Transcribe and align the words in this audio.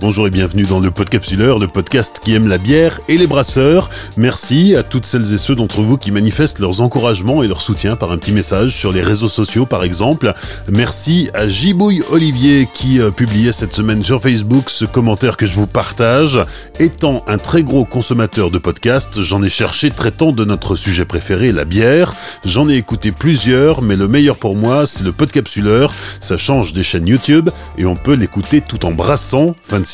Bonjour 0.00 0.26
et 0.26 0.30
bienvenue 0.30 0.62
dans 0.62 0.80
le 0.80 0.90
Podcapsuleur, 0.90 1.58
le 1.58 1.66
podcast 1.66 2.20
qui 2.24 2.32
aime 2.32 2.48
la 2.48 2.56
bière 2.56 3.00
et 3.08 3.18
les 3.18 3.26
brasseurs. 3.26 3.90
Merci 4.16 4.74
à 4.74 4.82
toutes 4.82 5.04
celles 5.04 5.34
et 5.34 5.36
ceux 5.36 5.54
d'entre 5.54 5.82
vous 5.82 5.98
qui 5.98 6.10
manifestent 6.10 6.58
leurs 6.58 6.80
encouragements 6.80 7.42
et 7.42 7.48
leur 7.48 7.60
soutien 7.60 7.96
par 7.96 8.10
un 8.10 8.16
petit 8.16 8.32
message 8.32 8.74
sur 8.74 8.92
les 8.92 9.02
réseaux 9.02 9.28
sociaux 9.28 9.66
par 9.66 9.84
exemple. 9.84 10.32
Merci 10.70 11.28
à 11.34 11.48
Gibouille 11.48 12.02
Olivier 12.10 12.66
qui 12.72 12.98
euh, 12.98 13.10
publiait 13.10 13.52
cette 13.52 13.74
semaine 13.74 14.02
sur 14.02 14.22
Facebook 14.22 14.70
ce 14.70 14.86
commentaire 14.86 15.36
que 15.36 15.44
je 15.44 15.52
vous 15.52 15.66
partage. 15.66 16.40
Étant 16.78 17.22
un 17.26 17.36
très 17.36 17.62
gros 17.62 17.84
consommateur 17.84 18.50
de 18.50 18.56
podcasts, 18.56 19.20
j'en 19.20 19.42
ai 19.42 19.50
cherché 19.50 19.90
traitant 19.90 20.32
de 20.32 20.46
notre 20.46 20.76
sujet 20.76 21.04
préféré, 21.04 21.52
la 21.52 21.66
bière. 21.66 22.14
J'en 22.46 22.70
ai 22.70 22.76
écouté 22.76 23.12
plusieurs, 23.12 23.82
mais 23.82 23.96
le 23.96 24.08
meilleur 24.08 24.38
pour 24.38 24.56
moi, 24.56 24.86
c'est 24.86 25.04
le 25.04 25.12
Podcapsuleur. 25.12 25.92
Ça 26.20 26.38
change 26.38 26.72
des 26.72 26.84
chaînes 26.84 27.06
YouTube 27.06 27.50
et 27.76 27.84
on 27.84 27.96
peut 27.96 28.14
l'écouter 28.14 28.62
tout 28.62 28.86
en 28.86 28.92
brassant. 28.92 29.54
Fin 29.60 29.80
de 29.80 29.89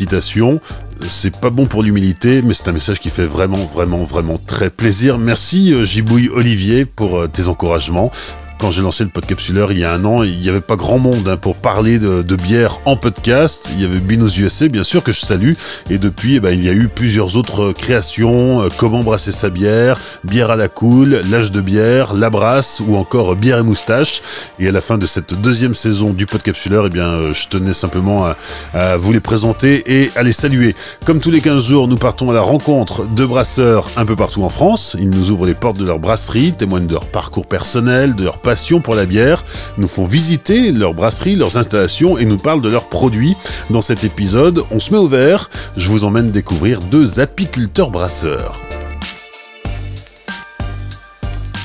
C'est 1.08 1.40
pas 1.40 1.50
bon 1.50 1.66
pour 1.66 1.82
l'humilité, 1.82 2.42
mais 2.42 2.52
c'est 2.52 2.68
un 2.68 2.72
message 2.72 3.00
qui 3.00 3.08
fait 3.08 3.24
vraiment, 3.24 3.64
vraiment, 3.64 4.04
vraiment 4.04 4.36
très 4.38 4.68
plaisir. 4.68 5.16
Merci 5.16 5.72
euh, 5.72 5.84
Gibouille 5.84 6.28
Olivier 6.28 6.84
pour 6.84 7.18
euh, 7.18 7.28
tes 7.28 7.48
encouragements 7.48 8.10
quand 8.58 8.70
j'ai 8.70 8.82
lancé 8.82 9.04
le 9.04 9.10
podcapsuleur 9.10 9.72
il 9.72 9.78
y 9.78 9.84
a 9.84 9.92
un 9.92 10.04
an, 10.04 10.22
il 10.22 10.38
n'y 10.38 10.48
avait 10.48 10.60
pas 10.60 10.76
grand 10.76 10.98
monde 10.98 11.28
hein, 11.28 11.36
pour 11.36 11.56
parler 11.56 11.98
de, 11.98 12.36
bière 12.36 12.80
en 12.84 12.96
podcast. 12.96 13.70
Il 13.74 13.82
y 13.82 13.84
avait 13.84 13.98
Binos 13.98 14.36
USA, 14.38 14.68
bien 14.68 14.84
sûr, 14.84 15.02
que 15.02 15.12
je 15.12 15.20
salue. 15.20 15.52
Et 15.90 15.98
depuis, 15.98 16.36
eh 16.36 16.40
ben, 16.40 16.50
il 16.50 16.64
y 16.64 16.68
a 16.68 16.72
eu 16.72 16.88
plusieurs 16.88 17.36
autres 17.36 17.72
créations. 17.72 18.62
Euh, 18.62 18.68
comment 18.76 19.02
brasser 19.02 19.32
sa 19.32 19.48
bière, 19.48 19.98
bière 20.24 20.50
à 20.50 20.56
la 20.56 20.68
cool, 20.68 21.22
l'âge 21.30 21.50
de 21.50 21.60
bière, 21.60 22.12
la 22.12 22.30
brasse 22.30 22.80
ou 22.86 22.96
encore 22.96 23.36
bière 23.36 23.58
et 23.58 23.62
moustache. 23.62 24.20
Et 24.58 24.68
à 24.68 24.70
la 24.70 24.80
fin 24.80 24.98
de 24.98 25.06
cette 25.06 25.34
deuxième 25.34 25.74
saison 25.74 26.12
du 26.12 26.26
podcapsuleur, 26.26 26.86
eh 26.86 26.90
bien, 26.90 27.08
euh, 27.08 27.34
je 27.34 27.48
tenais 27.48 27.72
simplement 27.72 28.26
à, 28.74 28.96
vous 28.96 29.12
les 29.12 29.20
présenter 29.20 29.82
et 29.86 30.10
à 30.16 30.22
les 30.22 30.32
saluer. 30.32 30.74
Comme 31.04 31.20
tous 31.20 31.30
les 31.30 31.40
15 31.40 31.66
jours, 31.66 31.88
nous 31.88 31.96
partons 31.96 32.30
à 32.30 32.34
la 32.34 32.42
rencontre 32.42 33.06
de 33.06 33.24
brasseurs 33.24 33.90
un 33.96 34.04
peu 34.04 34.16
partout 34.16 34.42
en 34.42 34.48
France. 34.48 34.96
Ils 34.98 35.10
nous 35.10 35.30
ouvrent 35.30 35.46
les 35.46 35.54
portes 35.54 35.78
de 35.78 35.84
leur 35.84 35.98
brasserie, 35.98 36.52
témoignent 36.52 36.86
de 36.86 36.92
leur 36.92 37.06
parcours 37.06 37.46
personnel, 37.46 38.14
de 38.14 38.24
leur 38.24 38.38
passion 38.46 38.80
pour 38.80 38.94
la 38.94 39.06
bière, 39.06 39.44
nous 39.76 39.88
font 39.88 40.04
visiter 40.04 40.70
leurs 40.70 40.94
brasseries, 40.94 41.34
leurs 41.34 41.56
installations 41.56 42.16
et 42.16 42.24
nous 42.24 42.36
parlent 42.36 42.62
de 42.62 42.68
leurs 42.68 42.88
produits. 42.88 43.34
Dans 43.70 43.82
cet 43.82 44.04
épisode, 44.04 44.62
on 44.70 44.78
se 44.78 44.92
met 44.92 44.98
au 44.98 45.08
vert, 45.08 45.50
je 45.76 45.88
vous 45.88 46.04
emmène 46.04 46.30
découvrir 46.30 46.78
deux 46.78 47.18
apiculteurs 47.18 47.90
brasseurs. 47.90 48.60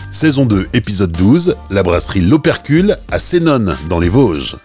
Saison 0.09 0.47
2, 0.47 0.69
épisode 0.73 1.11
12, 1.11 1.55
la 1.69 1.83
brasserie 1.83 2.21
L'Opercule 2.21 2.97
à 3.11 3.19
Sénone, 3.19 3.75
dans 3.87 3.99
les 3.99 4.09
Vosges. 4.09 4.55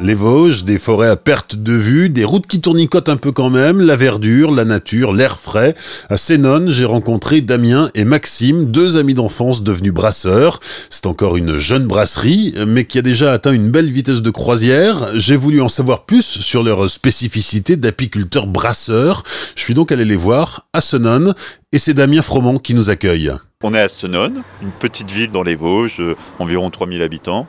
Les 0.00 0.14
Vosges, 0.14 0.62
des 0.62 0.78
forêts 0.78 1.08
à 1.08 1.16
perte 1.16 1.56
de 1.56 1.72
vue, 1.72 2.08
des 2.08 2.24
routes 2.24 2.46
qui 2.46 2.60
tournicotent 2.60 3.08
un 3.08 3.16
peu 3.16 3.32
quand 3.32 3.50
même, 3.50 3.80
la 3.80 3.96
verdure, 3.96 4.52
la 4.52 4.64
nature, 4.64 5.12
l'air 5.12 5.36
frais. 5.36 5.74
À 6.08 6.16
Sénone, 6.16 6.70
j'ai 6.70 6.84
rencontré 6.84 7.40
Damien 7.40 7.90
et 7.96 8.04
Maxime, 8.04 8.66
deux 8.66 8.96
amis 8.96 9.14
d'enfance 9.14 9.64
devenus 9.64 9.92
brasseurs. 9.92 10.60
C'est 10.88 11.06
encore 11.06 11.36
une 11.36 11.58
jeune 11.58 11.88
brasserie, 11.88 12.54
mais 12.64 12.84
qui 12.84 13.00
a 13.00 13.02
déjà 13.02 13.32
atteint 13.32 13.52
une 13.52 13.70
belle 13.72 13.90
vitesse 13.90 14.22
de 14.22 14.30
croisière. 14.30 15.08
J'ai 15.14 15.36
voulu 15.36 15.60
en 15.60 15.68
savoir 15.68 16.04
plus 16.04 16.22
sur 16.22 16.62
leur 16.62 16.88
spécificité 16.88 17.76
d'apiculteurs 17.76 18.46
brasseurs. 18.46 19.24
Je 19.56 19.62
suis 19.62 19.74
donc 19.74 19.90
allé 19.90 20.04
les 20.04 20.16
voir 20.16 20.68
à 20.72 20.80
Sénone, 20.80 21.34
et 21.72 21.78
c'est 21.80 21.94
Damien 21.94 22.22
Froment 22.22 22.58
qui 22.58 22.74
nous 22.74 22.88
accueille. 22.88 23.32
On 23.64 23.74
est 23.74 23.80
à 23.80 23.88
Sénone, 23.88 24.44
une 24.62 24.70
petite 24.70 25.10
ville 25.10 25.32
dans 25.32 25.42
les 25.42 25.56
Vosges, 25.56 25.96
euh, 25.98 26.14
environ 26.38 26.70
3000 26.70 27.02
habitants. 27.02 27.48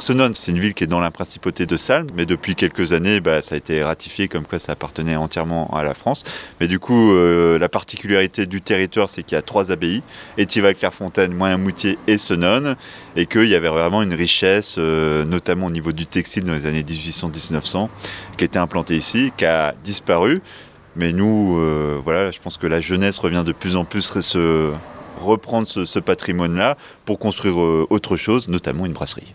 Senon, 0.00 0.30
c'est 0.32 0.50
une 0.50 0.58
ville 0.58 0.72
qui 0.72 0.84
est 0.84 0.86
dans 0.86 0.98
la 0.98 1.10
principauté 1.10 1.66
de 1.66 1.76
Salm, 1.76 2.06
mais 2.14 2.24
depuis 2.24 2.54
quelques 2.54 2.94
années, 2.94 3.20
bah, 3.20 3.42
ça 3.42 3.54
a 3.54 3.58
été 3.58 3.84
ratifié 3.84 4.28
comme 4.28 4.46
quoi 4.46 4.58
ça 4.58 4.72
appartenait 4.72 5.14
entièrement 5.14 5.68
à 5.76 5.84
la 5.84 5.92
France. 5.92 6.24
Mais 6.58 6.68
du 6.68 6.78
coup, 6.78 7.12
euh, 7.12 7.58
la 7.58 7.68
particularité 7.68 8.46
du 8.46 8.62
territoire, 8.62 9.10
c'est 9.10 9.22
qu'il 9.22 9.36
y 9.36 9.38
a 9.38 9.42
trois 9.42 9.70
abbayes, 9.70 10.02
Étival, 10.38 10.74
Clairefontaine, 10.74 11.34
Moyen-Moutier 11.34 11.98
et 12.06 12.16
Senon, 12.16 12.76
et 13.14 13.26
qu'il 13.26 13.46
y 13.48 13.54
avait 13.54 13.68
vraiment 13.68 14.00
une 14.00 14.14
richesse, 14.14 14.76
euh, 14.78 15.26
notamment 15.26 15.66
au 15.66 15.70
niveau 15.70 15.92
du 15.92 16.06
textile 16.06 16.44
dans 16.44 16.54
les 16.54 16.64
années 16.64 16.82
1800-1900, 16.82 17.90
qui 18.38 18.44
était 18.44 18.58
implantée 18.58 18.96
ici, 18.96 19.34
qui 19.36 19.44
a 19.44 19.74
disparu. 19.84 20.40
Mais 20.96 21.12
nous, 21.12 21.58
euh, 21.58 22.00
voilà, 22.02 22.30
je 22.30 22.38
pense 22.38 22.56
que 22.56 22.66
la 22.66 22.80
jeunesse 22.80 23.18
revient 23.18 23.44
de 23.44 23.52
plus 23.52 23.76
en 23.76 23.84
plus 23.84 24.18
se 24.22 24.72
reprendre 25.20 25.68
ce 25.68 25.98
patrimoine-là 25.98 26.78
pour 27.04 27.18
construire 27.18 27.58
autre 27.58 28.16
chose, 28.16 28.48
notamment 28.48 28.86
une 28.86 28.94
brasserie. 28.94 29.34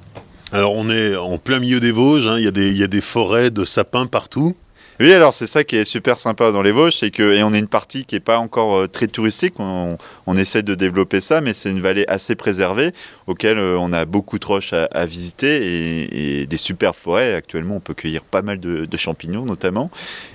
Alors 0.52 0.76
on 0.76 0.90
est 0.90 1.16
en 1.16 1.38
plein 1.38 1.60
milieu 1.60 1.80
des 1.80 1.92
Vosges, 1.92 2.28
hein. 2.28 2.38
il, 2.38 2.46
y 2.46 2.84
a 2.84 2.88
des, 2.88 3.02
forêts 3.02 3.50
de 3.50 3.66
sapins 3.66 4.06
partout. 4.06 4.56
Oui, 5.00 5.12
alors 5.12 5.34
c'est 5.34 5.48
ça 5.48 5.66
qui 5.66 5.76
est 5.76 5.84
super 5.84 6.20
sympa 6.20 6.52
dans 6.52 6.62
les 6.62 6.72
Vosges, 6.72 6.98
c'est 7.00 7.12
que 7.12 7.34
et 7.34 7.44
on 7.44 7.52
est 7.52 7.60
une 7.60 7.68
partie 7.68 8.06
qui 8.06 8.16
n'est 8.16 8.22
pas 8.22 8.38
encore 8.38 8.78
euh, 8.78 8.88
très 8.88 9.08
touristique. 9.08 9.56
On, 9.58 9.98
essaie 10.38 10.64
de 10.64 10.76
développer 10.76 11.20
ça, 11.20 11.42
mais 11.42 11.54
c'est 11.54 11.72
une 11.72 11.82
vallée 11.82 12.06
assez 12.08 12.36
préservée 12.36 12.92
auquel 13.28 13.58
euh, 13.58 13.78
on 13.78 13.92
a 13.92 14.06
beaucoup 14.06 14.38
de 14.40 14.46
roches 14.46 14.74
à, 14.74 15.06
visiter 15.06 16.42
et, 16.42 16.46
des 16.46 16.58
super 16.58 16.96
forêts. 16.96 17.34
Actuellement, 17.34 17.76
on 17.76 17.80
peut 17.82 17.94
cueillir 17.94 18.24
pas 18.24 18.42
mal 18.42 18.60
de, 18.60 18.98
champignons, 18.98 19.44
notamment. 19.44 19.90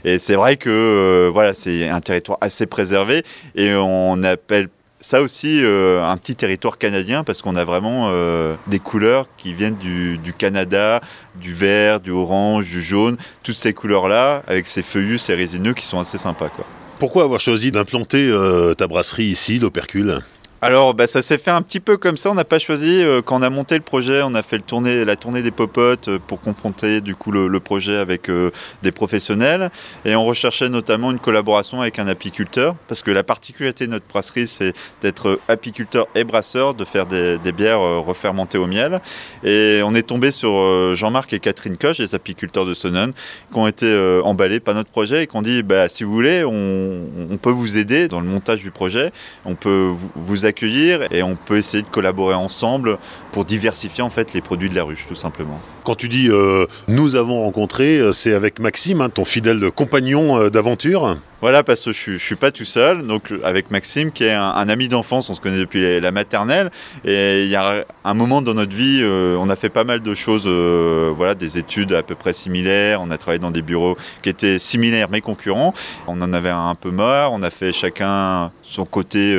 Et 0.05 0.19
c'est 0.19 0.35
vrai 0.35 0.57
que 0.57 0.69
euh, 0.69 1.31
voilà, 1.33 1.55
c'est 1.55 1.89
un 1.89 2.01
territoire 2.01 2.39
assez 2.43 2.67
préservé 2.67 3.23
et 3.55 3.75
on 3.75 4.23
appelle 4.23 4.69
ça 5.01 5.23
aussi, 5.23 5.61
euh, 5.63 6.05
un 6.05 6.17
petit 6.17 6.37
territoire 6.37 6.79
canadien 6.79 7.25
parce 7.25 7.43
qu'on 7.43 7.57
a 7.57 7.65
vraiment 7.65 8.11
euh, 8.11 8.55
des 8.67 8.79
couleurs 8.79 9.27
qui 9.37 9.55
viennent 9.55 9.77
du, 9.77 10.35
Canada, 10.37 11.01
du 11.37 11.53
vert, 11.53 12.01
du 12.01 12.11
orange, 12.11 12.67
du 12.67 12.83
jaune, 12.83 13.17
toutes 13.43 13.57
ces 13.57 13.73
couleurs-là, 13.73 14.43
avec 14.47 14.67
ces 14.67 14.83
feuillus, 14.83 15.19
ces 15.19 15.35
résineux 15.35 15.75
qui 15.75 15.87
sont 15.87 15.99
assez 15.99 16.19
sympas. 16.19 16.49
Quoi. 16.49 16.67
Pourquoi 16.99 17.25
avoir 17.25 17.41
choisi 17.41 17.73
d'implanter 17.73 18.29
euh, 18.29 18.75
ta 18.75 18.87
brasserie 18.87 19.25
ici, 19.25 19.59
l'Opercule? 19.59 20.21
Alors, 20.63 20.93
bah, 20.93 21.07
ça 21.07 21.23
s'est 21.23 21.39
fait 21.39 21.51
un 21.51 21.63
petit 21.63 21.81
peu 21.81 21.97
comme 21.97 22.19
ça. 22.19 22.31
On 22.31 22.35
n'a 22.35 22.45
pas 22.45 22.59
choisi. 22.59 23.03
Euh, 23.03 23.23
quand 23.23 23.39
on 23.39 23.43
a 23.43 23.49
monté 23.49 23.77
le 23.77 23.81
projet, 23.81 24.21
on 24.23 24.35
a 24.35 24.43
fait 24.43 24.59
le 24.59 25.05
la 25.05 25.17
tournée 25.17 25.41
des 25.41 25.51
popotes 25.51 26.09
euh, 26.09 26.19
pour 26.19 26.39
confronter 26.41 27.01
du 27.01 27.15
coup 27.15 27.33
le, 27.33 27.61
projet 27.61 27.97
avec 27.97 28.29
euh, 28.29 28.51
des 28.83 28.93
professionnels. 28.93 29.71
Et 30.05 30.15
on 30.15 30.25
recherchait 30.27 30.69
notamment 30.69 31.13
une 31.13 31.19
collaboration 31.19 31.81
avec 31.81 31.99
un 31.99 32.07
apiculteur, 32.09 32.77
parce 32.89 33.03
que 33.03 33.11
la 33.11 33.23
particularité 33.23 33.87
de 33.87 33.93
notre 33.93 34.07
brasserie, 34.07 34.47
c'est 34.47 34.75
d'être 35.01 35.41
apiculteur 35.49 36.07
et 36.15 36.25
brasseur, 36.25 36.75
de 36.75 36.85
faire 36.85 37.07
des, 37.07 37.39
bières 37.53 37.81
refermentées 37.81 38.59
au 38.59 38.67
miel. 38.67 39.01
Et 39.43 39.81
on 39.85 39.95
est 39.95 40.03
tombé 40.03 40.31
sur 40.31 40.95
Jean-Marc 40.95 41.33
et 41.33 41.41
Catherine 41.41 41.77
Koch, 41.77 41.99
les 41.99 42.15
apiculteurs 42.15 42.65
de 42.65 42.75
Sonnen, 42.75 43.13
qui 43.53 43.59
ont 43.59 43.67
été 43.67 44.21
emballés 44.25 44.61
par 44.61 44.75
notre 44.75 44.91
projet 44.91 45.25
et 45.25 45.27
qui 45.27 45.37
ont 45.37 45.43
dit 45.43 45.63
bah, 45.63 45.89
si 45.89 46.05
vous 46.05 46.13
voulez, 46.13 46.45
on, 46.45 47.37
peut 47.39 47.51
vous 47.51 47.77
aider 47.79 48.09
dans 48.09 48.21
le 48.21 48.27
montage 48.27 48.61
du 48.61 48.71
projet. 48.71 49.11
On 49.45 49.55
peut 49.55 49.91
vous, 49.93 50.11
vous 50.15 50.47
accueillir 50.51 51.11
et 51.11 51.23
on 51.23 51.37
peut 51.37 51.57
essayer 51.57 51.83
de 51.83 51.89
collaborer 51.89 52.35
ensemble 52.35 52.99
pour 53.33 53.45
diversifier 53.45 54.03
en 54.03 54.11
fait 54.11 54.35
les 54.35 54.41
produits 54.41 54.69
de 54.69 54.75
la 54.75 54.85
ruche 54.85 55.07
tout 55.09 55.15
simplement. 55.15 55.61
Quand 55.85 55.95
tu 55.95 56.09
dis 56.09 56.29
euh, 56.29 56.67
nous 56.89 57.17
avons 57.17 57.43
rencontré, 57.43 57.99
euh, 57.99 58.13
c'est 58.13 58.35
avec 58.35 58.59
Maxime, 58.61 59.01
hein, 59.01 59.09
ton 59.09 59.25
fidèle 59.25 59.71
compagnon 59.71 60.39
euh, 60.39 60.51
d'aventure 60.51 61.17
voilà, 61.41 61.63
parce 61.63 61.85
que 61.85 61.93
je 61.93 62.13
ne 62.13 62.19
suis 62.19 62.37
pas 62.37 62.51
tout 62.51 62.65
seul, 62.65 63.07
donc 63.07 63.33
avec 63.43 63.71
Maxime, 63.71 64.13
qui 64.13 64.25
est 64.25 64.33
un, 64.33 64.69
ami 64.69 64.89
d'enfance, 64.89 65.31
on 65.31 65.35
se 65.35 65.41
connaît 65.41 65.59
depuis 65.59 66.01
la 66.01 66.13
maternelle, 66.13 66.71
et 67.05 67.45
il 67.45 67.49
y 67.49 67.57
a 67.57 67.85
un 68.05 68.15
moment 68.15 68.43
dans 68.43 68.55
notre 68.55 68.77
vie, 68.77 69.03
on 69.05 69.49
a 69.49 69.57
fait 69.57 69.71
pas 69.71 69.85
mal 69.85 70.03
de 70.03 70.15
choses, 70.15 70.47
voilà, 70.47 71.35
des 71.35 71.59
études 71.59 71.93
à 71.93 72.03
peu 72.03 72.15
près 72.15 72.33
similaires, 72.33 73.01
on 73.03 73.11
a 73.11 73.19
travaillé 73.19 73.39
dans 73.39 73.51
des 73.51 73.63
bureaux 73.63 73.97
qui 74.23 74.29
étaient 74.29 74.59
similaires 74.59 75.09
mais 75.11 75.21
concurrents, 75.21 75.73
on 76.07 76.21
en 76.21 76.33
avait 76.33 76.51
un 76.51 76.75
peu 76.75 76.91
marre, 76.91 77.33
on 77.33 77.43
a 77.43 77.51
fait 77.51 77.73
chacun 77.73 78.53
son 78.63 78.85
côté 78.85 79.37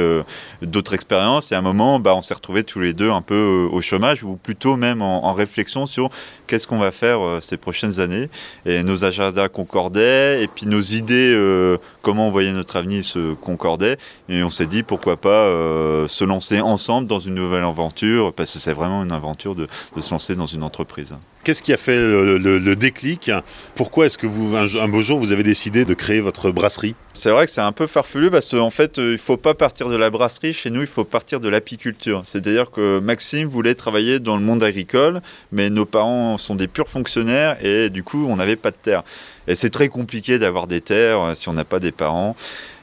d'autres 0.61 0.93
expériences, 0.93 1.51
et 1.51 1.55
à 1.55 1.59
un 1.59 1.61
moment, 1.61 1.99
bah, 1.99 2.15
on 2.15 2.21
s'est 2.21 2.33
retrouvés 2.33 2.63
tous 2.63 2.79
les 2.79 2.93
deux 2.93 3.11
un 3.11 3.21
peu 3.21 3.67
au 3.71 3.81
chômage, 3.81 4.23
ou 4.23 4.37
plutôt 4.37 4.75
même 4.75 5.01
en 5.01 5.33
réflexion 5.33 5.85
sur 5.85 6.09
qu'est-ce 6.51 6.67
qu'on 6.67 6.79
va 6.79 6.91
faire 6.91 7.21
euh, 7.21 7.39
ces 7.39 7.55
prochaines 7.55 8.01
années. 8.01 8.29
Et 8.65 8.83
nos 8.83 9.05
agendas 9.05 9.47
concordaient, 9.47 10.43
et 10.43 10.47
puis 10.47 10.65
nos 10.65 10.81
idées, 10.81 11.33
euh, 11.33 11.77
comment 12.01 12.27
on 12.27 12.31
voyait 12.31 12.51
notre 12.51 12.75
avenir 12.75 13.05
se 13.05 13.35
concordaient. 13.35 13.95
Et 14.27 14.43
on 14.43 14.49
s'est 14.49 14.65
dit, 14.65 14.83
pourquoi 14.83 15.15
pas 15.15 15.29
euh, 15.29 16.09
se 16.09 16.25
lancer 16.25 16.59
ensemble 16.59 17.07
dans 17.07 17.19
une 17.19 17.35
nouvelle 17.35 17.63
aventure, 17.63 18.33
parce 18.33 18.51
que 18.51 18.59
c'est 18.59 18.73
vraiment 18.73 19.01
une 19.01 19.13
aventure 19.13 19.55
de, 19.55 19.69
se 19.97 20.11
lancer 20.11 20.35
dans 20.35 20.45
une 20.45 20.63
entreprise. 20.63 21.15
Qu'est-ce 21.43 21.63
qui 21.63 21.73
a 21.73 21.77
fait 21.77 21.97
le, 21.97 22.75
déclic? 22.75 23.31
Pourquoi 23.73 24.05
est-ce 24.05 24.17
que 24.17 24.27
vous, 24.27 24.55
un, 24.55 24.87
beau 24.87 25.01
jour, 25.01 25.17
vous 25.17 25.31
avez 25.31 25.41
décidé 25.41 25.85
de 25.85 25.93
créer 25.95 26.21
votre 26.21 26.51
brasserie? 26.51 26.95
C'est 27.13 27.31
vrai 27.31 27.45
que 27.45 27.51
c'est 27.51 27.61
un 27.61 27.71
peu 27.71 27.87
farfelu 27.87 28.29
parce 28.29 28.47
qu'en 28.47 28.69
fait, 28.69 28.97
il 28.97 29.13
ne 29.13 29.17
faut 29.17 29.37
pas 29.37 29.55
partir 29.55 29.89
de 29.89 29.95
la 29.95 30.11
brasserie. 30.11 30.53
Chez 30.53 30.69
nous, 30.69 30.81
il 30.81 30.87
faut 30.87 31.03
partir 31.03 31.39
de 31.39 31.49
l'apiculture. 31.49 32.21
C'est-à-dire 32.25 32.69
que 32.69 32.99
Maxime 32.99 33.47
voulait 33.47 33.73
travailler 33.73 34.19
dans 34.19 34.37
le 34.37 34.43
monde 34.43 34.61
agricole, 34.61 35.21
mais 35.51 35.71
nos 35.71 35.85
parents 35.85 36.37
sont 36.37 36.53
des 36.53 36.67
purs 36.67 36.89
fonctionnaires 36.89 37.57
et 37.65 37.89
du 37.89 38.03
coup, 38.03 38.27
on 38.27 38.35
n'avait 38.35 38.55
pas 38.55 38.69
de 38.69 38.77
terre. 38.79 39.03
Et 39.47 39.55
c'est 39.55 39.71
très 39.71 39.89
compliqué 39.89 40.37
d'avoir 40.37 40.67
des 40.67 40.81
terres 40.81 41.21
euh, 41.21 41.35
si 41.35 41.49
on 41.49 41.53
n'a 41.53 41.65
pas 41.65 41.79
des 41.79 41.91
parents. 41.91 42.35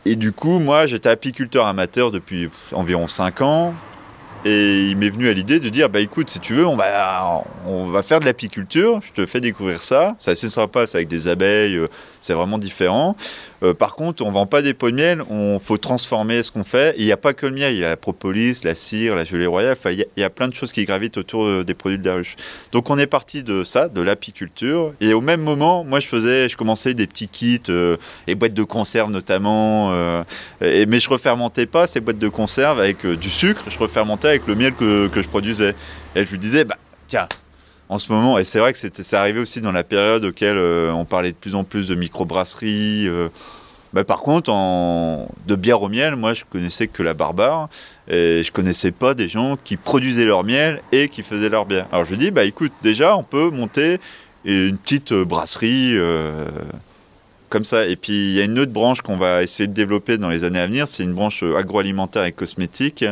Et 0.04 0.16
du 0.16 0.32
coup, 0.32 0.58
moi, 0.58 0.86
j'étais 0.86 1.08
apiculteur 1.08 1.66
amateur 1.66 2.10
depuis 2.10 2.48
environ 2.72 3.06
5 3.06 3.40
ans. 3.42 3.74
Et 4.44 4.90
il 4.90 4.96
m'est 4.96 5.10
venu 5.10 5.28
à 5.28 5.32
l'idée 5.32 5.58
de 5.58 5.68
dire, 5.68 5.88
bah 5.88 6.00
écoute, 6.00 6.30
si 6.30 6.38
tu 6.38 6.54
veux, 6.54 6.66
on 6.66 6.76
va, 6.76 7.44
on 7.66 7.86
va 7.86 8.02
faire 8.02 8.20
de 8.20 8.24
l'apiculture, 8.24 9.00
je 9.02 9.12
te 9.12 9.26
fais 9.26 9.40
découvrir 9.40 9.82
ça. 9.82 10.14
C'est 10.18 10.30
assez 10.30 10.48
sympa, 10.48 10.86
c'est 10.86 10.98
avec 10.98 11.08
des 11.08 11.26
abeilles, 11.26 11.76
euh, 11.76 11.88
c'est 12.20 12.34
vraiment 12.34 12.58
différent. 12.58 13.16
Euh, 13.62 13.74
par 13.74 13.94
contre, 13.94 14.24
on 14.24 14.30
vend 14.30 14.46
pas 14.46 14.62
des 14.62 14.74
pots 14.74 14.90
de 14.90 14.96
miel, 14.96 15.22
on 15.28 15.58
faut 15.58 15.78
transformer 15.78 16.42
ce 16.42 16.52
qu'on 16.52 16.64
fait. 16.64 16.94
Il 16.98 17.04
n'y 17.04 17.12
a 17.12 17.16
pas 17.16 17.34
que 17.34 17.46
le 17.46 17.52
miel, 17.52 17.74
il 17.74 17.80
y 17.80 17.84
a 17.84 17.88
la 17.88 17.96
propolis, 17.96 18.62
la 18.64 18.74
cire, 18.74 19.16
la 19.16 19.24
gelée 19.24 19.46
royale. 19.46 19.76
Il 19.86 20.04
y, 20.16 20.22
a, 20.22 20.30
plein 20.30 20.48
de 20.48 20.54
choses 20.54 20.72
qui 20.72 20.84
gravitent 20.84 21.18
autour 21.18 21.44
euh, 21.44 21.64
des 21.64 21.74
produits 21.74 21.98
de 21.98 22.06
la 22.06 22.16
ruche. 22.16 22.36
Donc, 22.72 22.90
on 22.90 22.98
est 22.98 23.06
parti 23.06 23.42
de 23.42 23.64
ça, 23.64 23.88
de 23.88 24.00
l'apiculture. 24.00 24.92
Et 25.00 25.12
au 25.12 25.20
même 25.20 25.40
moment, 25.40 25.84
moi, 25.84 26.00
je 26.00 26.06
faisais, 26.06 26.48
je 26.48 26.56
commençais 26.56 26.94
des 26.94 27.06
petits 27.06 27.28
kits, 27.28 27.60
euh, 27.68 27.96
et 28.26 28.34
boîtes 28.34 28.54
de 28.54 28.62
conserve 28.62 29.10
notamment. 29.10 29.92
et, 30.60 30.86
mais 30.86 31.00
je 31.00 31.08
refermentais 31.08 31.66
pas 31.66 31.86
ces 31.86 32.00
boîtes 32.00 32.18
de 32.18 32.28
conserve 32.28 32.80
avec 32.80 33.06
du 33.06 33.30
sucre. 33.30 33.62
Je 33.68 33.78
refermentais 33.78 34.28
avec 34.28 34.46
le 34.46 34.54
miel 34.54 34.74
que, 34.74 35.08
que 35.08 35.22
je 35.22 35.28
produisais. 35.28 35.74
Et 36.14 36.24
je 36.24 36.30
lui 36.30 36.38
disais, 36.38 36.64
bah 36.64 36.76
tiens, 37.08 37.28
en 37.88 37.98
ce 37.98 38.12
moment. 38.12 38.38
Et 38.38 38.44
c'est 38.44 38.58
vrai 38.58 38.72
que 38.72 38.78
c'est 38.78 39.14
arrivé 39.14 39.40
aussi 39.40 39.60
dans 39.60 39.72
la 39.72 39.84
période 39.84 40.24
auquel 40.24 40.56
euh, 40.56 40.92
on 40.92 41.04
parlait 41.04 41.32
de 41.32 41.36
plus 41.36 41.54
en 41.54 41.64
plus 41.64 41.88
de 41.88 41.94
microbrasserie. 41.94 43.06
Euh. 43.06 43.28
Bah, 43.94 44.04
par 44.04 44.20
contre, 44.20 44.52
de 45.46 45.54
bière 45.54 45.80
au 45.80 45.88
miel, 45.88 46.14
moi 46.14 46.34
je 46.34 46.44
connaissais 46.44 46.88
que 46.88 47.02
la 47.02 47.14
barbare 47.14 47.70
et 48.06 48.42
je 48.44 48.52
connaissais 48.52 48.90
pas 48.90 49.14
des 49.14 49.30
gens 49.30 49.56
qui 49.64 49.78
produisaient 49.78 50.26
leur 50.26 50.44
miel 50.44 50.82
et 50.92 51.08
qui 51.08 51.22
faisaient 51.22 51.48
leur 51.48 51.64
bière. 51.64 51.86
Alors 51.90 52.04
je 52.04 52.14
dis, 52.14 52.30
bah 52.30 52.44
écoute, 52.44 52.72
déjà 52.82 53.16
on 53.16 53.22
peut 53.22 53.48
monter 53.48 53.98
une 54.44 54.76
petite 54.76 55.14
brasserie 55.14 55.92
euh, 55.94 56.48
comme 57.48 57.64
ça. 57.64 57.86
Et 57.86 57.96
puis 57.96 58.12
il 58.12 58.32
y 58.32 58.42
a 58.42 58.44
une 58.44 58.58
autre 58.58 58.72
branche 58.72 59.00
qu'on 59.00 59.16
va 59.16 59.42
essayer 59.42 59.66
de 59.66 59.72
développer 59.72 60.18
dans 60.18 60.28
les 60.28 60.44
années 60.44 60.60
à 60.60 60.66
venir, 60.66 60.86
c'est 60.86 61.02
une 61.02 61.14
branche 61.14 61.42
agroalimentaire 61.42 62.24
et 62.24 62.32
cosmétique 62.32 63.06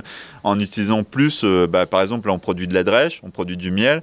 en 0.45 0.61
utilisant 0.61 1.05
plus, 1.05 1.43
bah, 1.71 1.87
par 1.87 2.03
exemple, 2.03 2.29
là 2.29 2.35
on 2.35 2.39
produit 2.39 2.69
de 2.69 2.75
la 2.75 2.85
drèche, 2.85 3.21
on 3.23 3.31
produit 3.31 3.57
du 3.57 3.71
miel. 3.71 4.03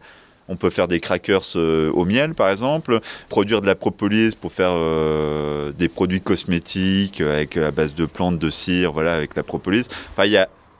On 0.49 0.55
peut 0.55 0.69
faire 0.69 0.87
des 0.87 0.99
crackers 0.99 1.43
euh, 1.55 1.91
au 1.91 2.05
miel, 2.05 2.33
par 2.33 2.49
exemple, 2.49 2.99
produire 3.29 3.61
de 3.61 3.65
la 3.65 3.75
propolis 3.75 4.35
pour 4.35 4.51
faire 4.51 4.71
euh, 4.73 5.71
des 5.71 5.87
produits 5.87 6.21
cosmétiques 6.21 7.21
avec 7.21 7.57
à 7.57 7.71
base 7.71 7.95
de 7.95 8.05
plantes, 8.05 8.39
de 8.39 8.49
cire, 8.49 8.91
voilà, 8.91 9.15
avec 9.15 9.35
la 9.35 9.43
propolis. 9.43 9.87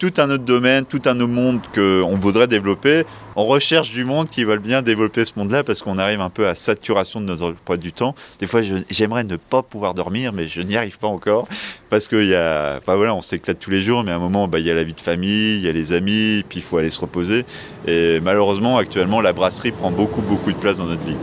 Tout 0.03 0.21
un 0.21 0.29
autre 0.31 0.43
domaine, 0.43 0.85
tout 0.85 1.01
un 1.05 1.17
autre 1.21 1.31
monde 1.31 1.61
qu'on 1.73 2.17
voudrait 2.17 2.47
développer. 2.47 3.05
On 3.37 3.45
recherche 3.45 3.91
du 3.91 4.03
monde 4.03 4.29
qui 4.29 4.43
veulent 4.43 4.59
bien 4.59 4.81
développer 4.81 5.23
ce 5.23 5.31
monde-là 5.37 5.63
parce 5.63 5.81
qu'on 5.81 5.97
arrive 5.97 6.19
un 6.19 6.29
peu 6.29 6.45
à 6.45 6.55
saturation 6.55 7.21
de 7.21 7.27
notre 7.27 7.51
emploi 7.51 7.77
du 7.77 7.93
temps. 7.93 8.13
Des 8.39 8.45
fois, 8.45 8.59
j'aimerais 8.89 9.23
ne 9.23 9.37
pas 9.37 9.63
pouvoir 9.63 9.93
dormir, 9.93 10.33
mais 10.33 10.49
je 10.49 10.59
n'y 10.59 10.75
arrive 10.75 10.97
pas 10.97 11.07
encore 11.07 11.47
parce 11.89 12.09
qu'il 12.09 12.25
y 12.25 12.35
a, 12.35 12.81
bah 12.85 12.97
voilà, 12.97 13.15
on 13.15 13.21
s'éclate 13.21 13.59
tous 13.59 13.71
les 13.71 13.81
jours, 13.81 14.03
mais 14.03 14.11
à 14.11 14.15
un 14.15 14.19
moment, 14.19 14.49
bah, 14.49 14.59
il 14.59 14.65
y 14.65 14.71
a 14.71 14.75
la 14.75 14.83
vie 14.83 14.93
de 14.93 14.99
famille, 14.99 15.55
il 15.55 15.61
y 15.61 15.69
a 15.69 15.71
les 15.71 15.93
amis, 15.93 16.43
puis 16.49 16.59
il 16.59 16.63
faut 16.63 16.75
aller 16.75 16.89
se 16.89 16.99
reposer. 16.99 17.45
Et 17.87 18.19
malheureusement, 18.19 18.77
actuellement, 18.77 19.21
la 19.21 19.31
brasserie 19.31 19.71
prend 19.71 19.91
beaucoup, 19.91 20.21
beaucoup 20.21 20.51
de 20.51 20.57
place 20.57 20.79
dans 20.79 20.85
notre 20.85 21.05
vie 21.05 21.15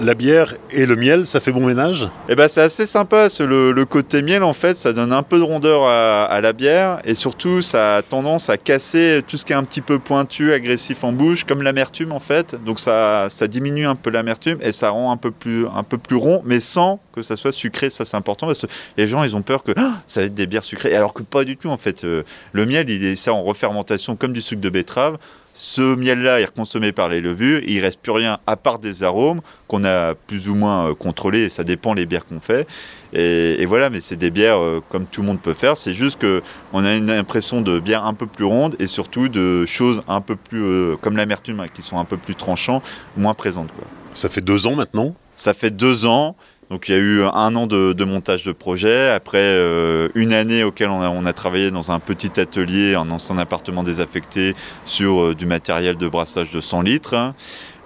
la 0.00 0.14
bière 0.14 0.54
et 0.70 0.86
le 0.86 0.96
miel, 0.96 1.26
ça 1.26 1.40
fait 1.40 1.52
bon 1.52 1.66
ménage? 1.66 2.08
Eh 2.28 2.34
ben, 2.34 2.48
c'est 2.48 2.60
assez 2.60 2.86
sympa. 2.86 3.28
Le, 3.40 3.72
le, 3.72 3.84
côté 3.84 4.22
miel, 4.22 4.42
en 4.42 4.52
fait, 4.52 4.74
ça 4.74 4.92
donne 4.92 5.12
un 5.12 5.22
peu 5.22 5.38
de 5.38 5.42
rondeur 5.42 5.84
à, 5.84 6.40
la 6.40 6.52
bière 6.52 7.00
et 7.04 7.14
surtout, 7.14 7.62
ça 7.62 7.96
a 7.96 8.02
tendance 8.02 8.48
à 8.48 8.56
casser 8.56 9.22
tout 9.26 9.36
ce 9.36 9.44
qui 9.44 9.52
est 9.52 9.56
un 9.56 9.64
petit 9.64 9.80
peu 9.80 9.98
pointu, 9.98 10.52
agressif 10.52 11.04
en 11.04 11.12
bouche, 11.12 11.44
comme 11.44 11.62
l'amertume 11.62 12.12
en 12.12 12.20
fait. 12.20 12.56
Donc 12.64 12.80
ça, 12.80 13.28
ça 13.30 13.46
diminue 13.46 13.86
un 13.86 13.94
peu 13.94 14.10
l'amertume 14.10 14.58
et 14.60 14.72
ça 14.72 14.90
rend 14.90 15.12
un 15.12 15.16
peu 15.16 15.30
plus, 15.30 15.66
un 15.66 15.82
peu 15.82 15.98
plus 15.98 16.16
rond, 16.16 16.42
mais 16.44 16.60
sans 16.60 17.00
que 17.14 17.22
ça 17.22 17.36
soit 17.36 17.52
sucré. 17.52 17.90
Ça, 17.90 18.04
c'est 18.04 18.16
important 18.16 18.46
parce 18.46 18.62
que 18.62 18.72
les 18.96 19.06
gens, 19.06 19.22
ils 19.22 19.36
ont 19.36 19.42
peur 19.42 19.62
que 19.62 19.72
ah, 19.76 19.94
ça 20.06 20.20
va 20.20 20.26
être 20.26 20.34
des 20.34 20.46
bières 20.46 20.64
sucrées, 20.64 20.94
alors 20.94 21.14
que 21.14 21.22
pas 21.22 21.44
du 21.44 21.56
tout 21.56 21.68
en 21.68 21.78
fait. 21.78 22.04
Euh, 22.04 22.22
le 22.52 22.66
miel, 22.66 22.88
il 22.90 23.04
est 23.04 23.16
ça 23.16 23.32
en 23.32 23.42
refermentation 23.42 24.16
comme 24.16 24.32
du 24.32 24.42
sucre 24.42 24.60
de 24.60 24.70
betterave. 24.70 25.18
Ce 25.54 25.94
miel-là 25.94 26.40
est 26.40 26.54
consommé 26.54 26.92
par 26.92 27.08
les 27.10 27.20
levures, 27.20 27.60
il 27.66 27.80
reste 27.80 28.00
plus 28.00 28.12
rien 28.12 28.38
à 28.46 28.56
part 28.56 28.78
des 28.78 29.02
arômes 29.02 29.42
qu'on 29.68 29.84
a 29.84 30.14
plus 30.14 30.48
ou 30.48 30.54
moins 30.54 30.88
euh, 30.88 30.94
contrôlés, 30.94 31.44
et 31.44 31.48
ça 31.50 31.62
dépend 31.62 31.92
les 31.92 32.06
bières 32.06 32.24
qu'on 32.24 32.40
fait. 32.40 32.66
Et, 33.12 33.66
voilà, 33.66 33.90
mais 33.90 34.00
c'est 34.00 34.16
des 34.16 34.30
bières 34.30 34.58
euh, 34.58 34.80
comme 34.88 35.04
tout 35.04 35.20
le 35.20 35.26
monde 35.26 35.40
peut 35.40 35.52
faire, 35.52 35.76
c'est 35.76 35.92
juste 35.92 36.18
qu'on 36.18 36.84
a 36.84 36.94
une 36.94 37.10
impression 37.10 37.60
de 37.60 37.78
bière 37.80 38.06
un 38.06 38.14
peu 38.14 38.26
plus 38.26 38.46
ronde 38.46 38.76
et 38.78 38.86
surtout 38.86 39.28
de 39.28 39.66
choses 39.66 40.02
un 40.08 40.22
peu 40.22 40.36
plus, 40.36 40.62
euh, 40.62 40.96
comme 40.96 41.18
l'amertume, 41.18 41.60
hein, 41.60 41.68
qui 41.68 41.82
sont 41.82 41.98
un 41.98 42.06
peu 42.06 42.16
plus 42.16 42.34
tranchants, 42.34 42.80
moins 43.16 43.34
présentes. 43.34 43.68
Ça 44.14 44.30
fait 44.30 44.40
deux 44.40 44.66
ans 44.66 44.74
maintenant? 44.74 45.14
Ça 45.36 45.52
fait 45.52 45.70
deux 45.70 46.06
ans. 46.06 46.36
Donc 46.72 46.88
il 46.88 46.92
y 46.92 46.94
a 46.94 46.98
eu 46.98 47.22
un 47.22 47.54
an 47.54 47.66
de, 47.66 48.04
montage 48.04 48.44
de 48.44 48.52
projet, 48.52 49.10
après 49.10 49.36
euh, 49.42 50.08
une 50.14 50.32
année 50.32 50.64
auquel 50.64 50.88
on 50.88 51.26
a, 51.26 51.32
travaillé 51.34 51.70
dans 51.70 51.92
un 51.92 52.00
petit 52.00 52.40
atelier, 52.40 52.94
un 52.94 53.10
ancien 53.10 53.36
appartement 53.36 53.82
désaffecté 53.82 54.54
sur 54.86 55.20
euh, 55.20 55.34
du 55.34 55.44
matériel 55.44 55.98
de 55.98 56.08
brassage 56.08 56.50
de 56.50 56.62
100 56.62 56.80
litres. 56.80 57.34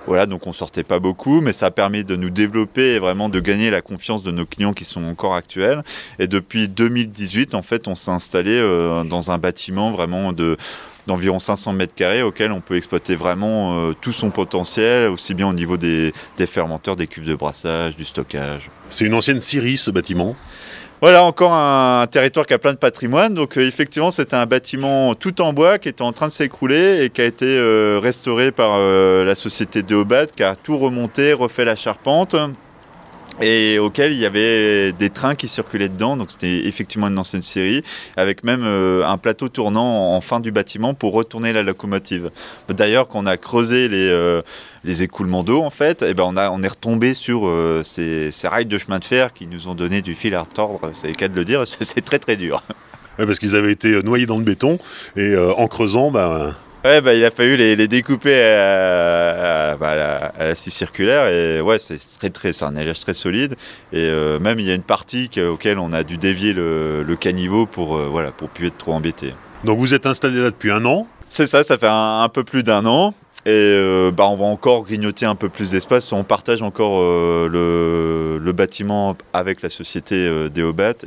Voilà, 0.07 0.27
donc 0.27 0.47
on 0.47 0.53
sortait 0.53 0.85
pas 0.85 1.01
beaucoup, 1.01 1.41
mais 1.41 1.53
ça 1.53 1.67
a 1.67 1.71
permis 1.73 2.05
de 2.05 2.15
nous 2.15 2.31
développer 2.31 2.95
et 2.95 3.01
vraiment 3.01 3.29
de 3.29 3.41
gagner 3.41 3.71
la 3.71 3.83
confiance 3.83 4.23
de 4.23 4.31
nos 4.31 4.47
clients 4.47 4.73
qui 4.73 4.85
sont 4.85 5.03
encore 5.03 5.35
actuels. 5.35 5.83
Et 6.21 6.29
depuis 6.29 6.69
2018, 6.69 7.57
en 7.57 7.63
fait, 7.63 7.89
on 7.89 7.97
s'est 7.97 8.13
installé 8.13 8.53
euh, 8.53 9.03
dans 9.03 9.33
un 9.33 9.39
bâtiment 9.39 9.91
vraiment 9.91 10.33
de 10.33 10.57
d'environ 11.07 11.39
500 11.39 11.73
mètres 11.73 11.95
carrés 11.95 12.23
auquel 12.23 12.53
on 12.53 12.61
peut 12.61 12.77
exploiter 12.77 13.17
vraiment 13.17 13.79
euh, 13.79 13.93
tout 14.01 14.13
son 14.13 14.31
potentiel, 14.31 15.09
aussi 15.09 15.35
bien 15.35 15.49
au 15.49 15.53
niveau 15.53 15.77
des, 15.77 16.13
fermenteurs, 16.47 16.97
des 16.97 17.07
cuves 17.07 17.27
de 17.27 17.35
brassage, 17.35 17.97
du 17.97 18.05
stockage. 18.05 18.71
C'est 18.89 19.05
une 19.05 19.15
ancienne 19.15 19.41
scierie 19.41 19.77
ce 19.77 19.91
bâtiment 19.91 20.37
voilà, 21.03 21.25
encore 21.25 21.53
un, 21.53 22.07
territoire 22.11 22.47
qui 22.47 22.55
a 22.55 22.59
plein 22.59 22.73
de 22.73 22.79
patrimoine. 22.79 23.35
Donc, 23.35 23.59
euh, 23.59 23.69
effectivement, 23.69 24.11
c'était 24.11 24.35
un 24.35 24.47
bâtiment 24.47 25.15
tout 25.15 25.43
en 25.43 25.53
bois 25.53 25.77
qui 25.79 25.91
était 25.91 26.01
en 26.01 26.15
train 26.15 26.29
de 26.29 26.33
s'écrouler 26.33 27.05
et 27.05 27.11
qui 27.11 27.21
a 27.21 27.27
été 27.27 27.45
euh, 27.47 28.01
restauré 28.03 28.51
par 28.51 28.79
la 28.79 29.35
société 29.35 29.83
Deobat, 29.83 30.29
qui 30.35 30.43
a 30.43 30.57
tout 30.57 30.79
remonté, 30.79 31.35
refait 31.35 31.67
la 31.67 31.77
charpente 31.77 32.35
et 33.41 33.79
auquel 33.79 34.13
il 34.13 34.19
y 34.19 34.27
avait 34.27 34.93
des 34.93 35.11
trains 35.11 35.35
qui 35.35 35.49
circulaient 35.49 35.89
dedans. 35.89 36.17
Donc 36.17 36.31
c'était 36.31 36.67
effectivement 36.67 37.09
une 37.09 37.19
ancienne 37.19 37.43
série, 37.43 37.83
avec 38.17 38.45
même 38.45 38.63
euh, 38.65 39.07
un 39.07 39.19
plateau 39.19 39.49
tournant 39.49 40.15
en, 40.15 40.21
fin 40.21 40.41
du 40.41 40.51
bâtiment 40.53 40.95
pour 40.95 41.13
retourner 41.13 41.53
la 41.53 41.63
locomotive. 41.63 42.31
D'ailleurs, 42.69 43.09
quand 43.09 43.21
on 43.21 43.27
a 43.27 43.37
creusé 43.37 43.89
les, 43.89 44.09
euh, 44.11 44.43
les 44.85 45.03
écoulements 45.03 45.43
d'eau, 45.43 45.63
en 45.63 45.71
fait, 45.71 46.03
et 46.03 46.11
eh 46.11 46.15
ben 46.15 46.25
on, 46.27 46.37
a, 46.37 46.45
est 46.45 46.69
retombé 46.69 47.15
sur 47.15 47.47
euh, 47.47 47.83
ces, 47.85 48.31
rails 48.45 48.67
de 48.67 48.79
chemin 48.79 48.99
de 48.99 49.05
fer 49.05 49.33
qui 49.33 49.47
nous 49.47 49.69
ont 49.69 49.75
donné 49.75 50.03
du 50.03 50.15
fil 50.15 50.35
à 50.35 50.43
retordre. 50.43 50.91
C'est 50.93 51.09
le 51.09 51.15
cas 51.15 51.29
de 51.29 51.35
le 51.35 51.45
dire, 51.45 51.65
c'est 51.67 52.05
très 52.05 52.19
très 52.19 52.37
dur. 52.37 52.63
parce 53.17 53.39
qu'ils 53.39 53.57
avaient 53.57 53.73
été 53.73 54.03
noyés 54.03 54.27
dans 54.27 54.39
le 54.39 54.45
béton 54.45 54.79
et 55.17 55.37
en 55.37 55.67
creusant, 55.69 56.11
ben, 56.11 56.55
Ouais, 56.87 57.01
bah, 57.01 57.15
il 57.15 57.25
a 57.25 57.33
fallu 57.33 57.57
les, 57.57 57.89
découper 57.89 58.41
à, 58.41 59.77
bah, 59.77 60.31
à, 60.39 60.47
la, 60.47 60.55
scie 60.55 60.71
circulaire 60.71 61.27
et 61.27 61.61
ouais, 61.61 61.81
c'est 61.81 61.99
très 62.17 62.31
très, 62.31 62.53
c'est 62.53 62.65
un 62.65 62.77
alliage 62.77 63.01
très 63.01 63.13
solide 63.13 63.57
et 63.93 64.05
euh, 64.05 64.39
même 64.39 64.61
il 64.61 64.67
y 64.67 64.71
a 64.71 64.75
une 64.75 64.85
partie 64.85 65.29
auquel 65.41 65.81
on 65.81 65.93
a 65.93 66.05
dû 66.05 66.17
dévier 66.17 66.53
le, 66.53 67.17
caniveau 67.19 67.67
pour 67.67 67.97
euh, 67.97 68.07
voilà 68.09 68.31
pour 68.31 68.51
plus 68.51 68.69
être 68.69 68.79
trop 68.79 68.93
embêté. 68.93 69.35
Donc 69.65 69.81
vous 69.81 69.95
êtes 69.95 70.07
installé 70.07 70.37
là 70.39 70.51
depuis 70.51 70.71
un 70.71 70.85
an 70.85 71.09
C'est 71.29 71.47
ça, 71.47 71.65
ça 71.65 71.77
fait 71.77 71.89
un 71.91 72.29
peu 72.33 72.45
plus 72.45 72.63
d'un 72.63 72.87
an. 72.87 73.15
Et 73.47 73.51
euh, 73.53 74.11
bah, 74.11 74.27
on 74.27 74.37
va 74.37 74.45
encore 74.47 74.83
grignoter 74.83 75.25
un 75.25 75.37
peu 75.37 75.49
plus 75.49 75.71
d'espace. 75.71 76.13
On 76.13 76.25
partage 76.25 76.63
encore 76.63 77.01
euh, 77.01 77.49
le, 77.49 78.53
bâtiment 78.53 79.17
avec 79.33 79.63
la 79.63 79.69
société 79.69 80.17
euh. 80.17 80.49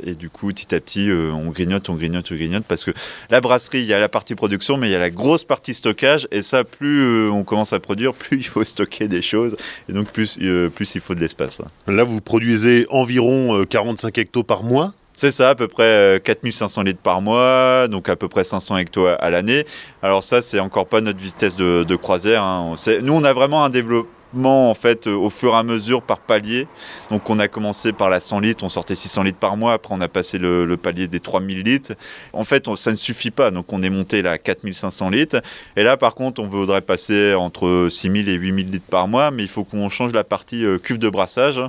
Et 0.04 0.14
du 0.14 0.30
coup, 0.30 0.48
petit 0.48 0.74
à 0.74 0.80
petit, 0.80 1.10
on 1.10 1.50
grignote, 1.50 1.90
on 1.90 1.96
grignote, 1.96 2.32
on 2.32 2.34
grignote. 2.34 2.64
Parce 2.66 2.84
que 2.84 2.92
la 3.28 3.42
brasserie, 3.42 3.80
il 3.80 3.86
y 3.86 3.92
a 3.92 3.98
la 3.98 4.08
partie 4.08 4.34
production, 4.34 4.78
mais 4.78 4.88
il 4.88 4.92
y 4.92 4.94
a 4.94 4.98
la 4.98 5.10
grosse 5.10 5.44
partie 5.44 5.74
stockage. 5.74 6.28
Et 6.30 6.40
ça, 6.40 6.64
plus 6.64 7.28
on 7.28 7.44
commence 7.44 7.74
à 7.74 7.80
produire, 7.80 8.14
plus 8.14 8.38
il 8.38 8.44
faut 8.44 8.64
stocker 8.64 9.06
des 9.06 9.20
choses. 9.20 9.56
Et 9.90 9.92
donc, 9.92 10.08
plus, 10.10 10.38
plus 10.74 10.94
il 10.94 11.00
faut 11.02 11.14
de 11.14 11.20
l'espace. 11.20 11.60
Là, 11.88 12.04
vous 12.04 12.22
produisez 12.22 12.86
environ 12.88 13.66
45 13.68 14.16
hectos 14.16 14.44
par 14.44 14.64
mois 14.64 14.94
c'est 15.20 15.32
ça, 15.32 15.50
à 15.50 15.54
peu 15.54 15.68
près 15.68 16.18
4500 16.24 16.80
euh, 16.80 16.84
litres 16.84 17.02
par 17.02 17.20
mois, 17.20 17.88
donc 17.88 18.08
à 18.08 18.16
peu 18.16 18.26
près 18.26 18.42
500 18.42 18.78
hectos 18.78 19.06
à 19.06 19.28
l'année. 19.28 19.66
Alors 20.02 20.24
ça, 20.24 20.40
c'est 20.40 20.60
encore 20.60 20.86
pas 20.86 21.02
notre 21.02 21.18
vitesse 21.18 21.56
de, 21.56 21.96
croisière. 21.96 22.42
Hein. 22.42 22.74
Nous, 23.02 23.12
on 23.12 23.22
a 23.24 23.34
vraiment 23.34 23.62
un 23.62 23.68
développement 23.68 24.70
en 24.70 24.74
fait 24.74 25.06
euh, 25.06 25.14
au 25.14 25.28
fur 25.28 25.52
et 25.52 25.56
à 25.56 25.62
mesure 25.62 26.00
par 26.00 26.20
palier. 26.20 26.68
Donc 27.10 27.28
on 27.28 27.38
a 27.38 27.48
commencé 27.48 27.92
par 27.92 28.08
la 28.08 28.20
100 28.20 28.40
litres, 28.40 28.64
on 28.64 28.70
sortait 28.70 28.94
600 28.94 29.24
litres 29.24 29.38
par 29.38 29.58
mois, 29.58 29.74
après 29.74 29.94
on 29.94 30.00
a 30.00 30.08
passé 30.08 30.38
le, 30.38 30.74
palier 30.76 31.06
des 31.06 31.20
3000 31.20 31.64
litres. 31.64 31.92
En 32.32 32.44
fait, 32.44 32.64
ça 32.76 32.90
ne 32.90 32.96
suffit 32.96 33.30
pas, 33.30 33.50
donc 33.50 33.70
on 33.74 33.82
est 33.82 33.90
monté 33.90 34.22
là 34.22 34.30
à 34.30 34.38
4500 34.38 35.10
litres. 35.10 35.42
Et 35.76 35.82
là 35.82 35.98
par 35.98 36.14
contre, 36.14 36.40
on 36.40 36.46
voudrait 36.46 36.80
passer 36.80 37.34
entre 37.34 37.88
6000 37.90 38.30
et 38.30 38.34
8000 38.34 38.70
litres 38.70 38.86
par 38.88 39.06
mois, 39.06 39.30
mais 39.30 39.42
il 39.42 39.50
faut 39.50 39.64
qu'on 39.64 39.90
change 39.90 40.14
la 40.14 40.24
partie 40.24 40.64
euh, 40.64 40.78
cuve 40.78 40.98
de 40.98 41.10
brassage 41.10 41.60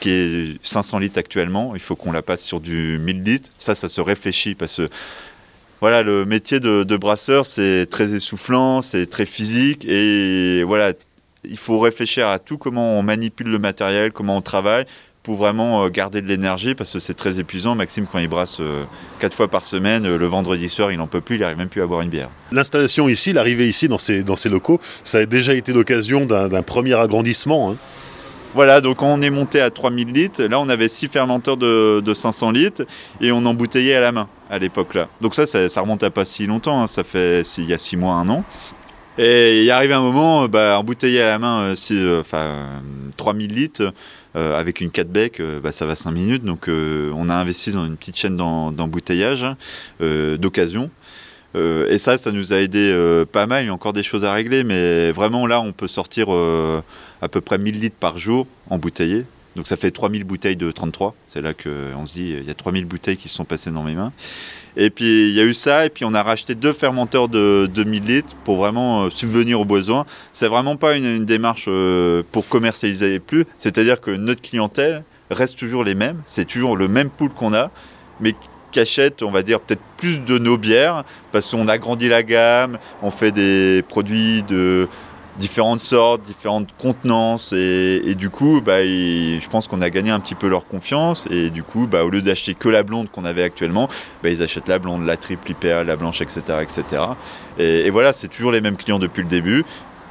qui 0.00 0.10
est 0.10 0.58
500 0.62 0.98
litres 0.98 1.18
actuellement. 1.18 1.74
Il 1.74 1.80
faut 1.80 1.96
qu'on 1.96 2.12
la 2.12 2.22
passe 2.22 2.42
sur 2.42 2.60
du 2.60 2.98
1000 2.98 3.22
litres. 3.22 3.50
Ça, 3.58 3.74
ça 3.74 3.88
se 3.88 4.00
réfléchit 4.00 4.54
parce 4.54 4.76
que 4.76 4.88
voilà, 5.80 6.02
le 6.02 6.24
métier 6.24 6.60
de, 6.60 6.96
brasseur, 6.96 7.44
c'est 7.44 7.86
très 7.86 8.14
essoufflant, 8.14 8.80
c'est 8.80 9.06
très 9.06 9.26
physique 9.26 9.84
et 9.84 10.62
voilà, 10.62 10.92
il 11.44 11.58
faut 11.58 11.78
réfléchir 11.78 12.28
à 12.28 12.38
tout 12.38 12.56
comment 12.56 12.98
on 12.98 13.02
manipule 13.02 13.48
le 13.48 13.58
matériel, 13.58 14.12
comment 14.12 14.36
on 14.36 14.40
travaille 14.40 14.86
pour 15.22 15.36
vraiment 15.36 15.88
garder 15.88 16.22
de 16.22 16.26
l'énergie 16.26 16.74
parce 16.74 16.92
que 16.92 16.98
c'est 17.00 17.14
très 17.14 17.38
épuisant. 17.38 17.74
Maxime, 17.74 18.06
quand 18.10 18.18
il 18.18 18.28
brasse 18.28 18.60
quatre 19.18 19.34
fois 19.34 19.48
par 19.48 19.64
semaine, 19.64 20.16
le 20.16 20.26
vendredi 20.26 20.68
soir, 20.68 20.92
il 20.92 20.98
n'en 20.98 21.06
peut 21.06 21.20
plus, 21.20 21.36
il 21.36 21.40
n'arrive 21.40 21.58
même 21.58 21.68
plus 21.68 21.82
à 21.82 21.86
boire 21.86 22.02
une 22.02 22.10
bière. 22.10 22.30
L'installation 22.52 23.08
ici, 23.08 23.32
l'arrivée 23.32 23.66
ici 23.66 23.88
dans 23.88 23.98
ces, 23.98 24.22
dans 24.22 24.36
ces 24.36 24.48
locaux, 24.48 24.78
ça 25.02 25.18
a 25.18 25.26
déjà 25.26 25.54
été 25.54 25.72
l'occasion 25.72 26.24
d'un 26.24 26.62
premier 26.62 26.94
agrandissement. 26.94 27.72
Hein. 27.72 27.76
Voilà, 28.54 28.80
donc 28.80 29.02
on 29.02 29.20
est 29.20 29.30
monté 29.30 29.60
à 29.60 29.70
3000 29.70 30.12
litres. 30.12 30.44
Là, 30.44 30.60
on 30.60 30.68
avait 30.68 30.88
6 30.88 31.08
fermenteurs 31.08 31.56
de, 31.56 32.14
500 32.14 32.52
litres 32.52 32.82
et 33.20 33.32
on 33.32 33.44
embouteillait 33.44 33.96
à 33.96 34.00
la 34.00 34.12
main 34.12 34.28
à 34.48 34.58
l'époque 34.58 34.94
là. 34.94 35.08
Donc 35.20 35.34
ça, 35.34 35.46
ça, 35.46 35.80
remonte 35.80 36.02
à 36.04 36.10
pas 36.10 36.24
si 36.24 36.46
longtemps, 36.46 36.82
hein. 36.82 36.86
ça 36.86 37.02
fait 37.02 37.42
il 37.58 37.68
y 37.68 37.72
a 37.72 37.78
6 37.78 37.96
mois, 37.96 38.14
un 38.14 38.28
an. 38.28 38.44
Et 39.16 39.62
il 39.62 39.68
est 39.68 39.70
arrivé 39.70 39.94
un 39.94 40.00
moment, 40.00 40.48
bah, 40.48 40.76
embouteiller 40.78 41.22
à 41.22 41.28
la 41.28 41.38
main 41.38 41.74
euh, 41.90 42.20
enfin, 42.20 42.82
3000 43.16 43.54
litres 43.54 43.92
euh, 44.34 44.58
avec 44.58 44.80
une 44.80 44.90
4 44.90 45.08
bec, 45.08 45.38
euh, 45.38 45.60
bah, 45.60 45.70
ça 45.70 45.86
va 45.86 45.94
5 45.94 46.10
minutes. 46.10 46.44
Donc 46.44 46.68
on 46.68 47.28
a 47.28 47.34
investi 47.34 47.72
dans 47.72 47.86
une 47.86 47.96
petite 47.96 48.16
chaîne 48.16 48.36
d'embouteillage 48.36 49.46
d'occasion. 50.00 50.90
et 51.54 51.98
ça, 51.98 52.18
ça 52.18 52.32
nous 52.32 52.52
a 52.52 52.56
aidé 52.56 53.24
pas 53.30 53.46
mal. 53.46 53.64
Il 53.64 53.66
y 53.66 53.70
a 53.70 53.74
encore 53.74 53.92
des 53.92 54.02
choses 54.02 54.24
à 54.24 54.32
régler, 54.32 54.64
mais 54.64 55.12
vraiment 55.12 55.46
là, 55.46 55.60
on 55.60 55.72
peut 55.72 55.88
sortir 55.88 56.28
à 57.24 57.28
peu 57.28 57.40
près 57.40 57.56
1000 57.56 57.80
litres 57.80 57.96
par 57.98 58.18
jour 58.18 58.46
embouteillés. 58.68 59.24
Donc 59.56 59.66
ça 59.66 59.76
fait 59.76 59.90
3000 59.90 60.24
bouteilles 60.24 60.56
de 60.56 60.70
33. 60.70 61.14
C'est 61.26 61.40
là 61.40 61.54
qu'on 61.54 62.06
se 62.06 62.14
dit, 62.14 62.36
il 62.38 62.46
y 62.46 62.50
a 62.50 62.54
3000 62.54 62.84
bouteilles 62.84 63.16
qui 63.16 63.28
se 63.28 63.34
sont 63.34 63.46
passées 63.46 63.70
dans 63.70 63.82
mes 63.82 63.94
mains. 63.94 64.12
Et 64.76 64.90
puis 64.90 65.30
il 65.30 65.34
y 65.34 65.40
a 65.40 65.44
eu 65.44 65.54
ça, 65.54 65.86
et 65.86 65.90
puis 65.90 66.04
on 66.04 66.12
a 66.12 66.22
racheté 66.22 66.54
deux 66.54 66.74
fermenteurs 66.74 67.28
de 67.28 67.66
2000 67.72 68.04
litres 68.04 68.34
pour 68.44 68.56
vraiment 68.56 69.04
euh, 69.04 69.10
subvenir 69.10 69.58
aux 69.58 69.64
besoins. 69.64 70.04
C'est 70.32 70.48
vraiment 70.48 70.76
pas 70.76 70.96
une, 70.96 71.24
démarche 71.24 71.64
euh, 71.68 72.22
pour 72.30 72.46
commercialiser 72.46 73.20
plus. 73.20 73.46
C'est-à-dire 73.56 74.02
que 74.02 74.10
notre 74.10 74.42
clientèle 74.42 75.02
reste 75.30 75.56
toujours 75.56 75.82
les 75.82 75.94
mêmes. 75.94 76.20
C'est 76.26 76.44
toujours 76.44 76.76
le 76.76 76.88
même 76.88 77.08
pool 77.08 77.30
qu'on 77.30 77.54
a, 77.54 77.70
mais 78.20 78.34
qui 78.70 78.80
achète, 78.80 79.22
on 79.22 79.30
va 79.30 79.42
dire, 79.42 79.60
peut-être 79.60 79.82
plus 79.96 80.18
de 80.18 80.36
nos 80.36 80.58
bières, 80.58 81.04
parce 81.32 81.46
qu'on 81.46 81.68
a 81.68 81.78
grandi 81.78 82.08
la 82.08 82.22
gamme, 82.22 82.78
on 83.02 83.10
fait 83.10 83.30
des 83.30 83.82
produits 83.88 84.42
de 84.42 84.88
différentes 85.38 85.80
sortes, 85.80 86.22
différentes 86.22 86.68
contenances 86.78 87.52
et, 87.52 88.14
du 88.14 88.30
coup 88.30 88.60
bah, 88.60 88.84
je 88.84 89.48
pense 89.48 89.66
qu'on 89.66 89.80
a 89.80 89.90
gagné 89.90 90.10
un 90.10 90.20
petit 90.20 90.34
peu 90.34 90.48
leur 90.48 90.66
confiance 90.66 91.26
et 91.30 91.50
du 91.50 91.62
coup 91.62 91.86
bah, 91.86 92.04
au 92.04 92.10
lieu 92.10 92.22
d'acheter 92.22 92.54
que 92.54 92.68
la 92.68 92.82
blonde 92.82 93.10
qu'on 93.10 93.24
avait 93.24 93.42
actuellement 93.42 93.88
bah, 94.22 94.30
ils 94.30 94.42
achètent 94.42 94.68
la 94.68 94.78
blonde, 94.78 95.04
la 95.04 95.16
triple 95.16 95.50
IPA, 95.50 95.84
la 95.84 95.96
blanche 95.96 96.20
etc 96.20 96.42
etc 96.62 97.02
et, 97.58 97.86
et 97.86 97.90
voilà 97.90 98.12
c'est 98.12 98.28
toujours 98.28 98.52
les 98.52 98.60
mêmes 98.60 98.76
clients 98.76 98.98
depuis 98.98 99.22
le 99.22 99.28
début 99.28 99.64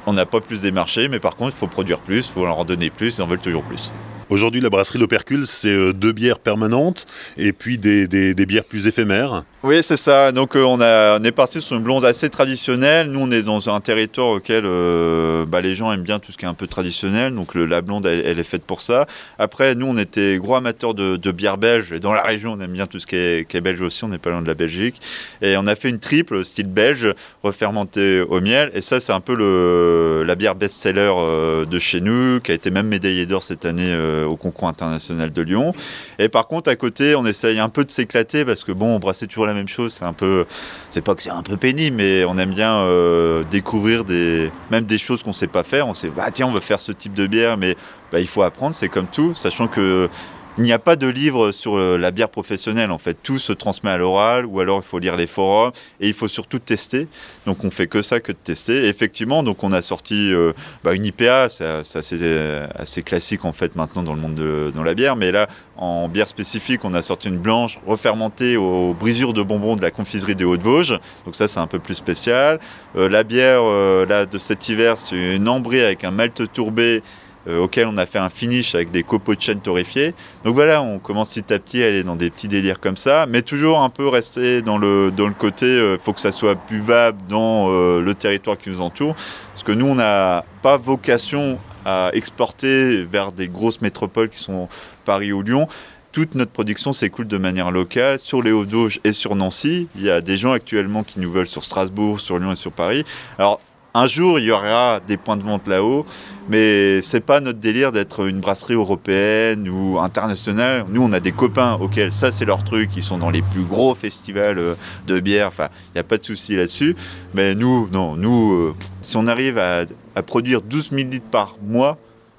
on 0.06 0.12
n'a 0.12 0.26
pas 0.26 0.40
plus 0.40 0.62
des 0.62 0.72
marchés 0.72 1.08
mais 1.08 1.20
par 1.20 1.36
contre 1.36 1.54
il 1.56 1.58
faut 1.58 1.66
produire 1.66 2.00
plus, 2.00 2.26
il 2.26 2.32
faut 2.32 2.44
leur 2.44 2.64
donner 2.64 2.90
plus 2.90 3.18
et 3.18 3.22
on 3.22 3.26
veut 3.26 3.38
toujours 3.38 3.62
plus. 3.62 3.90
Aujourd'hui, 4.30 4.60
la 4.60 4.70
brasserie 4.70 4.98
L'Opercule, 4.98 5.46
c'est 5.46 5.68
euh, 5.68 5.92
deux 5.92 6.12
bières 6.12 6.38
permanentes 6.38 7.06
et 7.36 7.52
puis 7.52 7.76
des, 7.76 8.34
bières 8.46 8.64
plus 8.64 8.86
éphémères. 8.86 9.44
Oui, 9.62 9.82
c'est 9.82 9.96
ça. 9.96 10.32
Donc, 10.32 10.56
euh, 10.56 10.62
on, 10.62 10.80
a, 10.80 11.18
on 11.18 11.24
est 11.24 11.32
parti 11.32 11.60
sur 11.60 11.76
une 11.76 11.82
blonde 11.82 12.04
assez 12.04 12.30
traditionnelle. 12.30 13.08
Nous, 13.08 13.20
on 13.20 13.30
est 13.30 13.42
dans 13.42 13.68
un 13.68 13.80
territoire 13.80 14.28
auquel 14.28 14.64
euh, 14.66 15.44
bah, 15.46 15.60
les 15.60 15.74
gens 15.74 15.92
aiment 15.92 16.02
bien 16.02 16.18
tout 16.18 16.32
ce 16.32 16.38
qui 16.38 16.46
est 16.46 16.48
un 16.48 16.54
peu 16.54 16.66
traditionnel. 16.66 17.34
Donc, 17.34 17.54
la 17.54 17.82
blonde, 17.82 18.06
elle, 18.06 18.38
est 18.38 18.44
faite 18.44 18.64
pour 18.64 18.80
ça. 18.80 19.06
Après, 19.38 19.74
nous, 19.74 19.86
on 19.86 19.98
était 19.98 20.38
gros 20.38 20.56
amateurs 20.56 20.94
de, 20.94 21.16
de 21.16 21.32
bière 21.32 21.58
belge. 21.58 21.92
Et 21.92 22.00
dans 22.00 22.12
la 22.12 22.22
région, 22.22 22.52
on 22.52 22.60
aime 22.60 22.72
bien 22.72 22.86
tout 22.86 22.98
ce 22.98 23.06
qui 23.06 23.16
est, 23.16 23.60
belge 23.60 23.80
aussi. 23.82 24.04
On 24.04 24.08
n'est 24.08 24.18
pas 24.18 24.30
loin 24.30 24.42
de 24.42 24.48
la 24.48 24.54
Belgique. 24.54 25.00
Et 25.42 25.56
on 25.56 25.66
a 25.66 25.74
fait 25.74 25.90
une 25.90 26.00
triple, 26.00 26.44
style 26.44 26.68
belge, 26.68 27.08
refermentée 27.42 28.22
au 28.22 28.40
miel. 28.40 28.70
Et 28.74 28.80
ça, 28.80 29.00
c'est 29.00 29.12
un 29.12 29.20
peu 29.20 29.34
le, 29.34 30.24
la 30.26 30.34
bière 30.34 30.54
best-seller 30.54 31.66
de 31.68 31.78
chez 31.78 32.00
nous, 32.00 32.40
qui 32.40 32.52
a 32.52 32.54
été 32.54 32.70
même 32.70 32.88
médaillée 32.88 33.26
d'or 33.26 33.42
cette 33.42 33.64
année 33.64 33.94
au 34.24 34.36
concours 34.36 34.68
international 34.68 35.32
de 35.32 35.42
Lyon. 35.42 35.72
Et 36.18 36.28
par 36.28 36.46
contre, 36.46 36.70
à 36.70 36.76
côté, 36.76 37.14
on 37.14 37.26
essaye 37.26 37.58
un 37.60 37.68
peu 37.68 37.84
de 37.84 37.90
s'éclater 37.90 38.44
parce 38.44 38.64
que 38.64 38.72
bon, 38.72 38.98
brasser 38.98 39.26
toujours 39.26 39.46
la 39.46 39.54
même 39.54 39.68
chose, 39.68 39.92
c'est 39.92 40.04
un 40.04 40.12
peu, 40.12 40.46
c'est 40.90 41.02
pas 41.02 41.14
que 41.14 41.22
c'est 41.22 41.30
un 41.30 41.42
peu 41.42 41.56
pénible, 41.56 41.96
mais 41.96 42.24
on 42.24 42.36
aime 42.38 42.50
bien 42.50 42.76
euh, 42.78 43.44
découvrir 43.50 44.04
des, 44.04 44.50
même 44.70 44.84
des 44.84 44.98
choses 44.98 45.22
qu'on 45.22 45.32
sait 45.32 45.46
pas 45.46 45.64
faire. 45.64 45.86
On 45.86 45.94
sait, 45.94 46.10
bah 46.10 46.30
tiens, 46.32 46.46
on 46.46 46.52
veut 46.52 46.60
faire 46.60 46.80
ce 46.80 46.92
type 46.92 47.14
de 47.14 47.26
bière, 47.26 47.56
mais 47.56 47.76
bah, 48.12 48.20
il 48.20 48.28
faut 48.28 48.42
apprendre, 48.42 48.74
c'est 48.74 48.88
comme 48.88 49.06
tout, 49.06 49.34
sachant 49.34 49.68
que 49.68 50.08
il 50.56 50.62
n'y 50.62 50.72
a 50.72 50.78
pas 50.78 50.94
de 50.94 51.08
livre 51.08 51.50
sur 51.50 51.76
euh, 51.76 51.98
la 51.98 52.12
bière 52.12 52.28
professionnelle 52.28 52.90
en 52.92 52.98
fait. 52.98 53.16
Tout 53.22 53.38
se 53.38 53.52
transmet 53.52 53.90
à 53.90 53.96
l'oral 53.96 54.46
ou 54.46 54.60
alors 54.60 54.78
il 54.78 54.86
faut 54.86 55.00
lire 55.00 55.16
les 55.16 55.26
forums 55.26 55.72
et 56.00 56.06
il 56.06 56.14
faut 56.14 56.28
surtout 56.28 56.60
tester. 56.60 57.08
Donc 57.46 57.64
on 57.64 57.70
fait 57.70 57.88
que 57.88 58.02
ça 58.02 58.20
que 58.20 58.30
de 58.30 58.36
tester. 58.36 58.86
Effectivement, 58.88 59.42
donc 59.42 59.64
on 59.64 59.72
a 59.72 59.82
sorti 59.82 60.32
euh, 60.32 60.52
bah, 60.84 60.94
une 60.94 61.04
IPA, 61.06 61.48
c'est 61.48 61.64
assez, 61.64 62.66
assez, 62.74 63.02
classique 63.02 63.44
en 63.44 63.52
fait 63.52 63.74
maintenant 63.74 64.02
dans 64.02 64.14
le 64.14 64.20
monde 64.20 64.36
de 64.36 64.70
dans 64.72 64.84
la 64.84 64.94
bière. 64.94 65.16
Mais 65.16 65.32
là, 65.32 65.48
en 65.76 66.08
bière 66.08 66.28
spécifique, 66.28 66.84
on 66.84 66.94
a 66.94 67.02
sorti 67.02 67.28
une 67.28 67.38
blanche 67.38 67.80
refermentée 67.86 68.56
aux 68.56 68.94
brisures 68.94 69.32
de 69.32 69.42
bonbons 69.42 69.74
de 69.74 69.82
la 69.82 69.90
confiserie 69.90 70.36
des 70.36 70.44
Hauts-de-Vosges. 70.44 71.00
Donc 71.24 71.34
ça, 71.34 71.48
c'est 71.48 71.60
un 71.60 71.66
peu 71.66 71.80
plus 71.80 71.94
spécial. 71.94 72.60
Euh, 72.96 73.08
la 73.08 73.24
bière 73.24 73.64
là 74.06 74.26
de 74.26 74.38
cet 74.38 74.68
hiver, 74.68 74.98
c'est 74.98 75.16
une 75.16 75.48
ambrée 75.48 75.84
avec 75.84 76.04
un 76.04 76.12
malt 76.12 76.52
tourbé 76.52 77.02
euh, 77.48 77.60
auquel 77.60 77.86
on 77.86 77.96
a 77.96 78.06
fait 78.06 78.18
un 78.18 78.28
finish 78.28 78.74
avec 78.74 78.90
des 78.90 79.02
copeaux 79.02 79.34
de 79.34 79.40
chêne 79.40 79.60
torréfiés. 79.60 80.14
Donc 80.44 80.54
voilà, 80.54 80.82
on 80.82 80.98
commence 80.98 81.34
petit 81.34 81.52
à 81.52 81.58
petit 81.58 81.82
à 81.82 81.88
aller 81.88 82.02
dans 82.02 82.16
des 82.16 82.30
petits 82.30 82.48
délires 82.48 82.80
comme 82.80 82.96
ça, 82.96 83.26
mais 83.26 83.42
toujours 83.42 83.80
un 83.80 83.90
peu 83.90 84.08
rester 84.08 84.62
dans 84.62 84.78
le, 84.78 85.10
dans 85.10 85.26
le 85.26 85.34
côté, 85.34 85.66
euh, 85.66 85.98
faut 85.98 86.12
que 86.12 86.20
ça 86.20 86.32
soit 86.32 86.56
buvable 86.68 87.18
dans 87.28 87.68
euh, 87.70 88.00
le 88.00 88.14
territoire 88.14 88.56
qui 88.58 88.70
nous 88.70 88.80
entoure, 88.80 89.14
parce 89.52 89.62
que 89.62 89.72
nous, 89.72 89.86
on 89.86 89.94
n'a 89.94 90.44
pas 90.62 90.76
vocation 90.76 91.58
à 91.84 92.10
exporter 92.14 93.04
vers 93.04 93.32
des 93.32 93.48
grosses 93.48 93.82
métropoles 93.82 94.30
qui 94.30 94.38
sont 94.38 94.68
Paris 95.04 95.32
ou 95.32 95.42
Lyon 95.42 95.68
toute 96.14 96.36
notre 96.36 96.52
production 96.52 96.92
s'écoule 96.92 97.26
de 97.26 97.38
manière 97.38 97.72
locale 97.72 98.20
sur 98.20 98.40
les 98.40 98.52
Hauts-de-Vosges 98.52 99.00
et 99.02 99.10
sur 99.10 99.34
Nancy. 99.34 99.88
Il 99.96 100.02
y 100.02 100.10
a 100.10 100.20
des 100.20 100.38
gens 100.38 100.52
actuellement 100.52 101.02
qui 101.02 101.18
nous 101.18 101.32
veulent 101.32 101.48
sur 101.48 101.64
Strasbourg, 101.64 102.20
sur 102.20 102.38
Lyon 102.38 102.52
et 102.52 102.56
sur 102.56 102.70
Paris. 102.70 103.02
Alors, 103.36 103.60
un 103.96 104.08
jour, 104.08 104.40
il 104.40 104.46
y 104.46 104.50
aura 104.50 104.98
des 104.98 105.16
points 105.16 105.36
de 105.36 105.44
vente 105.44 105.68
là-haut, 105.68 106.04
mais 106.48 107.00
c'est 107.00 107.20
pas 107.20 107.38
notre 107.38 107.60
délire 107.60 107.92
d'être 107.92 108.26
une 108.26 108.40
brasserie 108.40 108.74
européenne 108.74 109.68
ou 109.68 110.00
internationale. 110.00 110.84
Nous, 110.88 111.00
on 111.00 111.12
a 111.12 111.20
des 111.20 111.30
copains 111.30 111.74
auxquels 111.74 112.12
ça, 112.12 112.32
c'est 112.32 112.44
leur 112.44 112.64
truc. 112.64 112.96
Ils 112.96 113.04
sont 113.04 113.18
dans 113.18 113.30
les 113.30 113.42
plus 113.42 113.62
gros 113.62 113.94
festivals 113.94 114.58
euh, 114.58 114.74
de 115.06 115.20
bière. 115.20 115.46
Enfin, 115.46 115.68
il 115.90 115.92
n'y 115.94 116.00
a 116.00 116.04
pas 116.04 116.18
de 116.18 116.24
souci 116.24 116.56
là-dessus. 116.56 116.96
Mais 117.34 117.54
nous, 117.54 117.88
non, 117.92 118.16
nous, 118.16 118.54
euh, 118.54 118.74
si 119.00 119.16
on 119.16 119.28
arrive 119.28 119.58
à, 119.58 119.84
produire 120.26 120.60
12 120.60 120.90
000 120.90 121.08
litres 121.10 121.30
par 121.30 121.56
mois, 121.62 121.96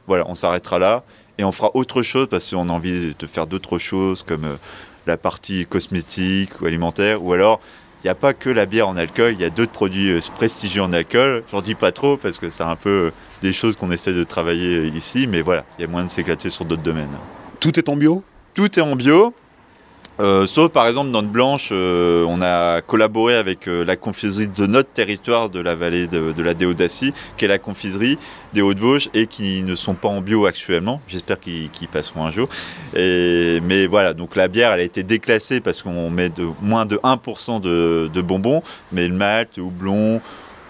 voilà, 0.08 0.26
on 0.28 0.36
s'arrêtera 0.36 0.78
là 0.78 1.04
et 1.38 1.46
on 1.46 1.54
fera 1.54 1.72
autre 1.74 2.02
chose 2.02 2.28
parce 2.30 2.52
qu'on 2.52 2.68
a 2.68 2.74
envie 2.74 3.16
de 3.18 3.28
faire 3.28 3.48
d'autres 3.48 3.80
choses 3.80 4.24
comme 4.24 4.44
euh, 4.44 4.56
la 5.08 5.16
partie 5.16 5.66
cosmétique 5.66 6.62
ou 6.62 6.66
alimentaire 6.66 7.24
ou 7.24 7.32
alors 7.32 7.62
il 8.06 8.10
n'y 8.10 8.12
a 8.12 8.14
pas 8.14 8.36
que 8.36 8.52
la 8.52 8.68
bière 8.68 8.88
en 8.88 8.98
alcool, 8.98 9.34
il 9.34 9.42
y 9.42 9.46
a 9.46 9.50
d'autres 9.50 9.72
produits 9.72 10.12
euh, 10.12 10.20
prestigieux 10.36 10.84
en 10.84 10.94
alcool. 10.94 11.44
J'en 11.52 11.62
dis 11.62 11.74
pas 11.74 11.92
trop 11.92 12.18
parce 12.18 12.38
que 12.38 12.52
c'est 12.52 12.62
un 12.62 12.76
peu 12.76 13.08
euh, 13.08 13.12
des 13.42 13.52
choses 13.52 13.76
qu'on 13.76 13.90
essaie 13.90 14.14
de 14.14 14.24
travailler 14.24 14.78
euh, 14.78 14.88
ici, 14.90 15.26
mais 15.26 15.42
voilà, 15.42 15.66
il 15.80 15.82
y 15.82 15.86
a 15.86 15.88
moyen 15.88 16.06
de 16.06 16.12
s'éclater 16.12 16.52
sur 16.52 16.66
d'autres 16.66 16.84
domaines. 16.84 17.10
Tout 17.60 17.80
est 17.80 17.90
en 17.90 17.96
bio? 17.96 18.24
Tout 18.54 18.80
est 18.80 18.84
en 18.84 18.96
bio. 18.96 19.34
Euh, 20.20 20.46
sauf 20.46 20.72
par 20.72 20.88
exemple 20.88 21.12
dans 21.12 21.24
Blanche, 21.24 21.70
euh, 21.72 22.24
on 22.28 22.42
a 22.42 22.82
collaboré 22.82 23.36
avec 23.36 23.68
euh, 23.68 23.84
la 23.84 23.96
confiserie 23.98 24.48
de 24.48 24.66
notre 24.66 24.90
territoire 24.90 25.50
de 25.50 25.60
la 25.60 25.76
vallée 25.76 26.08
de, 26.08 26.42
la 26.42 26.54
Déodacie, 26.54 27.14
qui 27.38 27.46
est 27.46 27.48
la 27.48 27.58
confiserie 27.58 28.18
des 28.54 28.62
Hauts-de-Vosges 28.62 29.10
et 29.14 29.28
qui 29.28 29.64
ne 29.64 29.76
sont 29.76 29.94
pas 29.94 30.08
en 30.08 30.22
bio 30.22 30.46
actuellement. 30.46 31.02
J'espère 31.08 31.40
qu'ils 31.40 31.70
passeront 31.92 32.26
un 32.26 32.32
jour. 32.32 32.48
mais 32.94 33.88
voilà, 33.88 34.14
donc 34.14 34.36
la 34.36 34.48
bière, 34.48 34.72
elle 34.72 34.82
a 34.82 34.84
été 34.84 35.04
déclassée 35.04 35.60
parce 35.60 35.82
qu'on 35.82 36.10
met 36.10 36.30
de, 36.30 36.48
moins 36.62 36.86
de 36.86 36.98
1% 36.98 37.60
de, 37.60 38.10
de 38.14 38.22
bonbons, 38.22 38.62
mais 38.92 39.08
le 39.08 39.16
malt, 39.16 39.58
le 39.58 39.64
houblon, 39.64 40.22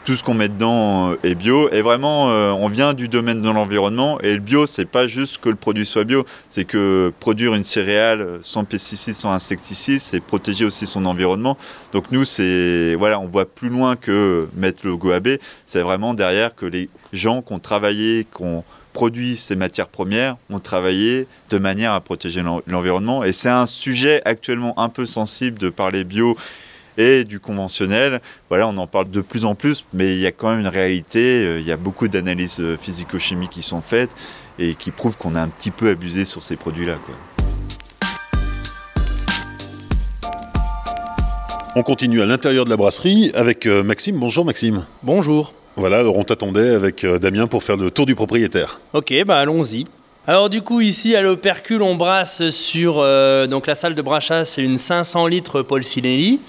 tout 0.05 0.15
ce 0.15 0.23
qu'on 0.23 0.35
met 0.35 0.49
dedans 0.49 1.11
euh, 1.11 1.15
est 1.23 1.35
bio. 1.35 1.69
Et 1.71 1.81
vraiment, 1.81 2.29
euh, 2.29 2.51
on 2.51 2.69
vient 2.69 2.93
du 2.93 3.07
domaine 3.07 3.41
de 3.41 3.49
l'environnement. 3.49 4.19
Et 4.21 4.33
le 4.33 4.39
bio, 4.39 4.67
c'est 4.67 4.85
pas 4.85 5.07
juste 5.07 5.39
que 5.39 5.49
le 5.49 5.55
produit 5.55 5.85
soit 5.85 6.03
bio, 6.03 6.25
c'est 6.47 6.63
que 6.63 7.11
produire 7.19 7.55
une 7.55 7.63
céréale 7.63 8.39
sans 8.41 8.63
pesticides, 8.63 9.15
sans 9.15 9.31
insecticides, 9.31 9.99
c'est 9.99 10.21
protéger 10.21 10.63
aussi 10.63 10.85
son 10.85 11.05
environnement. 11.05 11.57
Donc 11.91 12.11
nous, 12.11 12.23
c'est 12.23 12.95
voilà, 12.95 13.19
on 13.19 13.27
voit 13.27 13.45
plus 13.45 13.69
loin 13.69 13.95
que 13.95 14.47
mettre 14.55 14.81
le 14.83 14.91
logo 14.91 15.11
AB. 15.11 15.39
C'est 15.65 15.81
vraiment 15.81 16.13
derrière 16.13 16.53
que 16.53 16.67
les 16.67 16.89
gens 17.11 17.41
qui 17.41 17.53
ont 17.53 17.59
travaillé, 17.59 18.25
qui 18.25 18.43
ont 18.43 18.63
produit 18.93 19.35
ces 19.35 19.57
matières 19.57 19.89
premières 19.89 20.37
ont 20.49 20.59
travaillé 20.59 21.27
de 21.49 21.57
manière 21.57 21.91
à 21.91 21.99
protéger 21.99 22.41
l'environnement. 22.67 23.23
Et 23.23 23.33
c'est 23.33 23.49
un 23.49 23.65
sujet 23.65 24.21
actuellement 24.23 24.79
un 24.79 24.87
peu 24.87 25.05
sensible 25.05 25.59
de 25.59 25.69
parler 25.69 26.05
bio 26.05 26.37
et 26.97 27.23
du 27.23 27.39
conventionnel. 27.39 28.21
Voilà, 28.49 28.67
on 28.67 28.77
en 28.77 28.87
parle 28.87 29.09
de 29.09 29.21
plus 29.21 29.45
en 29.45 29.55
plus, 29.55 29.85
mais 29.93 30.13
il 30.13 30.19
y 30.19 30.25
a 30.25 30.31
quand 30.31 30.49
même 30.49 30.59
une 30.59 30.67
réalité. 30.67 31.43
Euh, 31.43 31.59
il 31.59 31.65
y 31.65 31.71
a 31.71 31.77
beaucoup 31.77 32.07
d'analyses 32.07 32.59
euh, 32.59 32.77
physico-chimiques 32.77 33.51
qui 33.51 33.61
sont 33.61 33.81
faites 33.81 34.11
et 34.59 34.75
qui 34.75 34.91
prouvent 34.91 35.17
qu'on 35.17 35.35
a 35.35 35.41
un 35.41 35.47
petit 35.49 35.71
peu 35.71 35.89
abusé 35.89 36.25
sur 36.25 36.43
ces 36.43 36.55
produits-là. 36.55 36.97
On 41.75 41.83
continue 41.83 42.21
à 42.21 42.25
l'intérieur 42.25 42.63
de 42.65 42.69
la 42.69 42.77
brasserie 42.77 43.31
avec 43.35 43.65
euh, 43.65 43.83
Maxime. 43.83 44.17
Bonjour 44.19 44.45
Maxime. 44.45 44.85
Bonjour. 45.03 45.53
Voilà, 45.75 45.99
alors 45.99 46.17
on 46.17 46.23
t'attendait 46.23 46.69
avec 46.69 47.05
Damien 47.05 47.47
pour 47.47 47.61
faire 47.61 47.75
le 47.75 47.91
tour 47.91 48.05
du 48.05 48.15
propriétaire. 48.15 48.79
Ok, 48.93 49.13
bah 49.25 49.39
allons-y. 49.39 49.85
Alors 50.27 50.49
du 50.49 50.63
coup 50.63 50.81
ici 50.81 51.15
à 51.15 51.21
l'Opercule 51.21 51.83
on 51.83 51.93
brasse 51.93 52.49
sur 52.49 52.95
euh, 52.97 53.45
donc 53.45 53.67
la 53.67 53.75
salle 53.75 53.93
de 53.93 54.01
brassage 54.01 54.47
c'est 54.47 54.63
une 54.63 54.79
500 54.79 55.27
litres 55.27 55.61
Paul 55.61 55.83
Sinelli. 55.83 56.39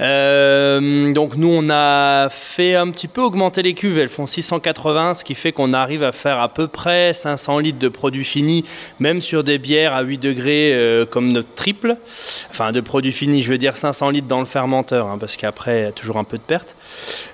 Euh, 0.00 1.12
donc 1.12 1.36
nous, 1.36 1.50
on 1.50 1.68
a 1.70 2.28
fait 2.30 2.74
un 2.74 2.90
petit 2.90 3.08
peu 3.08 3.20
augmenter 3.20 3.62
les 3.62 3.74
cuves. 3.74 3.98
Elles 3.98 4.08
font 4.08 4.26
680, 4.26 5.14
ce 5.14 5.24
qui 5.24 5.34
fait 5.34 5.52
qu'on 5.52 5.72
arrive 5.72 6.02
à 6.02 6.12
faire 6.12 6.40
à 6.40 6.48
peu 6.48 6.68
près 6.68 7.12
500 7.12 7.58
litres 7.58 7.78
de 7.78 7.88
produits 7.88 8.24
finis, 8.24 8.64
même 8.98 9.20
sur 9.20 9.44
des 9.44 9.58
bières 9.58 9.94
à 9.94 10.02
8 10.02 10.18
degrés 10.18 10.72
euh, 10.72 11.04
comme 11.04 11.32
notre 11.32 11.54
triple. 11.54 11.96
Enfin, 12.50 12.72
de 12.72 12.80
produits 12.80 13.12
finis, 13.12 13.42
je 13.42 13.50
veux 13.50 13.58
dire 13.58 13.76
500 13.76 14.10
litres 14.10 14.28
dans 14.28 14.40
le 14.40 14.46
fermenteur, 14.46 15.06
hein, 15.06 15.18
parce 15.18 15.36
qu'après, 15.36 15.80
il 15.80 15.84
y 15.84 15.88
a 15.88 15.92
toujours 15.92 16.16
un 16.16 16.24
peu 16.24 16.38
de 16.38 16.42
perte. 16.42 16.76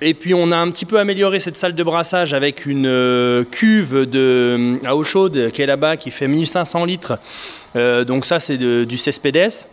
Et 0.01 0.13
puis, 0.13 0.33
on 0.33 0.51
a 0.51 0.57
un 0.57 0.69
petit 0.71 0.85
peu 0.85 0.99
amélioré 0.99 1.39
cette 1.39 1.57
salle 1.57 1.75
de 1.75 1.83
brassage 1.83 2.33
avec 2.33 2.65
une 2.65 2.87
euh, 2.87 3.43
cuve 3.43 4.05
de, 4.05 4.79
à 4.85 4.95
eau 4.95 5.03
chaude 5.03 5.51
qui 5.51 5.61
est 5.61 5.65
là-bas, 5.65 5.97
qui 5.97 6.11
fait 6.11 6.27
1500 6.27 6.85
litres. 6.85 7.19
donc 7.75 8.25
ça, 8.25 8.39
c'est 8.39 8.57
du 8.57 8.97
Cespedes. 8.97 9.67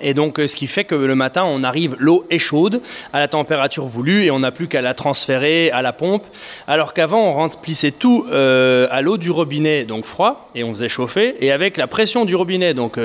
Et 0.00 0.14
donc, 0.14 0.38
euh, 0.38 0.46
ce 0.46 0.56
qui 0.56 0.66
fait 0.66 0.84
que 0.84 0.94
le 0.94 1.14
matin, 1.14 1.44
on 1.46 1.62
arrive, 1.62 1.96
l'eau 1.98 2.24
est 2.30 2.38
chaude, 2.38 2.80
à 3.12 3.20
la 3.20 3.28
température 3.28 3.86
voulue, 3.86 4.24
et 4.24 4.30
on 4.30 4.40
n'a 4.40 4.50
plus 4.50 4.68
qu'à 4.68 4.82
la 4.82 4.94
transférer 4.94 5.70
à 5.70 5.82
la 5.82 5.92
pompe. 5.92 6.26
Alors 6.66 6.94
qu'avant, 6.94 7.28
on 7.28 7.32
remplissait 7.32 7.90
tout 7.90 8.26
euh, 8.30 8.88
à 8.90 9.02
l'eau 9.02 9.16
du 9.16 9.30
robinet, 9.30 9.84
donc 9.84 10.04
froid, 10.04 10.48
et 10.54 10.64
on 10.64 10.70
faisait 10.70 10.88
chauffer. 10.88 11.36
Et 11.40 11.52
avec 11.52 11.76
la 11.76 11.86
pression 11.86 12.24
du 12.24 12.34
robinet, 12.34 12.74
donc 12.74 12.98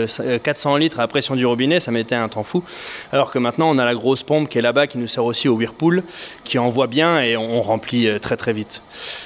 400 0.43 0.75
euh, 0.75 0.79
litres 0.79 0.99
à 0.99 1.07
pression 1.07 1.35
du 1.35 1.45
robinet, 1.45 1.79
ça 1.79 1.91
mettait 1.91 2.15
un 2.15 2.29
temps 2.29 2.43
fou. 2.43 2.63
Alors 3.11 3.31
que 3.31 3.39
maintenant, 3.39 3.69
on 3.69 3.77
a 3.77 3.85
la 3.85 3.95
grosse 3.95 4.23
pompe 4.23 4.49
qui 4.49 4.57
est 4.57 4.61
là-bas, 4.61 4.87
qui 4.87 4.97
nous 4.97 5.07
sert 5.07 5.25
aussi 5.25 5.47
au 5.47 5.55
Whirlpool, 5.55 6.03
qui 6.43 6.59
envoie 6.59 6.87
bien, 6.87 7.21
et 7.21 7.37
on, 7.37 7.61
remplit 7.61 8.07
très 8.19 8.37
très 8.37 8.53
vite. 8.53 8.81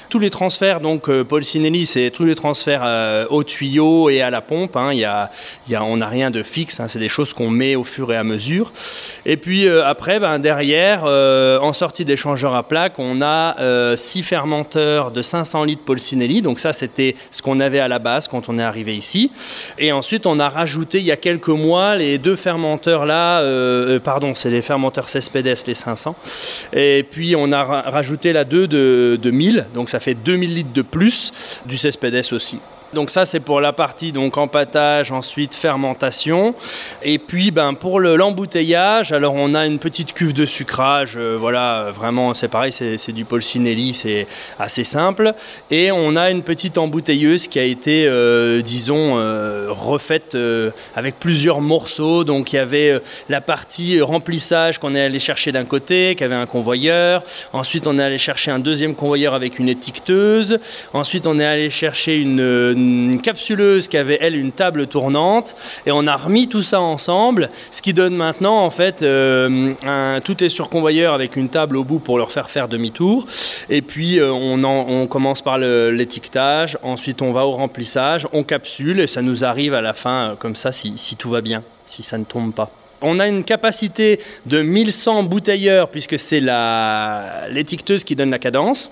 Tous 0.09 0.19
les 0.19 0.29
transferts, 0.29 0.81
donc 0.81 1.09
Paul 1.23 1.45
Sinelli, 1.45 1.85
c'est 1.85 2.11
tous 2.11 2.25
les 2.25 2.35
transferts 2.35 3.27
au 3.29 3.43
tuyau 3.45 4.09
et 4.09 4.21
à 4.21 4.29
la 4.29 4.41
pompe. 4.41 4.75
Hein. 4.75 4.91
y 4.93 5.05
a, 5.05 5.31
y 5.69 5.75
a, 5.75 5.83
on 5.83 5.97
n'a 5.97 6.09
rien 6.09 6.31
de 6.31 6.43
fixe, 6.43 6.81
hein. 6.81 6.89
c'est 6.89 6.99
des 6.99 7.07
choses 7.07 7.33
qu'on 7.33 7.49
met 7.55 7.75
au 7.75 7.83
fur 7.83 8.11
et 8.11 8.15
à 8.15 8.23
mesure. 8.23 8.71
Et 9.25 9.37
puis 9.37 9.67
euh, 9.67 9.85
après, 9.85 10.19
ben, 10.19 10.39
derrière, 10.39 11.03
euh, 11.05 11.59
en 11.59 11.73
sortie 11.73 12.05
d'échangeur 12.05 12.53
à 12.53 12.63
plaques, 12.63 12.99
on 12.99 13.21
a 13.21 13.59
euh, 13.59 13.95
six 13.95 14.23
fermenteurs 14.23 15.11
de 15.11 15.21
500 15.21 15.63
litres 15.63 15.83
Polsinelli. 15.83 16.41
Donc 16.41 16.59
ça, 16.59 16.73
c'était 16.73 17.15
ce 17.31 17.41
qu'on 17.41 17.59
avait 17.59 17.79
à 17.79 17.87
la 17.87 17.99
base 17.99 18.27
quand 18.27 18.49
on 18.49 18.59
est 18.59 18.63
arrivé 18.63 18.95
ici. 18.95 19.31
Et 19.79 19.91
ensuite, 19.91 20.27
on 20.27 20.39
a 20.39 20.49
rajouté 20.49 20.99
il 20.99 21.05
y 21.05 21.11
a 21.11 21.17
quelques 21.17 21.47
mois 21.47 21.95
les 21.95 22.17
deux 22.17 22.35
fermenteurs 22.35 23.05
là, 23.05 23.41
pardon, 23.99 24.35
c'est 24.35 24.49
les 24.49 24.61
fermenteurs 24.61 25.09
Cespedes, 25.09 25.55
les 25.67 25.73
500. 25.73 26.15
Et 26.73 27.05
puis 27.09 27.35
on 27.35 27.51
a 27.51 27.63
rajouté 27.63 28.33
la 28.33 28.43
2 28.43 28.67
de, 28.67 29.19
de 29.21 29.31
1000, 29.31 29.67
donc 29.73 29.89
ça 29.89 29.99
fait 29.99 30.13
2000 30.13 30.53
litres 30.53 30.73
de 30.73 30.81
plus 30.81 31.59
du 31.65 31.77
Cespedes 31.77 32.33
aussi. 32.33 32.59
Donc 32.95 33.09
ça 33.09 33.25
c'est 33.25 33.41
pour 33.41 33.59
la 33.59 33.73
partie 33.73 34.13
donc 34.13 34.37
empâtage, 34.37 35.11
ensuite 35.11 35.53
fermentation. 35.53 36.55
Et 37.03 37.19
puis 37.19 37.51
ben, 37.51 37.73
pour 37.73 37.99
l'embouteillage, 37.99 39.11
alors 39.11 39.33
on 39.35 39.53
a 39.53 39.65
une 39.65 39.79
petite 39.79 40.13
cuve 40.13 40.33
de 40.33 40.45
sucrage, 40.45 41.17
euh, 41.17 41.35
voilà, 41.37 41.89
vraiment 41.93 42.33
c'est 42.33 42.47
pareil, 42.47 42.71
c'est 42.71 43.11
du 43.11 43.25
Polsinelli, 43.25 43.93
c'est 43.93 44.27
assez 44.57 44.85
simple. 44.85 45.33
Et 45.69 45.91
on 45.91 46.15
a 46.15 46.31
une 46.31 46.41
petite 46.41 46.77
embouteilleuse 46.77 47.49
qui 47.49 47.59
a 47.59 47.63
été, 47.63 48.07
euh, 48.07 48.61
disons, 48.61 49.17
euh, 49.17 49.67
refaite 49.69 50.37
avec 50.95 51.19
plusieurs 51.19 51.59
morceaux. 51.59 52.23
Donc 52.23 52.53
il 52.53 52.55
y 52.55 52.59
avait 52.59 53.01
la 53.27 53.41
partie 53.41 53.99
remplissage 53.99 54.79
qu'on 54.79 54.95
est 54.95 55.01
allé 55.01 55.19
chercher 55.19 55.51
d'un 55.51 55.65
côté, 55.65 56.15
qui 56.15 56.23
avait 56.23 56.33
un 56.33 56.45
convoyeur. 56.45 57.23
Ensuite 57.51 57.87
on 57.87 57.99
est 57.99 58.03
allé 58.03 58.17
chercher 58.17 58.51
un 58.51 58.59
deuxième 58.59 58.95
convoyeur 58.95 59.33
avec 59.33 59.59
une 59.59 59.67
étiqueteuse. 59.67 60.59
Ensuite 60.93 61.27
on 61.27 61.37
est 61.39 61.45
allé 61.45 61.69
chercher 61.69 62.15
une 62.15 62.84
capsuleuse 63.21 63.87
qui 63.87 63.97
avait, 63.97 64.17
elle, 64.21 64.35
une 64.35 64.51
table 64.51 64.87
tournante. 64.87 65.55
Et 65.85 65.91
on 65.91 66.07
a 66.07 66.15
remis 66.15 66.47
tout 66.47 66.63
ça 66.63 66.81
ensemble, 66.81 67.49
ce 67.71 67.81
qui 67.81 67.93
donne 67.93 68.15
maintenant, 68.15 68.63
en 68.63 68.69
fait, 68.69 69.01
euh, 69.01 69.73
un, 69.85 70.19
tout 70.23 70.43
est 70.43 70.49
sur 70.49 70.69
convoyeur 70.69 71.13
avec 71.13 71.35
une 71.35 71.49
table 71.49 71.77
au 71.77 71.83
bout 71.83 71.99
pour 71.99 72.17
leur 72.17 72.31
faire 72.31 72.49
faire 72.49 72.67
demi-tour. 72.67 73.25
Et 73.69 73.81
puis, 73.81 74.19
euh, 74.19 74.31
on, 74.31 74.63
on, 74.63 75.07
commence 75.07 75.41
par 75.41 75.57
l'étiquetage, 75.57 76.77
ensuite 76.83 77.21
on 77.21 77.31
va 77.31 77.45
au 77.45 77.51
remplissage, 77.51 78.27
on 78.33 78.43
capsule 78.43 78.99
et 78.99 79.07
ça 79.07 79.21
nous 79.21 79.45
arrive 79.45 79.73
à 79.73 79.81
la 79.81 79.93
fin 79.93 80.31
euh, 80.31 80.35
comme 80.35 80.55
ça 80.55 80.71
si, 80.71 80.93
si 80.97 81.15
tout 81.15 81.29
va 81.29 81.41
bien, 81.41 81.63
si 81.85 82.03
ça 82.03 82.17
ne 82.17 82.23
tombe 82.23 82.53
pas. 82.53 82.69
On 83.01 83.19
a 83.19 83.27
une 83.27 83.43
capacité 83.43 84.19
de 84.45 84.61
1100 84.61 85.23
bouteilleurs 85.23 85.89
puisque 85.89 86.17
c'est 86.17 86.41
l'étiqueteuse 87.49 88.03
qui 88.03 88.15
donne 88.15 88.31
la 88.31 88.39
cadence. 88.39 88.89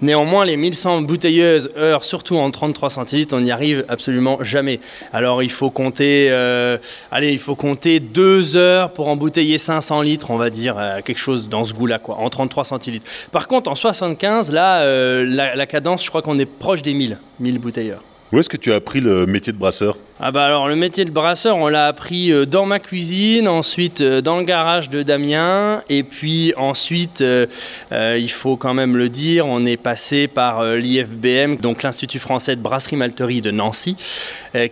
Néanmoins, 0.00 0.44
les 0.44 0.56
1100 0.56 1.02
bouteilleuses 1.02 1.70
heure, 1.76 2.04
surtout 2.04 2.36
en 2.36 2.50
33 2.50 2.90
centilitres, 2.90 3.34
on 3.36 3.40
n'y 3.40 3.50
arrive 3.50 3.84
absolument 3.88 4.38
jamais. 4.42 4.80
Alors 5.12 5.42
il 5.42 5.50
faut 5.50 5.70
compter, 5.70 6.28
euh, 6.30 6.78
allez, 7.10 7.32
il 7.32 7.38
faut 7.38 7.56
compter 7.56 8.00
deux 8.00 8.56
heures 8.56 8.92
pour 8.92 9.08
embouteiller 9.08 9.58
500 9.58 10.02
litres, 10.02 10.30
on 10.30 10.36
va 10.36 10.50
dire, 10.50 10.76
euh, 10.78 11.00
quelque 11.02 11.18
chose 11.18 11.48
dans 11.48 11.64
ce 11.64 11.74
goût-là, 11.74 11.98
quoi, 11.98 12.16
en 12.16 12.28
33 12.28 12.64
centilitres. 12.64 13.06
Par 13.32 13.48
contre, 13.48 13.70
en 13.70 13.74
75, 13.74 14.52
là, 14.52 14.80
euh, 14.82 15.24
la, 15.26 15.66
cadence, 15.66 16.04
je 16.04 16.08
crois 16.08 16.22
qu'on 16.22 16.38
est 16.38 16.46
proche 16.46 16.82
des 16.82 16.94
1000, 16.94 17.18
1000 17.40 17.58
bouteilleurs. 17.58 18.02
Où 18.32 18.38
est-ce 18.38 18.48
que 18.48 18.56
tu 18.56 18.72
as 18.72 18.76
appris 18.76 19.00
le 19.00 19.26
métier 19.26 19.52
de 19.52 19.58
brasseur? 19.58 19.96
Ah 20.20 20.32
bah 20.32 20.44
alors 20.44 20.66
le 20.66 20.74
métier 20.74 21.04
de 21.04 21.12
brasseur, 21.12 21.56
on 21.58 21.68
l'a 21.68 21.86
appris 21.86 22.32
euh, 22.32 22.44
dans 22.44 22.66
ma 22.66 22.80
cuisine, 22.80 23.46
ensuite 23.46 24.00
euh, 24.00 24.20
dans 24.20 24.36
le 24.38 24.42
garage 24.42 24.90
de 24.90 25.04
Damien, 25.04 25.84
et 25.88 26.02
puis 26.02 26.52
ensuite, 26.56 27.20
euh, 27.20 27.46
il 27.92 28.28
faut 28.28 28.56
quand 28.56 28.74
même 28.74 28.96
le 28.96 29.08
dire, 29.10 29.46
on 29.46 29.64
est 29.64 29.76
passé 29.76 30.26
par 30.26 30.64
l'IFBM, 30.64 31.58
donc 31.58 31.84
l'Institut 31.84 32.18
français 32.18 32.56
de 32.56 32.60
brasserie 32.60 32.96
malterie 32.96 33.42
de 33.42 33.52
Nancy, 33.52 33.94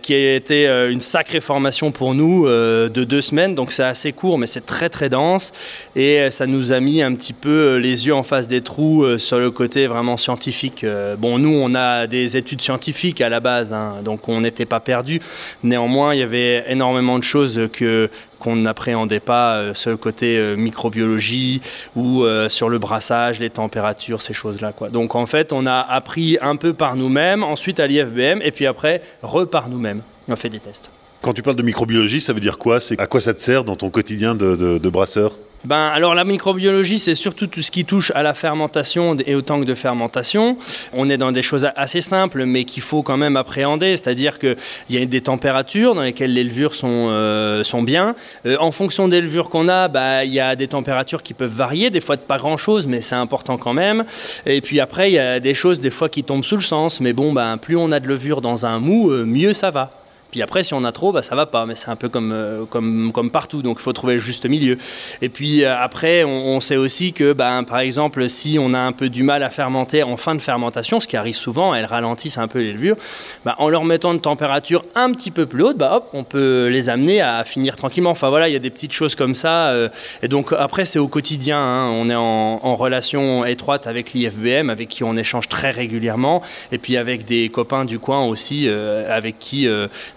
qui 0.01 0.13
a 0.13 0.35
été 0.35 0.67
une 0.89 0.99
sacrée 0.99 1.39
formation 1.39 1.91
pour 1.91 2.13
nous 2.13 2.47
de 2.47 2.89
deux 2.89 3.21
semaines, 3.21 3.55
donc 3.55 3.71
c'est 3.71 3.83
assez 3.83 4.11
court, 4.11 4.37
mais 4.37 4.47
c'est 4.47 4.65
très 4.65 4.89
très 4.89 5.09
dense, 5.09 5.53
et 5.95 6.29
ça 6.29 6.45
nous 6.45 6.73
a 6.73 6.79
mis 6.79 7.01
un 7.01 7.13
petit 7.13 7.33
peu 7.33 7.77
les 7.77 8.07
yeux 8.07 8.15
en 8.15 8.23
face 8.23 8.47
des 8.47 8.61
trous 8.61 9.17
sur 9.17 9.39
le 9.39 9.51
côté 9.51 9.87
vraiment 9.87 10.17
scientifique. 10.17 10.85
bon, 11.17 11.39
nous, 11.39 11.53
on 11.53 11.73
a 11.75 12.07
des 12.07 12.37
études 12.37 12.61
scientifiques 12.61 13.21
à 13.21 13.29
la 13.29 13.39
base, 13.39 13.73
hein, 13.73 13.95
donc 14.03 14.27
on 14.27 14.41
n'était 14.41 14.65
pas 14.65 14.79
perdu. 14.79 15.21
Néanmoins, 15.63 16.13
il 16.13 16.19
y 16.19 16.23
avait 16.23 16.65
énormément 16.67 17.17
de 17.19 17.23
choses 17.23 17.69
que 17.71 18.09
qu'on 18.39 18.55
n'appréhendait 18.55 19.19
pas 19.19 19.55
euh, 19.55 19.73
sur 19.73 19.91
le 19.91 19.97
côté 19.97 20.37
euh, 20.37 20.55
microbiologie 20.55 21.61
ou 21.95 22.23
euh, 22.23 22.49
sur 22.49 22.69
le 22.69 22.77
brassage, 22.77 23.39
les 23.39 23.49
températures, 23.49 24.21
ces 24.21 24.33
choses-là. 24.33 24.73
Donc 24.91 25.15
en 25.15 25.25
fait, 25.25 25.53
on 25.53 25.65
a 25.65 25.79
appris 25.79 26.37
un 26.41 26.55
peu 26.55 26.73
par 26.73 26.95
nous-mêmes, 26.95 27.43
ensuite 27.43 27.79
à 27.79 27.87
l'IFBM, 27.87 28.41
et 28.43 28.51
puis 28.51 28.65
après, 28.65 29.01
re 29.23 29.49
par 29.49 29.69
nous-mêmes. 29.69 30.01
On 30.29 30.35
fait 30.35 30.49
des 30.49 30.59
tests. 30.59 30.91
Quand 31.21 31.33
tu 31.33 31.41
parles 31.41 31.55
de 31.55 31.63
microbiologie, 31.63 32.21
ça 32.21 32.33
veut 32.33 32.39
dire 32.39 32.57
quoi? 32.57 32.79
C'est 32.79 32.99
à 32.99 33.07
quoi 33.07 33.21
ça 33.21 33.33
te 33.33 33.41
sert 33.41 33.63
dans 33.63 33.75
ton 33.75 33.89
quotidien 33.89 34.35
de 34.35 34.89
brasseur? 34.89 35.31
Ben, 35.67 35.89
alors 35.93 36.15
la 36.15 36.23
microbiologie, 36.23 36.97
c'est 36.97 37.13
surtout 37.13 37.45
tout 37.45 37.61
ce 37.61 37.71
qui 37.71 37.83
touche 37.83 38.13
à 38.15 38.23
la 38.23 38.33
fermentation 38.33 39.17
et 39.25 39.35
au 39.35 39.41
tank 39.41 39.65
de 39.65 39.75
fermentation. 39.75 40.57
On 40.93 41.09
est 41.09 41.17
dans 41.17 41.33
des 41.33 41.41
choses 41.41 41.67
assez 41.75 41.99
simples, 41.99 42.45
mais 42.45 42.63
qu'il 42.63 42.81
faut 42.81 43.03
quand 43.03 43.17
même 43.17 43.35
appréhender, 43.35 43.97
c'est-à-dire 43.97 44.39
qu'il 44.39 44.55
y 44.89 44.97
a 44.97 45.05
des 45.05 45.19
températures 45.19 45.93
dans 45.93 46.03
lesquelles 46.03 46.31
les 46.31 46.45
levures 46.45 46.73
sont, 46.73 47.07
euh, 47.09 47.63
sont 47.63 47.83
bien. 47.83 48.15
Euh, 48.45 48.55
en 48.61 48.71
fonction 48.71 49.09
des 49.09 49.19
levures 49.19 49.49
qu'on 49.49 49.67
a, 49.67 49.89
bah, 49.89 50.23
il 50.23 50.31
y 50.31 50.39
a 50.39 50.55
des 50.55 50.69
températures 50.69 51.21
qui 51.21 51.33
peuvent 51.33 51.53
varier, 51.53 51.89
des 51.89 51.99
fois 51.99 52.15
de 52.15 52.21
pas 52.21 52.37
grand-chose, 52.37 52.87
mais 52.87 53.01
c'est 53.01 53.15
important 53.15 53.57
quand 53.57 53.73
même. 53.73 54.05
Et 54.45 54.61
puis 54.61 54.79
après, 54.79 55.11
il 55.11 55.15
y 55.15 55.19
a 55.19 55.41
des 55.41 55.53
choses 55.53 55.81
des 55.81 55.89
fois 55.91 56.07
qui 56.07 56.23
tombent 56.23 56.45
sous 56.45 56.55
le 56.55 56.61
sens, 56.61 57.01
mais 57.01 57.11
bon, 57.11 57.33
ben, 57.33 57.57
plus 57.57 57.75
on 57.75 57.91
a 57.91 57.99
de 57.99 58.07
levure 58.07 58.39
dans 58.39 58.65
un 58.65 58.79
mou, 58.79 59.11
euh, 59.11 59.25
mieux 59.25 59.51
ça 59.51 59.69
va. 59.69 59.89
Puis 60.31 60.41
après, 60.41 60.63
si 60.63 60.73
on 60.73 60.83
a 60.83 60.91
trop, 60.91 61.11
bah, 61.11 61.21
ça 61.21 61.35
va 61.35 61.45
pas. 61.45 61.65
Mais 61.65 61.75
c'est 61.75 61.89
un 61.89 61.95
peu 61.95 62.09
comme, 62.09 62.31
euh, 62.31 62.65
comme, 62.65 63.11
comme 63.13 63.31
partout. 63.31 63.61
Donc 63.61 63.77
il 63.79 63.83
faut 63.83 63.93
trouver 63.93 64.15
le 64.15 64.19
juste 64.19 64.45
milieu. 64.45 64.77
Et 65.21 65.29
puis 65.29 65.63
euh, 65.63 65.77
après, 65.77 66.23
on, 66.23 66.59
sait 66.59 66.75
aussi 66.75 67.13
que, 67.13 67.33
bah, 67.33 67.61
par 67.67 67.79
exemple, 67.79 68.27
si 68.29 68.57
on 68.59 68.73
a 68.73 68.79
un 68.79 68.91
peu 68.91 69.09
du 69.09 69.23
mal 69.23 69.43
à 69.43 69.49
fermenter 69.49 70.03
en 70.03 70.17
fin 70.17 70.35
de 70.35 70.41
fermentation, 70.41 70.99
ce 70.99 71.07
qui 71.07 71.15
arrive 71.15 71.35
souvent, 71.35 71.73
elles 71.73 71.85
ralentissent 71.85 72.37
un 72.37 72.47
peu 72.47 72.59
les 72.59 72.73
levures, 72.73 72.97
bah, 73.45 73.55
en 73.59 73.69
leur 73.69 73.85
mettant 73.85 74.11
une 74.11 74.21
température 74.21 74.83
un 74.95 75.11
petit 75.11 75.31
peu 75.31 75.45
plus 75.45 75.63
haute, 75.63 75.77
bah, 75.77 75.97
hop, 75.97 76.09
on 76.13 76.23
peut 76.23 76.67
les 76.67 76.89
amener 76.89 77.21
à 77.21 77.43
finir 77.43 77.75
tranquillement. 77.75 78.11
Enfin 78.11 78.29
voilà, 78.29 78.49
il 78.49 78.53
y 78.53 78.55
a 78.55 78.59
des 78.59 78.69
petites 78.69 78.93
choses 78.93 79.15
comme 79.15 79.35
ça. 79.35 79.69
Euh, 79.69 79.89
et 80.21 80.27
donc 80.27 80.53
après, 80.57 80.85
c'est 80.85 80.99
au 80.99 81.07
quotidien. 81.07 81.59
Hein. 81.59 81.89
On 81.91 82.09
est 82.09 82.15
en, 82.15 82.59
en, 82.63 82.75
relation 82.75 83.45
étroite 83.45 83.87
avec 83.87 84.13
l'IFBM, 84.13 84.69
avec 84.69 84.89
qui 84.89 85.03
on 85.03 85.15
échange 85.15 85.47
très 85.47 85.71
régulièrement. 85.71 86.41
Et 86.71 86.77
puis 86.77 86.97
avec 86.97 87.25
des 87.25 87.49
copains 87.49 87.85
du 87.85 87.97
coin 87.97 88.25
aussi, 88.25 88.67
avec 88.69 89.39
qui 89.39 89.67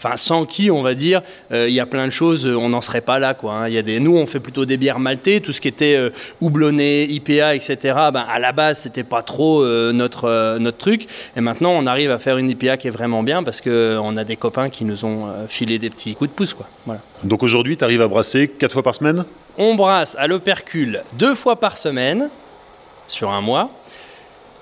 enfin 0.02 0.16
sans 0.16 0.46
qui, 0.46 0.70
on 0.70 0.82
va 0.82 0.94
dire, 0.94 1.20
euh, 1.52 1.68
il 1.68 1.74
y 1.74 1.80
a 1.80 1.86
plein 1.86 2.06
de 2.06 2.12
choses, 2.12 2.46
euh, 2.46 2.56
on 2.56 2.70
n'en 2.70 2.80
serait 2.80 3.02
pas 3.02 3.18
là. 3.18 3.34
Quoi, 3.34 3.52
hein. 3.52 3.68
y 3.68 3.76
a 3.76 3.82
des, 3.82 4.00
nous, 4.00 4.16
on 4.16 4.24
fait 4.24 4.40
plutôt 4.40 4.64
des 4.64 4.78
bières 4.78 4.98
maltées, 4.98 5.40
tout 5.40 5.52
ce 5.52 5.60
qui 5.60 5.68
était 5.68 5.94
euh, 5.94 6.10
houblonné, 6.40 7.04
IPA, 7.04 7.54
etc. 7.54 7.76
Ben, 8.12 8.24
à 8.28 8.38
la 8.38 8.52
base, 8.52 8.78
c'était 8.78 9.04
pas 9.04 9.22
trop 9.22 9.64
notre, 9.92 10.58
notre 10.58 10.78
truc. 10.78 11.06
Et 11.36 11.40
maintenant, 11.40 11.72
on 11.72 11.86
arrive 11.86 12.10
à 12.10 12.18
faire 12.18 12.38
une 12.38 12.50
IPA 12.50 12.78
qui 12.78 12.88
est 12.88 12.90
vraiment 12.90 13.22
bien 13.22 13.42
parce 13.42 13.60
qu'on 13.60 14.16
a 14.16 14.24
des 14.24 14.36
copains 14.36 14.70
qui 14.70 14.84
nous 14.84 15.04
ont 15.04 15.28
filé 15.48 15.78
des 15.78 15.90
petits 15.90 16.14
coups 16.14 16.30
de 16.30 16.34
pouce. 16.34 16.54
Quoi. 16.54 16.66
Voilà. 16.86 17.00
Donc 17.24 17.42
aujourd'hui, 17.42 17.76
tu 17.76 17.84
arrives 17.84 18.02
à 18.02 18.08
brasser 18.08 18.48
quatre 18.48 18.72
fois 18.72 18.82
par 18.82 18.94
semaine? 18.94 19.24
On 19.58 19.74
brasse 19.74 20.16
à 20.18 20.26
l'opercule 20.26 21.02
deux 21.18 21.34
fois 21.34 21.56
par 21.56 21.76
semaine 21.76 22.30
sur 23.06 23.30
un 23.30 23.40
mois. 23.40 23.70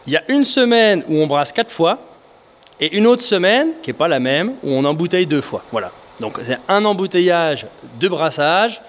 Il 0.07 0.13
y 0.13 0.17
a 0.17 0.23
une 0.29 0.45
semaine 0.45 1.05
où 1.09 1.17
on 1.17 1.27
brasse 1.27 1.53
quatre 1.53 1.71
fois 1.71 1.99
Et 2.81 2.97
une 2.97 3.07
autre 3.07 3.23
semaine, 3.23 3.69
qui 3.83 3.91
n'est 3.91 3.95
pas 3.95 4.09
la 4.09 4.21
même, 4.21 4.53
où 4.63 4.71
on 4.71 4.85
embouteille 4.85 5.27
deux 5.27 5.41
fois. 5.41 5.63
Voilà. 5.73 5.91
Donc 6.21 6.39
c'est 6.43 6.59
un 6.69 6.85
embouteillage, 6.85 7.67
deux 8.01 8.09
brassages, 8.09 8.81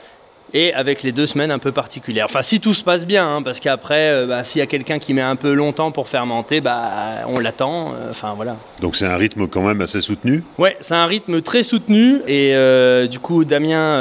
et 0.54 0.74
avec 0.74 1.04
les 1.04 1.12
deux 1.12 1.28
semaines 1.28 1.52
un 1.52 1.60
peu 1.60 1.72
particulières. 1.72 2.26
Enfin, 2.26 2.42
si 2.42 2.60
tout 2.60 2.74
se 2.74 2.84
passe 2.84 3.06
bien, 3.06 3.28
hein, 3.28 3.42
parce 3.44 3.60
qu'après, 3.60 4.10
euh, 4.10 4.26
bah, 4.26 4.44
s'il 4.44 4.60
y 4.60 4.62
a 4.62 4.66
quelqu'un 4.66 5.00
qui 5.00 5.14
met 5.14 5.22
un 5.22 5.36
peu 5.36 5.54
longtemps 5.54 5.92
pour 5.92 6.08
fermenter, 6.08 6.62
bah, 6.62 6.92
on 7.28 7.40
l'attend. 7.40 7.94
Euh, 7.94 8.10
enfin, 8.10 8.34
voilà. 8.36 8.56
Donc 8.82 8.96
c'est 8.96 9.06
un 9.06 9.18
rythme 9.18 9.48
quand 9.48 9.62
même 9.62 9.82
assez 9.82 10.02
soutenu? 10.02 10.44
Ouais, 10.58 10.78
c'est 10.82 10.96
un 10.96 11.06
rythme 11.06 11.42
très 11.42 11.64
soutenu. 11.64 12.22
Et 12.28 12.56
euh, 12.56 13.08
du 13.08 13.20
coup, 13.20 13.46
Damien 13.46 14.00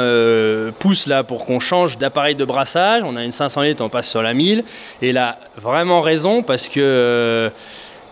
pousse 0.79 1.07
là 1.07 1.23
pour 1.23 1.45
qu'on 1.45 1.59
change 1.59 1.97
d'appareil 1.97 2.35
de 2.35 2.45
brassage. 2.45 3.03
On 3.03 3.15
a 3.15 3.23
une 3.23 3.31
500 3.31 3.61
litres, 3.61 3.83
on 3.83 3.89
passe 3.89 4.09
sur 4.09 4.21
la 4.21 4.33
1000. 4.33 4.63
Et 5.01 5.15
a 5.15 5.37
vraiment 5.57 6.01
raison, 6.01 6.43
parce 6.43 6.69
que 6.69 7.51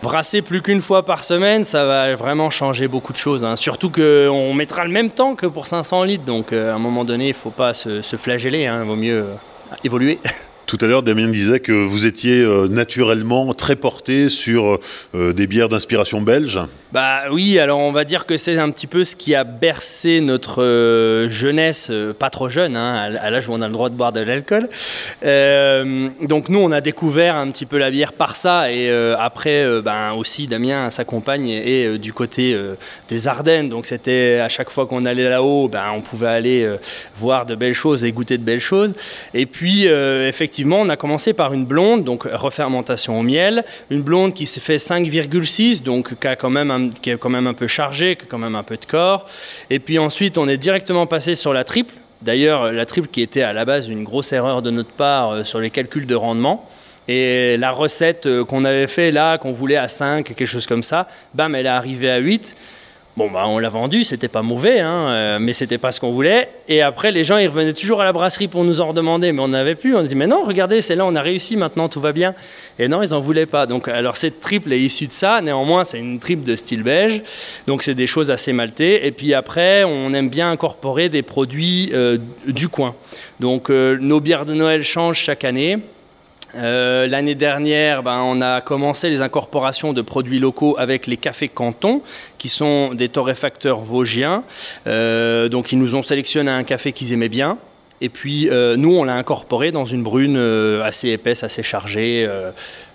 Brasser 0.01 0.41
plus 0.41 0.61
qu'une 0.61 0.81
fois 0.81 1.03
par 1.03 1.23
semaine, 1.23 1.63
ça 1.63 1.85
va 1.85 2.15
vraiment 2.15 2.49
changer 2.49 2.87
beaucoup 2.87 3.13
de 3.13 3.17
choses. 3.17 3.43
Hein. 3.43 3.55
Surtout 3.55 3.89
qu'on 3.89 4.53
mettra 4.53 4.85
le 4.85 4.91
même 4.91 5.09
temps 5.09 5.35
que 5.35 5.47
pour 5.47 5.65
500 5.65 6.03
litres. 6.03 6.23
Donc 6.23 6.53
euh, 6.53 6.71
à 6.71 6.75
un 6.75 6.79
moment 6.79 7.03
donné, 7.03 7.25
il 7.25 7.29
ne 7.29 7.33
faut 7.33 7.49
pas 7.49 7.73
se, 7.73 8.01
flageller. 8.01 8.61
Il 8.61 8.67
hein. 8.67 8.83
vaut 8.83 8.95
mieux 8.95 9.23
euh, 9.23 9.75
évoluer. 9.83 10.19
Tout 10.67 10.77
à 10.81 10.87
l'heure, 10.87 11.01
Damien 11.01 11.29
disait 11.29 11.61
que 11.61 11.71
vous 11.71 12.05
étiez 12.05 12.41
euh, 12.41 12.67
naturellement 12.67 13.53
très 13.53 13.77
porté 13.77 14.27
sur 14.27 14.79
euh, 15.15 15.31
des 15.31 15.47
bières 15.47 15.69
d'inspiration 15.69 16.19
belge. 16.19 16.59
Bah 16.91 17.21
oui, 17.31 17.57
alors 17.57 17.79
on 17.79 17.93
va 17.93 18.03
dire 18.03 18.25
que 18.25 18.35
c'est 18.35 18.57
un 18.57 18.69
petit 18.71 18.85
peu 18.85 19.05
ce 19.05 19.15
qui 19.15 19.33
a 19.33 19.45
bercé 19.45 20.19
notre 20.19 20.61
euh, 20.61 21.29
jeunesse, 21.29 21.89
pas 22.19 22.29
trop 22.29 22.49
jeune, 22.49 22.75
hein, 22.75 23.15
à 23.17 23.29
l'âge 23.29 23.47
où 23.47 23.53
on 23.53 23.61
a 23.61 23.67
le 23.67 23.71
droit 23.71 23.87
de 23.87 23.95
boire 23.95 24.11
de 24.11 24.19
l'alcool. 24.19 24.67
donc 25.23 26.49
nous, 26.49 26.59
on 26.59 26.71
a 26.73 26.81
découvert 26.81 27.37
un 27.37 27.49
petit 27.49 27.65
peu 27.65 27.77
la 27.77 27.89
bière 27.89 28.11
par 28.11 28.35
ça, 28.35 28.69
et 28.69 28.91
après, 29.17 29.81
ben 29.81 30.13
aussi 30.13 30.47
Damien, 30.47 30.89
sa 30.89 31.05
compagne, 31.05 31.47
est 31.47 31.97
du 31.97 32.11
côté 32.11 32.57
des 33.07 33.27
Ardennes. 33.27 33.69
Donc 33.69 33.85
c'était 33.85 34.39
à 34.43 34.49
chaque 34.49 34.69
fois 34.69 34.85
qu'on 34.85 35.05
allait 35.05 35.29
là-haut, 35.29 35.69
ben, 35.69 35.91
on 35.95 36.01
pouvait 36.01 36.27
aller 36.27 36.69
voir 37.15 37.45
de 37.45 37.55
belles 37.55 37.73
choses 37.73 38.03
et 38.03 38.11
goûter 38.11 38.37
de 38.37 38.43
belles 38.43 38.59
choses. 38.59 38.93
Et 39.33 39.45
puis 39.45 39.85
effectivement 39.85 40.56
on 40.65 40.89
a 40.89 40.97
commencé 40.97 41.33
par 41.33 41.53
une 41.53 41.65
blonde, 41.65 42.03
donc 42.03 42.23
refermentation 42.23 43.19
au 43.19 43.23
miel, 43.23 43.65
une 43.89 44.01
blonde 44.01 44.33
qui 44.33 44.45
s'est 44.45 44.59
fait 44.59 44.77
5,6, 44.77 45.83
donc 45.83 46.19
qui, 46.19 46.27
a 46.27 46.35
quand 46.35 46.49
même 46.49 46.71
un, 46.71 46.89
qui 46.89 47.09
est 47.09 47.17
quand 47.17 47.29
même 47.29 47.47
un 47.47 47.53
peu 47.53 47.67
chargée, 47.67 48.15
qui 48.15 48.23
a 48.23 48.27
quand 48.27 48.37
même 48.37 48.55
un 48.55 48.63
peu 48.63 48.77
de 48.77 48.85
corps. 48.85 49.25
Et 49.69 49.79
puis 49.79 49.99
ensuite, 49.99 50.37
on 50.37 50.47
est 50.47 50.57
directement 50.57 51.05
passé 51.05 51.35
sur 51.35 51.53
la 51.53 51.63
triple. 51.63 51.95
D'ailleurs, 52.21 52.71
la 52.71 52.85
triple 52.85 53.09
qui 53.09 53.21
était 53.21 53.43
à 53.43 53.53
la 53.53 53.65
base 53.65 53.89
une 53.89 54.03
grosse 54.03 54.31
erreur 54.31 54.61
de 54.61 54.71
notre 54.71 54.91
part 54.91 55.31
euh, 55.31 55.43
sur 55.43 55.59
les 55.59 55.69
calculs 55.69 56.07
de 56.07 56.15
rendement. 56.15 56.67
Et 57.07 57.55
la 57.57 57.71
recette 57.71 58.25
euh, 58.25 58.43
qu'on 58.43 58.65
avait 58.65 58.87
fait 58.87 59.11
là, 59.11 59.37
qu'on 59.37 59.51
voulait 59.51 59.77
à 59.77 59.87
5, 59.87 60.25
quelque 60.25 60.45
chose 60.45 60.65
comme 60.65 60.83
ça, 60.83 61.07
bam, 61.33 61.55
elle 61.55 61.67
est 61.67 61.69
arrivée 61.69 62.09
à 62.09 62.17
8. 62.17 62.55
Bon, 63.17 63.31
bah, 63.31 63.45
on 63.47 63.57
l'a 63.57 63.69
vendu, 63.69 64.03
c'était 64.03 64.27
pas 64.27 64.43
mauvais, 64.43 64.79
hein, 64.79 65.07
euh, 65.07 65.39
mais 65.39 65.51
c'était 65.51 65.79
pas 65.79 65.91
ce 65.91 65.99
qu'on 65.99 66.11
voulait. 66.11 66.49
Et 66.67 66.83
après, 66.83 67.11
les 67.11 67.23
gens, 67.23 67.39
ils 67.39 67.47
revenaient 67.47 67.73
toujours 67.73 67.99
à 67.99 68.05
la 68.05 68.13
brasserie 68.13 68.47
pour 68.47 68.63
nous 68.63 68.79
en 68.79 68.89
redemander, 68.89 69.31
mais 69.31 69.41
on 69.41 69.47
n'avait 69.47 69.73
plus. 69.73 69.95
On 69.95 70.03
dit, 70.03 70.15
mais 70.15 70.27
non, 70.27 70.43
regardez, 70.43 70.83
c'est 70.83 70.95
là, 70.95 71.03
on 71.03 71.15
a 71.15 71.21
réussi, 71.23 71.57
maintenant 71.57 71.89
tout 71.89 71.99
va 71.99 72.11
bien. 72.11 72.35
Et 72.77 72.87
non, 72.87 73.01
ils 73.01 73.15
en 73.15 73.19
voulaient 73.19 73.47
pas. 73.47 73.65
Donc, 73.65 73.87
alors, 73.87 74.17
cette 74.17 74.39
triple 74.39 74.71
est 74.71 74.79
issue 74.79 75.07
de 75.07 75.11
ça. 75.11 75.41
Néanmoins, 75.41 75.83
c'est 75.83 75.97
une 75.97 76.19
triple 76.19 76.43
de 76.43 76.55
style 76.55 76.83
belge. 76.83 77.23
Donc, 77.65 77.81
c'est 77.81 77.95
des 77.95 78.05
choses 78.05 78.29
assez 78.29 78.53
maltées. 78.53 79.07
Et 79.07 79.11
puis 79.11 79.33
après, 79.33 79.83
on 79.83 80.13
aime 80.13 80.29
bien 80.29 80.51
incorporer 80.51 81.09
des 81.09 81.23
produits 81.23 81.89
euh, 81.95 82.19
du 82.45 82.69
coin. 82.69 82.93
Donc, 83.39 83.71
euh, 83.71 83.97
nos 83.99 84.19
bières 84.19 84.45
de 84.45 84.53
Noël 84.53 84.83
changent 84.83 85.17
chaque 85.17 85.43
année. 85.43 85.79
Euh, 86.57 87.07
l'année 87.07 87.35
dernière, 87.35 88.03
ben, 88.03 88.21
on 88.23 88.41
a 88.41 88.61
commencé 88.61 89.09
les 89.09 89.21
incorporations 89.21 89.93
de 89.93 90.01
produits 90.01 90.39
locaux 90.39 90.75
avec 90.77 91.07
les 91.07 91.17
cafés 91.17 91.49
Canton, 91.49 92.01
qui 92.37 92.49
sont 92.49 92.93
des 92.93 93.09
torréfacteurs 93.09 93.81
vosgiens. 93.81 94.43
Euh, 94.87 95.49
donc, 95.49 95.71
ils 95.71 95.79
nous 95.79 95.95
ont 95.95 96.01
sélectionné 96.01 96.51
un 96.51 96.63
café 96.63 96.91
qu'ils 96.93 97.13
aimaient 97.13 97.29
bien. 97.29 97.57
Et 98.01 98.09
puis, 98.09 98.49
euh, 98.49 98.75
nous, 98.75 98.95
on 98.95 99.03
l'a 99.03 99.15
incorporé 99.15 99.71
dans 99.71 99.85
une 99.85 100.03
brune 100.03 100.37
assez 100.83 101.09
épaisse, 101.09 101.43
assez 101.43 101.63
chargée. 101.63 102.27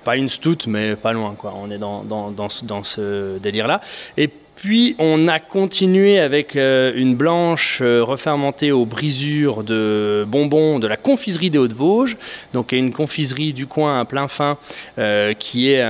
pas 0.04 0.16
une 0.16 0.28
stout, 0.28 0.66
mais 0.66 0.96
pas 0.96 1.12
loin. 1.12 1.34
On 1.54 1.70
est 1.70 1.78
dans, 1.78 2.02
dans 2.04 2.82
ce 2.82 3.38
délire-là. 3.38 3.80
Et 4.16 4.28
puis 4.62 4.94
on 5.00 5.26
a 5.26 5.40
continué 5.40 6.20
avec 6.20 6.54
euh, 6.54 6.92
une 6.94 7.16
blanche 7.16 7.80
euh, 7.82 8.04
refermentée 8.04 8.70
aux 8.70 8.86
brisures 8.86 9.64
de 9.64 10.24
bonbons 10.28 10.78
de 10.78 10.86
la 10.86 10.96
confiserie 10.96 11.50
des 11.50 11.58
Hauts-de-Vosges, 11.58 12.16
donc 12.52 12.70
une 12.70 12.92
confiserie 12.92 13.52
du 13.52 13.66
coin 13.66 13.98
à 13.98 14.04
plein 14.04 14.28
fin 14.28 14.58
euh, 14.98 15.34
qui 15.34 15.72
est 15.72 15.84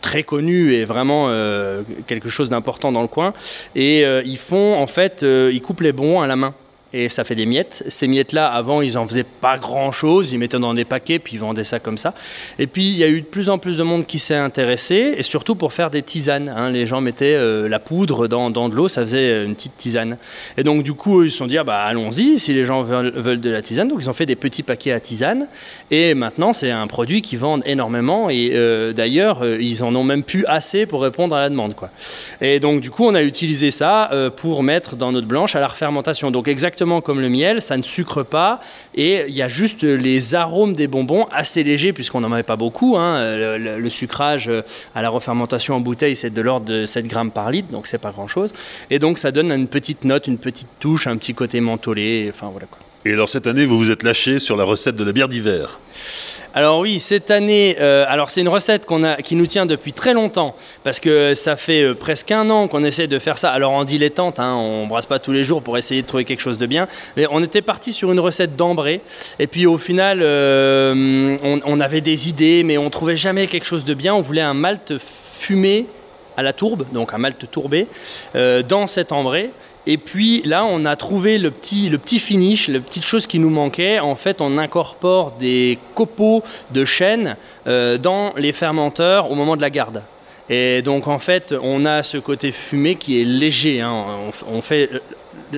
très 0.00 0.24
connue 0.24 0.72
et 0.72 0.84
vraiment 0.84 1.30
quelque 2.08 2.28
chose 2.28 2.50
d'important 2.50 2.90
dans 2.90 3.02
le 3.02 3.08
coin. 3.08 3.34
Et 3.76 4.02
ils 4.24 4.38
font 4.38 4.74
en 4.74 4.86
fait, 4.88 5.22
ils 5.22 5.62
coupent 5.62 5.82
les 5.82 5.92
bonbons 5.92 6.20
à 6.20 6.26
la 6.26 6.34
main 6.34 6.54
et 6.92 7.08
ça 7.08 7.24
fait 7.24 7.34
des 7.34 7.46
miettes. 7.46 7.84
Ces 7.88 8.08
miettes-là, 8.08 8.48
avant, 8.48 8.82
ils 8.82 8.98
en 8.98 9.06
faisaient 9.06 9.24
pas 9.24 9.58
grand-chose, 9.58 10.32
ils 10.32 10.38
mettaient 10.38 10.58
dans 10.58 10.74
des 10.74 10.84
paquets, 10.84 11.18
puis 11.18 11.34
ils 11.34 11.38
vendaient 11.38 11.64
ça 11.64 11.78
comme 11.78 11.98
ça. 11.98 12.14
Et 12.58 12.66
puis, 12.66 12.88
il 12.88 12.96
y 12.96 13.04
a 13.04 13.08
eu 13.08 13.20
de 13.20 13.26
plus 13.26 13.48
en 13.48 13.58
plus 13.58 13.76
de 13.76 13.82
monde 13.82 14.06
qui 14.06 14.18
s'est 14.18 14.34
intéressé, 14.34 15.14
et 15.16 15.22
surtout 15.22 15.54
pour 15.54 15.72
faire 15.72 15.90
des 15.90 16.02
tisanes. 16.02 16.48
Hein. 16.48 16.70
Les 16.70 16.86
gens 16.86 17.00
mettaient 17.00 17.36
euh, 17.36 17.68
la 17.68 17.78
poudre 17.78 18.26
dans, 18.26 18.50
de 18.50 18.74
l'eau, 18.74 18.88
ça 18.88 19.02
faisait 19.02 19.30
euh, 19.30 19.46
une 19.46 19.54
petite 19.54 19.76
tisane. 19.76 20.16
Et 20.56 20.64
donc, 20.64 20.82
du 20.82 20.94
coup, 20.94 21.22
ils 21.22 21.30
se 21.30 21.38
sont 21.38 21.46
dit, 21.46 21.58
ah, 21.58 21.64
bah, 21.64 21.82
allons-y, 21.82 22.38
si 22.38 22.52
les 22.52 22.64
gens 22.64 22.82
veulent, 22.82 23.40
de 23.40 23.50
la 23.50 23.62
tisane. 23.62 23.88
Donc, 23.88 23.98
ils 24.00 24.10
ont 24.10 24.14
fait 24.14 24.26
des 24.26 24.36
petits 24.36 24.64
paquets 24.64 24.92
à 24.92 25.00
tisane. 25.00 25.46
Et 25.90 26.14
maintenant, 26.14 26.52
c'est 26.52 26.70
un 26.70 26.86
produit 26.88 27.22
qui 27.22 27.36
vendent 27.36 27.62
énormément, 27.66 28.30
et 28.30 28.50
euh, 28.54 28.92
d'ailleurs, 28.92 29.46
ils 29.46 29.84
en 29.84 29.94
ont 29.94 30.04
même 30.04 30.24
plus 30.24 30.44
assez 30.46 30.86
pour 30.86 31.02
répondre 31.02 31.36
à 31.36 31.40
la 31.40 31.50
demande. 31.50 31.76
Quoi. 31.76 31.90
Et 32.40 32.58
donc, 32.58 32.80
du 32.80 32.90
coup, 32.90 33.04
on 33.06 33.14
a 33.14 33.22
utilisé 33.22 33.70
ça 33.70 34.10
pour 34.36 34.62
mettre 34.62 34.96
dans 34.96 35.12
notre 35.12 35.26
blanche 35.26 35.54
à 35.54 35.60
la 35.60 35.68
refermentation. 35.68 36.30
Donc, 36.30 36.48
exactement 36.48 36.79
comme 37.02 37.20
le 37.20 37.28
miel, 37.28 37.60
ça 37.60 37.76
ne 37.76 37.82
sucre 37.82 38.22
pas 38.22 38.60
et 38.94 39.24
il 39.28 39.34
y 39.34 39.42
a 39.42 39.48
juste 39.48 39.82
les 39.82 40.34
arômes 40.34 40.74
des 40.74 40.86
bonbons 40.86 41.26
assez 41.30 41.62
légers 41.62 41.92
puisqu'on 41.92 42.20
n'en 42.20 42.32
avait 42.32 42.42
pas 42.42 42.56
beaucoup. 42.56 42.96
Hein. 42.96 43.36
Le, 43.58 43.90
sucrage 43.90 44.48
euh, 44.48 44.62
à 44.94 45.02
la 45.02 45.10
refermentation 45.10 45.74
en 45.74 45.80
bouteille, 45.80 46.16
c'est 46.16 46.30
de 46.30 46.40
l'ordre 46.40 46.66
de 46.66 46.86
7 46.86 47.06
grammes 47.06 47.32
par 47.32 47.50
litre, 47.50 47.70
donc 47.70 47.86
c'est 47.86 47.98
pas 47.98 48.12
grand-chose. 48.12 48.52
Et 48.88 48.98
donc 48.98 49.18
ça 49.18 49.32
donne 49.32 49.52
une 49.52 49.68
petite 49.68 50.04
note, 50.04 50.26
une 50.26 50.38
petite 50.38 50.68
touche, 50.78 51.06
un 51.06 51.16
petit 51.16 51.34
côté 51.34 51.60
mentholé. 51.60 52.30
Enfin 52.32 52.48
voilà 52.50 52.66
quoi. 52.66 52.78
Et 53.06 53.14
alors 53.14 53.30
cette 53.30 53.46
année, 53.46 53.64
vous 53.64 53.78
vous 53.78 53.90
êtes 53.90 54.02
lâché 54.02 54.38
sur 54.38 54.58
la 54.58 54.64
recette 54.64 54.94
de 54.94 55.04
la 55.04 55.12
bière 55.12 55.28
d'hiver. 55.28 55.80
Alors 56.52 56.80
oui, 56.80 57.00
cette 57.00 57.30
année, 57.30 57.76
euh, 57.80 58.04
alors 58.08 58.28
c'est 58.28 58.42
une 58.42 58.48
recette 58.50 58.84
qu'on 58.84 59.02
a, 59.04 59.16
qui 59.16 59.36
nous 59.36 59.46
tient 59.46 59.64
depuis 59.64 59.94
très 59.94 60.12
longtemps, 60.12 60.54
parce 60.84 61.00
que 61.00 61.34
ça 61.34 61.56
fait 61.56 61.82
euh, 61.82 61.94
presque 61.94 62.30
un 62.30 62.50
an 62.50 62.68
qu'on 62.68 62.84
essaie 62.84 63.06
de 63.06 63.18
faire 63.18 63.38
ça. 63.38 63.52
Alors 63.52 63.72
en 63.72 63.84
dilettante, 63.84 64.38
hein, 64.38 64.54
on 64.54 64.86
brasse 64.86 65.06
pas 65.06 65.18
tous 65.18 65.32
les 65.32 65.44
jours 65.44 65.62
pour 65.62 65.78
essayer 65.78 66.02
de 66.02 66.06
trouver 66.06 66.26
quelque 66.26 66.40
chose 66.40 66.58
de 66.58 66.66
bien, 66.66 66.88
mais 67.16 67.26
on 67.30 67.42
était 67.42 67.62
parti 67.62 67.94
sur 67.94 68.12
une 68.12 68.20
recette 68.20 68.54
d'ambré, 68.54 69.00
et 69.38 69.46
puis 69.46 69.64
au 69.64 69.78
final, 69.78 70.20
euh, 70.22 71.38
on, 71.42 71.80
avait 71.80 72.02
des 72.02 72.28
idées, 72.28 72.64
mais 72.64 72.76
on 72.76 72.90
trouvait 72.90 73.16
jamais 73.16 73.46
quelque 73.46 73.64
chose 73.64 73.86
de 73.86 73.94
bien. 73.94 74.14
On 74.14 74.20
voulait 74.20 74.42
un 74.42 74.52
malt 74.52 74.98
fumé 74.98 75.86
à 76.36 76.42
la 76.42 76.52
tourbe, 76.52 76.84
donc 76.92 77.14
un 77.14 77.18
malt 77.18 77.50
tourbé, 77.50 77.86
dans 78.34 78.86
cet 78.86 79.12
ambré. 79.12 79.50
Et 79.86 79.96
puis 79.96 80.42
là, 80.44 80.64
on 80.64 80.84
a 80.84 80.94
trouvé 80.96 81.38
le 81.38 81.50
petit, 81.50 81.88
le 81.88 81.98
petit 81.98 82.18
finish, 82.18 82.68
la 82.68 82.80
petite 82.80 83.04
chose 83.04 83.26
qui 83.26 83.38
nous 83.38 83.50
manquait. 83.50 83.98
En 83.98 84.14
fait, 84.14 84.40
on 84.40 84.58
incorpore 84.58 85.32
des 85.32 85.78
copeaux 85.94 86.42
de 86.70 86.84
chêne 86.84 87.36
euh, 87.66 87.96
dans 87.98 88.34
les 88.36 88.52
fermenteurs 88.52 89.30
au 89.30 89.34
moment 89.34 89.56
de 89.56 89.62
la 89.62 89.70
garde. 89.70 90.02
Et 90.50 90.82
donc 90.82 91.06
en 91.06 91.18
fait, 91.18 91.54
on 91.62 91.84
a 91.84 92.02
ce 92.02 92.18
côté 92.18 92.50
fumé 92.50 92.96
qui 92.96 93.20
est 93.20 93.24
léger. 93.24 93.80
Hein. 93.80 94.06
Fait 94.60 94.90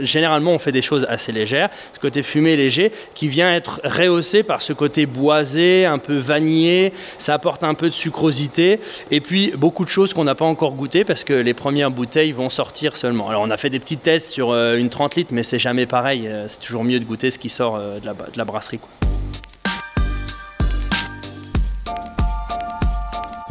généralement 0.00 0.52
on 0.52 0.58
fait 0.58 0.72
des 0.72 0.82
choses 0.82 1.06
assez 1.08 1.32
légères. 1.32 1.70
Ce 1.94 1.98
côté 1.98 2.22
fumé 2.22 2.56
léger 2.56 2.92
qui 3.14 3.28
vient 3.28 3.52
être 3.52 3.80
rehaussé 3.84 4.42
par 4.42 4.62
ce 4.62 4.72
côté 4.72 5.06
boisé, 5.06 5.86
un 5.86 5.98
peu 5.98 6.16
vanillé. 6.16 6.92
Ça 7.18 7.34
apporte 7.34 7.64
un 7.64 7.74
peu 7.74 7.88
de 7.88 7.94
sucrosité 7.94 8.80
et 9.10 9.20
puis 9.20 9.52
beaucoup 9.56 9.84
de 9.84 9.90
choses 9.90 10.12
qu'on 10.12 10.24
n'a 10.24 10.34
pas 10.34 10.44
encore 10.44 10.74
goûté 10.74 11.04
parce 11.04 11.24
que 11.24 11.32
les 11.32 11.54
premières 11.54 11.90
bouteilles 11.90 12.32
vont 12.32 12.50
sortir 12.50 12.96
seulement. 12.96 13.28
Alors 13.30 13.42
on 13.42 13.50
a 13.50 13.56
fait 13.56 13.70
des 13.70 13.80
petits 13.80 13.96
tests 13.96 14.28
sur 14.28 14.50
euh, 14.50 14.76
une 14.76 14.90
30 14.90 15.16
litres, 15.16 15.34
mais 15.34 15.42
c'est 15.42 15.58
jamais 15.58 15.86
pareil. 15.86 16.26
Euh, 16.26 16.46
c'est 16.48 16.60
toujours 16.60 16.84
mieux 16.84 17.00
de 17.00 17.04
goûter 17.04 17.30
ce 17.30 17.38
qui 17.38 17.48
sort 17.48 17.76
euh, 17.76 17.98
de 17.98 18.08
la 18.36 18.44
brasserie. 18.44 18.80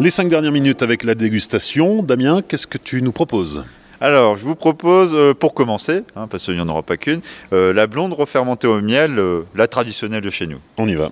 Les 0.02 0.10
cinq 0.10 0.30
dernières 0.30 0.52
minutes 0.52 0.82
avec 0.82 1.04
la 1.04 1.14
dégustation. 1.14 2.02
Damien, 2.02 2.42
qu'est-ce 2.42 2.66
que 2.66 2.80
tu 2.80 3.04
nous 3.04 3.12
proposes? 3.12 3.68
Alors, 4.00 4.36
je 4.36 4.44
vous 4.44 4.56
propose, 4.56 5.12
euh, 5.14 5.36
pour 5.36 5.54
commencer, 5.54 6.02
hein, 6.16 6.26
parce 6.26 6.46
qu'il 6.46 6.56
n'y 6.56 6.60
en 6.60 6.70
aura 6.70 6.82
pas 6.82 6.98
qu'une, 6.98 7.22
euh, 7.54 7.72
la 7.72 7.86
blonde 7.86 8.14
refermentée 8.14 8.66
au 8.66 8.82
miel, 8.82 9.20
euh, 9.20 9.42
la 9.54 9.68
traditionnelle 9.68 10.22
de 10.22 10.32
chez 10.32 10.48
nous. 10.48 10.58
On 10.80 10.88
y 10.88 10.96
va. 10.96 11.12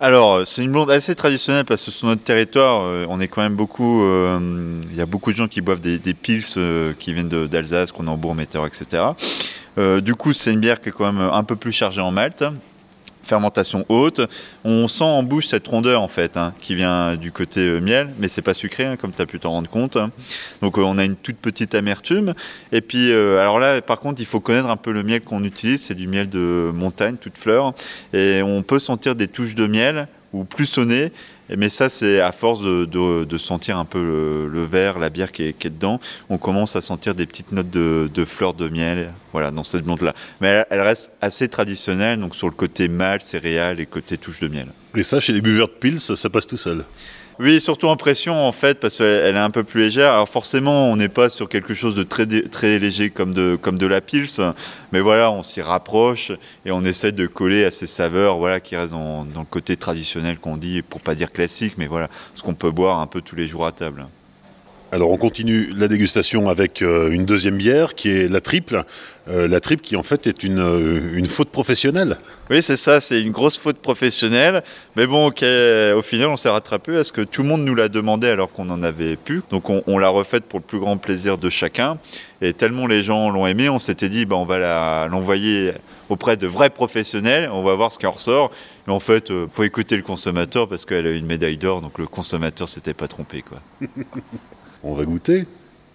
Alors, 0.00 0.46
c'est 0.46 0.62
une 0.62 0.72
blonde 0.72 0.90
assez 0.90 1.14
traditionnelle 1.14 1.66
parce 1.66 1.84
que 1.84 1.90
sur 1.90 2.06
notre 2.06 2.22
territoire, 2.22 3.06
on 3.10 3.20
est 3.20 3.28
quand 3.28 3.42
même 3.42 3.56
beaucoup. 3.56 4.02
Il 4.02 4.96
y 4.96 5.02
a 5.02 5.04
beaucoup 5.04 5.32
de 5.32 5.36
gens 5.36 5.46
qui 5.46 5.60
boivent 5.60 5.82
des, 5.82 5.98
des 5.98 6.14
pils 6.14 6.42
qui 6.98 7.12
viennent 7.12 7.28
d'Alsace, 7.28 7.92
qu'on 7.92 8.06
en 8.06 8.34
Météor, 8.34 8.66
etc. 8.66 9.02
du 10.00 10.14
coup, 10.14 10.32
c'est 10.32 10.54
une 10.54 10.60
bière 10.60 10.80
qui 10.80 10.88
est 10.88 10.92
quand 10.92 11.12
même 11.12 11.20
un 11.30 11.44
peu 11.44 11.54
plus 11.54 11.72
chargée 11.72 12.00
en 12.00 12.10
malt. 12.10 12.42
Fermentation 13.22 13.84
haute. 13.88 14.20
On 14.64 14.88
sent 14.88 15.04
en 15.04 15.22
bouche 15.22 15.48
cette 15.48 15.66
rondeur 15.66 16.02
en 16.02 16.08
fait 16.08 16.36
hein, 16.36 16.52
qui 16.60 16.74
vient 16.74 17.16
du 17.16 17.32
côté 17.32 17.60
euh, 17.60 17.80
miel, 17.80 18.10
mais 18.18 18.28
c'est 18.28 18.42
pas 18.42 18.54
sucré 18.54 18.84
hein, 18.84 18.96
comme 18.96 19.12
tu 19.12 19.22
as 19.22 19.26
pu 19.26 19.38
t'en 19.38 19.50
rendre 19.50 19.68
compte. 19.68 19.98
Donc 20.62 20.78
euh, 20.78 20.82
on 20.82 20.98
a 20.98 21.04
une 21.04 21.16
toute 21.16 21.36
petite 21.36 21.74
amertume. 21.74 22.34
Et 22.72 22.80
puis 22.80 23.10
euh, 23.12 23.40
alors 23.40 23.58
là 23.58 23.80
par 23.82 24.00
contre 24.00 24.20
il 24.20 24.26
faut 24.26 24.40
connaître 24.40 24.68
un 24.68 24.76
peu 24.76 24.92
le 24.92 25.02
miel 25.02 25.20
qu'on 25.20 25.44
utilise, 25.44 25.82
c'est 25.82 25.94
du 25.94 26.06
miel 26.06 26.28
de 26.28 26.70
montagne, 26.72 27.16
toute 27.16 27.38
fleur, 27.38 27.74
et 28.12 28.42
on 28.42 28.62
peut 28.62 28.78
sentir 28.78 29.14
des 29.14 29.28
touches 29.28 29.54
de 29.54 29.66
miel 29.66 30.08
ou 30.32 30.44
plus 30.44 30.66
sonner 30.66 31.12
mais 31.56 31.68
ça, 31.68 31.88
c'est 31.88 32.20
à 32.20 32.32
force 32.32 32.60
de, 32.62 33.38
sentir 33.38 33.78
un 33.78 33.84
peu 33.84 34.48
le, 34.52 34.64
verre, 34.64 34.98
la 34.98 35.10
bière 35.10 35.32
qui 35.32 35.44
est, 35.44 35.66
dedans, 35.66 36.00
on 36.28 36.38
commence 36.38 36.76
à 36.76 36.80
sentir 36.80 37.14
des 37.14 37.26
petites 37.26 37.52
notes 37.52 37.70
de, 37.70 38.24
fleurs 38.24 38.54
de 38.54 38.68
miel, 38.68 39.12
voilà, 39.32 39.50
dans 39.50 39.64
cette 39.64 39.82
blonde-là. 39.82 40.14
Mais 40.40 40.64
elle, 40.70 40.80
reste 40.80 41.10
assez 41.20 41.48
traditionnelle, 41.48 42.20
donc 42.20 42.36
sur 42.36 42.48
le 42.48 42.54
côté 42.54 42.88
mâle, 42.88 43.20
céréales 43.20 43.80
et 43.80 43.86
côté 43.86 44.18
touche 44.18 44.40
de 44.40 44.48
miel. 44.48 44.68
Et 44.96 45.02
ça, 45.02 45.20
chez 45.20 45.32
les 45.32 45.40
buveurs 45.40 45.68
de 45.68 45.72
pils, 45.72 46.00
ça 46.00 46.30
passe 46.30 46.46
tout 46.46 46.56
seul? 46.56 46.84
Oui, 47.40 47.60
surtout 47.60 47.86
en 47.86 47.96
pression 47.96 48.34
en 48.46 48.52
fait, 48.52 48.78
parce 48.78 48.98
qu'elle 48.98 49.34
est 49.34 49.38
un 49.38 49.50
peu 49.50 49.64
plus 49.64 49.80
légère. 49.80 50.12
Alors 50.12 50.28
forcément, 50.28 50.90
on 50.90 50.96
n'est 50.96 51.08
pas 51.08 51.30
sur 51.30 51.48
quelque 51.48 51.72
chose 51.72 51.94
de 51.94 52.02
très, 52.02 52.26
très 52.26 52.78
léger 52.78 53.08
comme 53.08 53.32
de, 53.32 53.56
comme 53.60 53.78
de 53.78 53.86
la 53.86 54.02
pils, 54.02 54.26
mais 54.92 55.00
voilà, 55.00 55.30
on 55.30 55.42
s'y 55.42 55.62
rapproche 55.62 56.32
et 56.66 56.70
on 56.70 56.84
essaie 56.84 57.12
de 57.12 57.26
coller 57.26 57.64
à 57.64 57.70
ces 57.70 57.86
saveurs 57.86 58.36
voilà, 58.36 58.60
qui 58.60 58.76
restent 58.76 58.92
dans, 58.92 59.24
dans 59.24 59.40
le 59.40 59.46
côté 59.46 59.78
traditionnel 59.78 60.38
qu'on 60.38 60.58
dit, 60.58 60.82
pour 60.82 61.00
pas 61.00 61.14
dire 61.14 61.32
classique, 61.32 61.74
mais 61.78 61.86
voilà, 61.86 62.08
ce 62.34 62.42
qu'on 62.42 62.54
peut 62.54 62.70
boire 62.70 63.00
un 63.00 63.06
peu 63.06 63.22
tous 63.22 63.36
les 63.36 63.48
jours 63.48 63.66
à 63.66 63.72
table. 63.72 64.06
Alors 64.92 65.12
on 65.12 65.16
continue 65.16 65.70
la 65.76 65.86
dégustation 65.86 66.48
avec 66.48 66.82
euh, 66.82 67.12
une 67.12 67.24
deuxième 67.24 67.56
bière 67.56 67.94
qui 67.94 68.10
est 68.10 68.26
la 68.26 68.40
triple. 68.40 68.82
Euh, 69.28 69.46
la 69.46 69.60
triple 69.60 69.84
qui 69.84 69.94
en 69.94 70.02
fait 70.02 70.26
est 70.26 70.42
une, 70.42 70.58
euh, 70.58 71.12
une 71.14 71.26
faute 71.26 71.50
professionnelle. 71.50 72.18
Oui 72.50 72.60
c'est 72.60 72.76
ça, 72.76 73.00
c'est 73.00 73.22
une 73.22 73.30
grosse 73.30 73.56
faute 73.56 73.78
professionnelle. 73.78 74.64
Mais 74.96 75.06
bon 75.06 75.28
au 75.28 76.02
final 76.02 76.28
on 76.28 76.36
s'est 76.36 76.48
rattrapé 76.48 76.92
parce 76.92 77.12
que 77.12 77.20
tout 77.20 77.42
le 77.42 77.48
monde 77.48 77.64
nous 77.64 77.76
l'a 77.76 77.88
demandé 77.88 78.26
alors 78.26 78.52
qu'on 78.52 78.68
en 78.68 78.82
avait 78.82 79.14
plus. 79.14 79.42
Donc 79.50 79.70
on, 79.70 79.98
l'a 79.98 80.08
refaite 80.08 80.44
pour 80.46 80.58
le 80.58 80.64
plus 80.64 80.80
grand 80.80 80.96
plaisir 80.96 81.38
de 81.38 81.50
chacun. 81.50 81.98
Et 82.42 82.52
tellement 82.52 82.88
les 82.88 83.04
gens 83.04 83.30
l'ont 83.30 83.46
aimé, 83.46 83.68
on 83.68 83.78
s'était 83.78 84.08
dit 84.08 84.26
bah, 84.26 84.34
on 84.34 84.44
va 84.44 85.06
l'envoyer 85.06 85.70
auprès 86.08 86.36
de 86.36 86.48
vrais 86.48 86.70
professionnels, 86.70 87.48
on 87.52 87.62
va 87.62 87.76
voir 87.76 87.92
ce 87.92 87.98
qui 88.00 88.06
en 88.06 88.10
ressort. 88.10 88.50
Et 88.88 88.90
en 88.90 88.98
fait, 88.98 89.28
il 89.30 89.46
faut 89.52 89.62
écouter 89.62 89.96
le 89.96 90.02
consommateur 90.02 90.68
parce 90.68 90.84
qu'elle 90.84 91.06
a 91.06 91.12
une 91.12 91.26
médaille 91.26 91.58
d'or, 91.58 91.80
donc 91.80 91.96
le 91.98 92.08
consommateur 92.08 92.68
s'était 92.68 92.94
pas 92.94 93.06
trompé. 93.06 93.42
quoi. 93.42 93.60
On 94.82 94.94
va 94.94 95.04
goûter. 95.04 95.46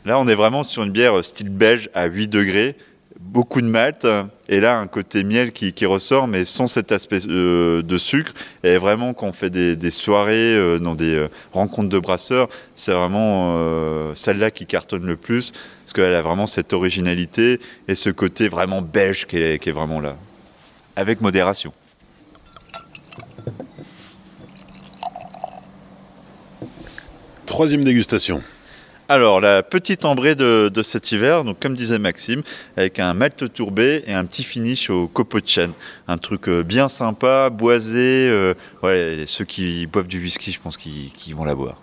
Là, 0.06 0.20
on 0.20 0.28
est 0.28 0.36
vraiment 0.36 0.64
sur 0.64 0.84
une 0.84 0.92
bière 0.92 1.24
style 1.24 1.50
belge 1.50 1.90
à 1.96 2.06
8 2.06 2.28
degrés, 2.28 2.76
beaucoup 3.20 3.60
de 3.62 3.66
malt, 3.66 4.06
et 4.48 4.60
là, 4.60 4.78
un 4.78 4.86
côté 4.86 5.24
miel 5.24 5.52
qui, 5.52 5.86
ressort, 5.86 6.28
mais 6.28 6.46
sans 6.46 6.68
cet 6.68 6.92
aspect 6.92 7.22
euh, 7.28 7.82
de 7.82 7.98
sucre. 7.98 8.34
Et 8.64 8.78
vraiment, 8.78 9.16
quand 9.16 9.28
on 9.28 9.34
fait 9.34 9.50
des, 9.50 9.92
soirées 9.92 10.56
euh, 10.56 10.78
dans 10.78 10.94
des 10.94 11.16
euh, 11.16 11.28
rencontres 11.52 11.90
de 11.90 11.98
brasseurs, 11.98 12.48
c'est 12.76 12.94
vraiment 12.94 14.14
celle-là 14.14 14.52
qui 14.52 14.68
cartonne 14.68 15.06
le 15.06 15.16
plus, 15.16 15.52
parce 15.52 15.94
qu'elle 15.94 16.14
a 16.14 16.22
vraiment 16.22 16.46
cette 16.46 16.74
originalité 16.74 17.60
et 17.88 17.96
ce 17.96 18.12
côté 18.12 18.48
vraiment 18.48 18.84
belge 18.84 19.26
qui 19.26 19.38
est 19.38 19.72
vraiment 19.72 20.00
là, 20.00 20.16
avec 20.96 21.22
modération. 21.22 21.74
Troisième 27.46 27.84
dégustation. 27.84 28.44
Alors, 29.08 29.40
la 29.40 29.62
petite 29.62 30.04
ambrée 30.04 30.34
de, 30.34 30.72
cet 30.82 31.12
hiver, 31.12 31.44
donc 31.44 31.60
comme 31.60 31.76
disait 31.76 32.00
Maxime, 32.00 32.42
avec 32.76 33.00
un 33.00 33.14
malt 33.14 33.54
tourbé 33.54 34.04
et 34.08 34.14
un 34.14 34.26
petit 34.26 34.44
finish 34.44 34.90
au 34.90 35.08
copeau 35.08 35.40
de 35.42 35.48
chêne. 35.48 35.74
Un 36.08 36.18
truc 36.18 36.50
euh, 36.50 36.64
bien 36.64 36.90
sympa, 36.90 37.52
boisé. 37.52 38.28
Euh, 38.28 38.56
ceux 39.28 39.46
qui 39.46 39.86
boivent 39.86 40.08
du 40.08 40.20
whisky, 40.20 40.52
je 40.52 40.60
pense 40.60 40.76
qu'ils 40.76 41.36
vont 41.36 41.46
la 41.46 41.54
boire. 41.54 41.80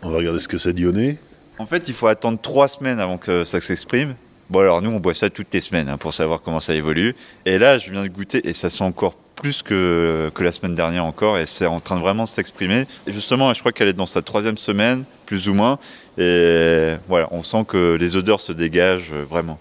On 0.00 0.08
va 0.08 0.16
regarder 0.16 0.38
ce 0.38 0.48
que 0.48 0.56
ça 0.56 0.72
dit 0.72 0.86
au 0.86 0.92
nez. 0.92 1.18
En 1.58 1.66
fait, 1.66 1.84
il 1.88 1.94
faut 1.94 2.06
attendre 2.06 2.38
trois 2.40 2.68
semaines 2.68 3.00
avant 3.00 3.18
que 3.18 3.44
ça 3.44 3.60
s'exprime. 3.60 4.14
Bon, 4.48 4.60
alors 4.60 4.80
nous, 4.80 4.90
on 4.90 4.98
boit 4.98 5.14
ça 5.14 5.28
toutes 5.28 5.52
les 5.52 5.60
semaines 5.60 5.90
hein, 5.90 5.98
pour 5.98 6.14
savoir 6.14 6.40
comment 6.40 6.60
ça 6.60 6.74
évolue. 6.74 7.14
Et 7.44 7.58
là, 7.58 7.78
je 7.78 7.90
viens 7.90 8.02
de 8.02 8.08
goûter 8.08 8.48
et 8.48 8.54
ça 8.54 8.70
sent 8.70 8.84
encore 8.84 9.14
plus 9.42 9.62
que, 9.62 10.30
que 10.34 10.44
la 10.44 10.52
semaine 10.52 10.76
dernière 10.76 11.04
encore 11.04 11.36
et 11.36 11.46
c'est 11.46 11.66
en 11.66 11.80
train 11.80 11.96
de 11.96 12.00
vraiment 12.00 12.26
s'exprimer. 12.26 12.86
Et 13.06 13.12
justement, 13.12 13.52
je 13.52 13.58
crois 13.58 13.72
qu'elle 13.72 13.88
est 13.88 13.92
dans 13.92 14.06
sa 14.06 14.22
troisième 14.22 14.56
semaine, 14.56 15.04
plus 15.26 15.48
ou 15.48 15.54
moins. 15.54 15.78
Et 16.16 16.92
voilà, 17.08 17.28
on 17.32 17.42
sent 17.42 17.64
que 17.66 17.96
les 17.96 18.14
odeurs 18.14 18.40
se 18.40 18.52
dégagent 18.52 19.10
euh, 19.12 19.24
vraiment. 19.28 19.58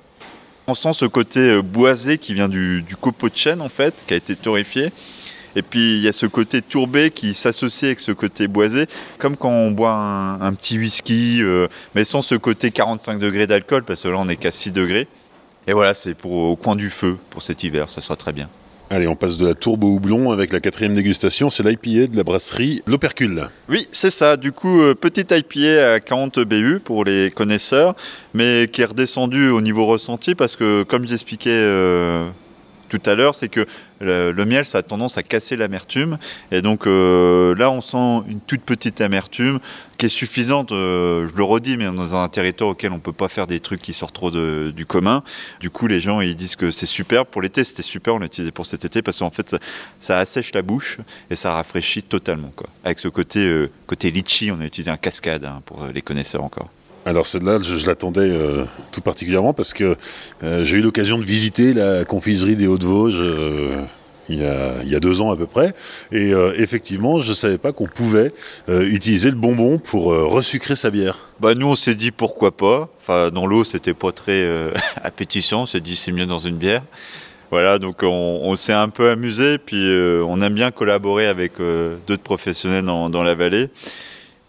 On 0.68 0.76
sent 0.76 0.94
ce 0.94 1.06
côté 1.06 1.40
euh, 1.40 1.62
boisé 1.62 2.20
qui 2.20 2.36
vient 2.36 2.48
du, 2.48 2.86
copeau 3.02 3.28
de 3.28 3.36
chêne 3.36 3.60
en 3.60 3.70
fait, 3.70 3.96
qui 4.06 4.14
a 4.14 4.18
été 4.18 4.36
torréfié. 4.36 4.92
Et 5.56 5.64
puis 5.64 5.96
il 5.96 6.02
y 6.02 6.08
a 6.08 6.14
ce 6.14 6.28
côté 6.28 6.62
tourbé 6.62 7.10
qui 7.10 7.34
s'associe 7.34 7.90
avec 7.90 8.00
ce 8.00 8.12
côté 8.12 8.48
boisé, 8.48 8.86
comme 9.18 9.36
quand 9.36 9.50
on 9.50 9.72
boit 9.72 9.94
un, 9.94 10.54
petit 10.54 10.78
whisky, 10.78 11.40
euh, 11.42 11.68
mais 11.96 12.06
sans 12.06 12.22
ce 12.22 12.36
côté 12.36 12.70
45 12.70 13.18
degrés 13.20 13.48
d'alcool, 13.48 13.84
parce 13.84 14.04
que 14.04 14.08
là 14.08 14.18
on 14.20 14.30
est 14.30 14.38
qu'à 14.38 14.52
6 14.52 14.72
degrés. 14.72 15.08
Et 15.68 15.74
voilà, 15.74 15.94
c'est 15.94 16.14
pour 16.14 16.32
au 16.32 16.56
coin 16.56 16.76
du 16.76 16.90
feu 16.90 17.18
pour 17.32 17.42
cet 17.42 17.64
hiver, 17.64 17.90
ça 17.90 18.00
sera 18.00 18.16
très 18.16 18.32
bien. 18.32 18.48
Allez, 18.94 19.08
on 19.08 19.16
passe 19.16 19.38
de 19.38 19.48
la 19.48 19.54
tourbe 19.54 19.86
au 19.86 19.94
houblon 19.94 20.32
avec 20.32 20.52
la 20.52 20.60
quatrième 20.60 20.94
dégustation, 20.94 21.50
c'est 21.50 21.64
l'IPA 21.64 22.08
de 22.12 22.18
la 22.18 22.26
brasserie 22.26 22.84
L'Opercule. 22.88 23.48
Oui, 23.70 23.88
c'est 23.94 24.10
ça. 24.10 24.36
Du 24.36 24.52
coup, 24.52 24.82
euh, 24.82 24.96
petite 24.96 25.32
IPA 25.32 25.94
à 25.94 26.00
40 26.02 26.40
BU 26.40 26.82
pour 26.84 27.06
les 27.06 27.32
connaisseurs, 27.32 27.96
mais 28.34 28.68
qui 28.70 28.82
est 28.82 28.86
redescendu 28.86 29.48
au 29.48 29.62
niveau 29.62 29.86
ressenti 29.86 30.36
parce 30.36 30.58
que, 30.58 30.84
comme 30.84 31.08
j'expliquais 31.08 31.52
euh, 31.52 32.28
tout 32.92 33.10
à 33.10 33.16
l'heure, 33.16 33.36
c'est 33.36 33.48
que 33.48 33.66
le, 34.02 34.34
miel, 34.44 34.66
ça 34.66 34.80
a 34.80 34.82
tendance 34.82 35.18
à 35.18 35.24
casser 35.24 35.56
l'amertume. 35.56 36.18
Et 36.52 36.62
donc 36.62 36.86
euh, 36.86 37.56
là, 37.56 37.72
on 37.72 37.80
sent 37.80 38.28
une 38.28 38.42
toute 38.42 38.64
petite 38.64 39.00
amertume 39.00 39.60
qui 39.98 40.08
est 40.08 40.10
suffisante, 40.10 40.74
euh, 40.74 41.26
je 41.30 41.34
le 41.34 41.44
redis, 41.44 41.78
mais 41.78 41.86
dans 41.86 42.18
un 42.18 42.28
territoire 42.28 42.72
auquel 42.72 42.92
on 42.92 42.96
ne 42.96 43.00
peut 43.00 43.14
pas 43.14 43.30
faire 43.30 43.48
des 43.48 43.62
trucs 43.62 43.82
qui 43.82 43.94
sortent 43.94 44.16
trop 44.16 44.30
du 44.30 44.86
commun. 44.86 45.24
Du 45.62 45.70
coup, 45.70 45.88
les 45.88 46.02
gens, 46.02 46.20
ils 46.20 46.36
disent 46.36 46.58
que 46.58 46.70
c'est 46.72 46.86
super. 46.86 47.26
Pour 47.26 47.42
l'été, 47.42 47.64
c'était 47.64 47.82
super, 47.82 48.16
on 48.16 48.20
l'a 48.20 48.26
utilisé 48.26 48.52
pour 48.52 48.66
cet 48.66 48.84
été, 48.84 49.02
parce 49.02 49.20
qu'en 49.20 49.32
fait, 49.32 49.56
ça, 50.02 50.20
assèche 50.20 50.54
la 50.54 50.62
bouche 50.62 50.98
et 51.30 51.38
ça 51.38 51.54
rafraîchit 51.54 52.04
totalement. 52.04 52.52
Quoi. 52.56 52.68
Avec 52.84 53.00
ce 53.00 53.08
côté, 53.08 53.40
euh, 53.40 53.70
côté 53.88 54.12
litchi, 54.12 54.52
on 54.52 54.60
a 54.60 54.66
utilisé 54.66 54.92
un 54.92 54.98
cascade 54.98 55.46
hein, 55.46 55.62
pour 55.66 55.86
les 55.86 56.02
connaisseurs 56.02 56.44
encore. 56.44 56.70
Alors 57.06 57.26
celle-là, 57.26 57.58
je, 57.62 57.86
l'attendais 57.88 58.30
euh, 58.30 58.64
tout 58.92 59.02
particulièrement 59.02 59.54
parce 59.54 59.74
que 59.74 59.98
euh, 60.44 60.64
j'ai 60.64 60.78
eu 60.78 60.82
l'occasion 60.82 61.18
de 61.18 61.24
visiter 61.24 61.74
la 61.74 62.06
confiserie 62.06 62.56
des 62.56 62.68
Hauts-de-Vosges 62.68 63.20
euh, 63.20 63.82
il, 64.30 64.38
y 64.38 64.96
a, 64.96 65.00
deux 65.00 65.20
ans 65.20 65.32
à 65.32 65.36
peu 65.36 65.48
près. 65.48 65.74
Et 66.14 66.32
effectivement, 66.56 67.20
je 67.20 67.30
ne 67.30 67.34
savais 67.34 67.58
pas 67.58 67.74
qu'on 67.74 67.88
pouvait 67.88 68.32
utiliser 68.70 69.30
le 69.30 69.36
bonbon 69.36 69.78
pour 69.78 70.06
resucrer 70.06 70.78
sa 70.78 70.90
bière. 70.90 71.28
Bah 71.42 71.54
nous, 71.54 71.68
on 71.68 71.76
s'est 71.76 71.96
dit 71.96 72.12
pourquoi 72.12 72.56
pas. 72.56 72.88
Enfin, 73.02 73.30
dans 73.30 73.46
l'eau, 73.46 73.66
c'était 73.66 73.94
pas 73.94 74.14
très 74.14 74.48
appétissant. 75.04 75.64
On 75.64 75.66
s'est 75.66 75.82
dit 75.82 75.98
c'est 75.98 76.14
mieux 76.14 76.28
dans 76.28 76.40
une 76.40 76.56
bière. 76.56 76.84
Voilà, 77.50 77.78
donc 77.78 78.04
on, 78.04 78.56
s'est 78.56 78.72
un 78.72 78.88
peu 78.88 79.10
amusé, 79.10 79.58
puis 79.58 79.86
on 80.26 80.42
aime 80.42 80.54
bien 80.54 80.72
collaborer 80.72 81.28
avec 81.28 81.56
d'autres 82.08 82.24
professionnels 82.24 82.86
dans 82.86 83.24
la 83.24 83.36
vallée. 83.36 83.68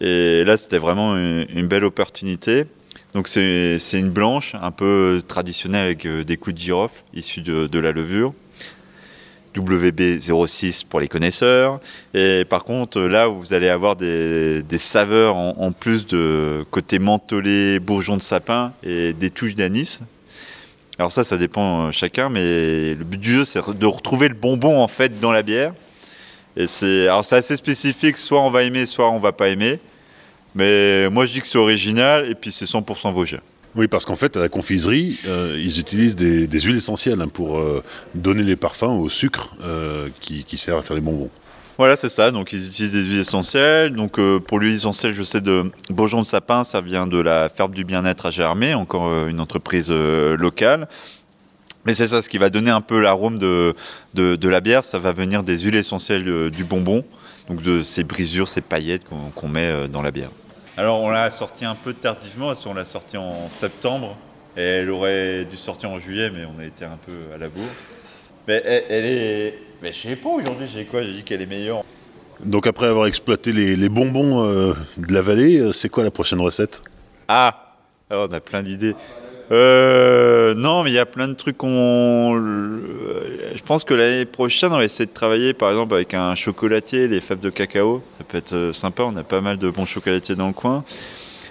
Et 0.03 0.43
là, 0.43 0.57
c'était 0.57 0.79
vraiment 0.79 1.15
une, 1.15 1.67
belle 1.67 1.85
opportunité. 1.85 2.65
Donc 3.13 3.29
c'est 3.29 3.79
une 3.93 4.09
blanche, 4.09 4.53
un 4.61 4.71
peu 4.71 5.21
traditionnelle 5.25 5.85
avec 5.85 6.05
euh, 6.05 6.25
des 6.25 6.35
coups 6.35 6.55
de 6.55 6.59
girofle 6.59 7.03
issus 7.13 7.41
de, 7.41 7.79
la 7.79 7.93
levure. 7.93 8.33
WB06 9.55 10.85
pour 10.85 10.99
les 10.99 11.07
connaisseurs. 11.07 11.79
Et 12.13 12.43
par 12.43 12.65
contre, 12.65 12.99
là 12.99 13.27
vous 13.27 13.53
allez 13.53 13.69
avoir 13.69 13.95
des, 13.95 14.63
saveurs 14.77 15.37
en, 15.37 15.71
plus 15.71 16.05
de 16.05 16.65
côté 16.69 16.99
mentholé, 16.99 17.79
bourgeon 17.79 18.17
de 18.17 18.21
sapin 18.21 18.73
et 18.83 19.13
des 19.13 19.29
touches 19.29 19.55
d'anis. 19.55 20.01
Alors 20.99 21.13
ça, 21.13 21.23
ça 21.23 21.37
dépend 21.37 21.87
euh, 21.87 21.91
chacun, 21.91 22.27
mais 22.27 22.93
le 22.93 23.05
but 23.05 23.19
du 23.19 23.35
jeu, 23.35 23.45
c'est 23.45 23.61
de 23.69 23.85
retrouver 23.85 24.27
le 24.27 24.35
bonbon 24.35 24.81
en 24.81 24.89
fait 24.89 25.21
dans 25.21 25.31
la 25.31 25.43
bière. 25.43 25.73
Et 26.57 26.67
c'est 26.67 27.07
alors 27.07 27.23
c'est 27.23 27.37
assez 27.37 27.55
spécifique, 27.55 28.17
soit 28.17 28.41
on 28.41 28.49
va 28.49 28.63
aimer, 28.63 28.85
soit 28.85 29.09
on 29.09 29.19
va 29.19 29.31
pas 29.31 29.47
aimer. 29.47 29.79
Mais 30.55 31.09
moi, 31.09 31.25
je 31.25 31.33
dis 31.33 31.41
que 31.41 31.47
c'est 31.47 31.57
original 31.57 32.29
et 32.29 32.35
puis 32.35 32.51
c'est 32.51 32.65
100% 32.65 33.11
vosgien. 33.13 33.39
Oui, 33.75 33.87
parce 33.87 34.05
qu'en 34.05 34.15
fait, 34.15 34.37
à 34.37 34.39
la 34.39 34.49
confiserie, 34.49 35.19
euh, 35.25 35.59
ils 35.59 35.79
utilisent 35.79 36.15
des, 36.15 36.47
huiles 36.59 36.77
essentielles 36.77 37.19
hein, 37.21 37.27
pour 37.27 37.57
euh, 37.57 37.83
donner 38.13 38.43
les 38.43 38.55
parfums 38.55 38.83
au 38.83 39.09
sucre 39.09 39.51
euh, 39.63 40.09
qui, 40.21 40.43
qui, 40.43 40.59
sert 40.59 40.77
à 40.77 40.83
faire 40.83 40.95
les 40.95 41.01
bonbons. 41.01 41.31
Voilà, 41.79 41.95
c'est 41.95 42.09
ça. 42.09 42.29
Donc, 42.29 42.53
ils 42.53 42.67
utilisent 42.67 42.93
des 42.93 43.03
huiles 43.03 43.19
essentielles. 43.19 43.95
Donc, 43.95 44.19
pour 44.41 44.59
l'huile 44.59 44.75
essentielle, 44.75 45.15
je 45.15 45.23
sais 45.23 45.41
de 45.41 45.71
bourgeon 45.89 46.21
de 46.21 46.27
sapin, 46.27 46.63
ça 46.63 46.81
vient 46.81 47.07
de 47.07 47.17
la 47.17 47.49
ferme 47.49 47.73
du 47.73 47.83
bien-être 47.83 48.27
à 48.27 48.31
Germay, 48.31 48.75
encore 48.75 49.25
une 49.25 49.39
entreprise 49.39 49.89
locale. 49.89 50.87
Mais 51.85 51.95
c'est 51.95 52.07
ça, 52.07 52.21
ce 52.21 52.29
qui 52.29 52.37
va 52.37 52.51
donner 52.51 52.69
un 52.69 52.79
peu 52.79 53.01
l'arôme 53.01 53.39
de, 53.39 53.73
de, 54.13 54.47
la 54.47 54.61
bière, 54.61 54.85
ça 54.85 54.99
va 54.99 55.13
venir 55.13 55.41
des 55.41 55.57
huiles 55.57 55.75
essentielles 55.75 56.51
du 56.51 56.63
bonbon, 56.63 57.03
donc 57.49 57.63
de 57.63 57.81
ces 57.81 58.03
brisures, 58.03 58.47
ces 58.47 58.61
paillettes 58.61 59.03
qu'on 59.33 59.47
met 59.47 59.87
dans 59.87 60.03
la 60.03 60.11
bière. 60.11 60.29
Alors 60.75 61.01
on 61.01 61.09
l'a 61.09 61.29
sorti 61.29 61.65
un 61.65 61.75
peu 61.75 61.93
tardivement, 61.93 62.47
parce 62.47 62.63
qu'on 62.63 62.73
l'a 62.73 62.85
sorti 62.85 63.15
en 63.15 63.49
septembre, 63.51 64.17
et 64.57 64.61
elle 64.61 64.89
aurait 64.89 65.45
dû 65.45 65.55
sortir 65.55 65.91
en 65.91 65.99
juillet, 65.99 66.31
mais 66.31 66.45
on 66.45 66.59
a 66.59 66.65
été 66.65 66.83
un 66.83 66.97
peu 67.05 67.33
à 67.33 67.37
la 67.37 67.47
bourre. 67.47 67.63
Mais 68.47 68.61
elle, 68.65 69.05
est. 69.05 69.59
Mais 69.81 69.93
je 69.93 69.99
sais 69.99 70.15
pas 70.15 70.29
aujourd'hui, 70.29 70.67
j'ai 70.73 70.85
quoi 70.85 71.03
J'ai 71.03 71.13
dit 71.13 71.23
qu'elle 71.23 71.41
est 71.41 71.47
meilleure. 71.47 71.83
Donc 72.43 72.65
après 72.65 72.87
avoir 72.87 73.05
exploité 73.05 73.51
les, 73.53 73.89
bonbons 73.89 74.43
euh, 74.43 74.73
de 74.97 75.13
la 75.13 75.21
vallée, 75.21 75.59
euh, 75.59 75.71
c'est 75.71 75.89
quoi 75.89 76.03
la 76.03 76.11
prochaine 76.11 76.41
recette? 76.41 76.81
Ah, 77.27 77.75
oh, 78.11 78.27
On 78.29 78.33
a 78.33 78.39
plein 78.39 78.63
d'idées. 78.63 78.95
Euh, 79.51 80.53
non, 80.55 80.83
mais 80.83 80.91
il 80.91 80.93
y 80.93 80.99
a 80.99 81.05
plein 81.05 81.27
de 81.27 81.33
trucs 81.33 81.57
qu'on. 81.57 82.39
Je 83.55 83.61
pense 83.65 83.83
que 83.83 83.93
l'année 83.93 84.25
prochaine, 84.25 84.71
on 84.71 84.77
va 84.77 84.85
essayer 84.85 85.05
de 85.05 85.13
travailler 85.13 85.53
par 85.53 85.69
exemple 85.69 85.93
avec 85.93 86.13
un 86.13 86.35
chocolatier, 86.35 87.07
les 87.07 87.21
fèves 87.21 87.39
de 87.39 87.49
cacao. 87.49 88.01
Ça 88.17 88.23
peut 88.23 88.37
être 88.37 88.71
sympa, 88.73 89.03
on 89.03 89.15
a 89.15 89.23
pas 89.23 89.41
mal 89.41 89.57
de 89.57 89.69
bons 89.69 89.85
chocolatiers 89.85 90.35
dans 90.35 90.47
le 90.47 90.53
coin. 90.53 90.83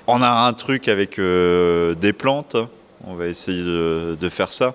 On 0.07 0.21
a 0.23 0.47
un 0.47 0.53
truc 0.53 0.89
avec 0.89 1.21
des 1.21 2.13
plantes. 2.13 2.57
On 3.05 3.15
va 3.15 3.27
essayer 3.27 3.63
de 3.63 4.29
faire 4.31 4.53
ça. 4.53 4.75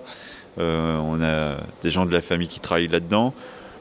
on 0.56 1.18
a 1.20 1.56
des 1.82 1.90
gens 1.90 2.06
de 2.06 2.12
la 2.12 2.22
famille 2.22 2.48
qui 2.48 2.60
travaillent 2.60 2.88
là-dedans. 2.88 3.34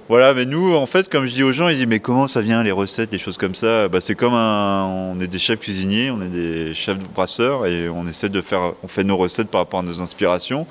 Voilà, 0.10 0.34
mais 0.34 0.46
nous, 0.46 0.74
en 0.74 0.86
fait, 0.86 1.10
comme 1.10 1.26
je 1.26 1.34
dis 1.34 1.44
aux 1.44 1.52
gens, 1.52 1.68
ils 1.68 1.76
disent 1.76 1.86
mais 1.86 2.00
comment 2.00 2.30
ça 2.30 2.40
vient 2.42 2.64
les 2.64 2.72
recettes, 2.72 3.10
des 3.10 3.18
choses 3.18 3.36
comme 3.36 3.56
ça? 3.56 3.90
Bah, 3.90 4.00
C'est 4.00 4.16
comme 4.16 4.34
un, 4.34 4.86
on 4.86 5.20
est 5.20 5.28
des 5.28 5.38
chefs 5.38 5.60
cuisiniers, 5.60 6.12
on 6.12 6.22
est 6.22 6.30
des 6.30 6.74
chefs 6.74 6.98
brasseurs 7.14 7.66
et 7.66 7.90
on 7.90 8.08
essaie 8.08 8.30
de 8.30 8.42
faire, 8.42 8.72
on 8.84 8.88
fait 8.88 9.04
nos 9.04 9.18
recettes 9.18 9.50
par 9.50 9.60
rapport 9.60 9.82
à 9.82 9.84
nos 9.84 10.02
inspirations. 10.02 10.66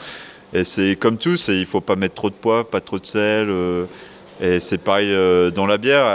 Et 0.54 0.64
c'est 0.64 0.96
comme 0.96 1.18
tout, 1.18 1.36
c'est 1.36 1.58
il 1.58 1.66
faut 1.66 1.82
pas 1.82 1.96
mettre 1.96 2.14
trop 2.14 2.30
de 2.30 2.34
poids, 2.34 2.70
pas 2.70 2.80
trop 2.80 2.98
de 2.98 3.06
sel. 3.06 3.48
Euh, 3.50 3.84
et 4.40 4.58
c'est 4.58 4.78
pareil 4.78 5.12
euh, 5.12 5.50
dans 5.50 5.66
la 5.66 5.76
bière, 5.76 6.06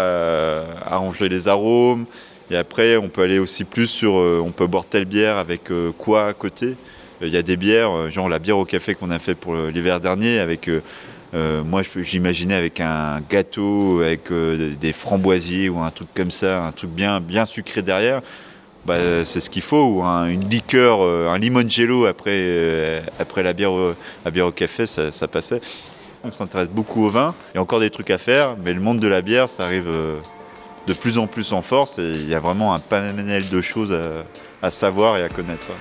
arranger 0.83 1.29
les 1.29 1.47
arômes. 1.47 2.05
Et 2.49 2.57
après, 2.57 2.97
on 2.97 3.07
peut 3.07 3.21
aller 3.21 3.37
aussi 3.37 3.65
plus 3.65 3.87
sur, 3.87 4.17
euh, 4.17 4.41
on 4.43 4.49
peut 4.49 4.65
boire 4.65 4.85
telle 4.87 5.05
bière 5.05 5.37
avec 5.37 5.69
quoi 5.99 6.25
à 6.25 6.33
côté. 6.33 6.75
Il 7.21 7.29
y 7.29 7.37
a 7.37 7.43
des 7.43 7.55
bières, 7.55 8.09
genre 8.09 8.27
la 8.27 8.39
bière 8.39 8.57
au 8.57 8.65
café 8.65 8.95
qu'on 8.95 9.11
a 9.11 9.19
fait 9.19 9.35
pour 9.35 9.53
l'hiver 9.53 9.99
dernier 9.99 10.39
avec 10.39 10.67
euh, 11.33 11.63
moi, 11.63 11.81
j'imaginais 11.95 12.55
avec 12.55 12.81
un 12.81 13.21
gâteau, 13.29 14.01
avec 14.01 14.31
euh, 14.31 14.75
des 14.79 14.91
framboisiers 14.91 15.69
ou 15.69 15.79
un 15.79 15.91
truc 15.91 16.09
comme 16.13 16.31
ça, 16.31 16.65
un 16.65 16.71
truc 16.71 16.89
bien, 16.89 17.19
bien 17.21 17.45
sucré 17.45 17.81
derrière. 17.81 18.21
Bah, 18.85 19.23
c'est 19.25 19.39
ce 19.39 19.51
qu'il 19.51 19.61
faut, 19.61 19.83
ou 19.83 20.01
une 20.01 20.49
liqueur, 20.49 21.01
euh, 21.01 21.29
un 21.29 21.37
limoncello 21.37 22.07
après, 22.07 23.03
après 23.19 23.43
la, 23.43 23.53
bière, 23.53 23.71
la 24.25 24.31
bière 24.31 24.47
au 24.47 24.51
café, 24.51 24.87
ça, 24.87 25.27
passait. 25.27 25.61
On 26.23 26.31
s'intéresse 26.31 26.67
beaucoup 26.67 27.05
au 27.05 27.09
vin, 27.09 27.35
il 27.53 27.57
y 27.57 27.59
a 27.59 27.61
encore 27.61 27.79
des 27.79 27.91
trucs 27.91 28.09
à 28.09 28.17
faire, 28.17 28.55
mais 28.63 28.73
le 28.73 28.79
monde 28.79 28.99
de 28.99 29.07
la 29.07 29.21
bière, 29.21 29.49
ça 29.49 29.65
arrive 29.65 29.87
de 30.87 30.93
plus 30.93 31.19
en 31.19 31.27
plus 31.27 31.53
en 31.53 31.61
force 31.61 31.97
il 31.99 32.27
y 32.27 32.33
a 32.33 32.39
vraiment 32.39 32.73
un 32.73 32.79
panel 32.79 33.47
de 33.49 33.61
choses 33.61 33.95
à 34.63 34.71
savoir 34.71 35.17
et 35.17 35.23
à 35.23 35.29
connaître. 35.29 35.71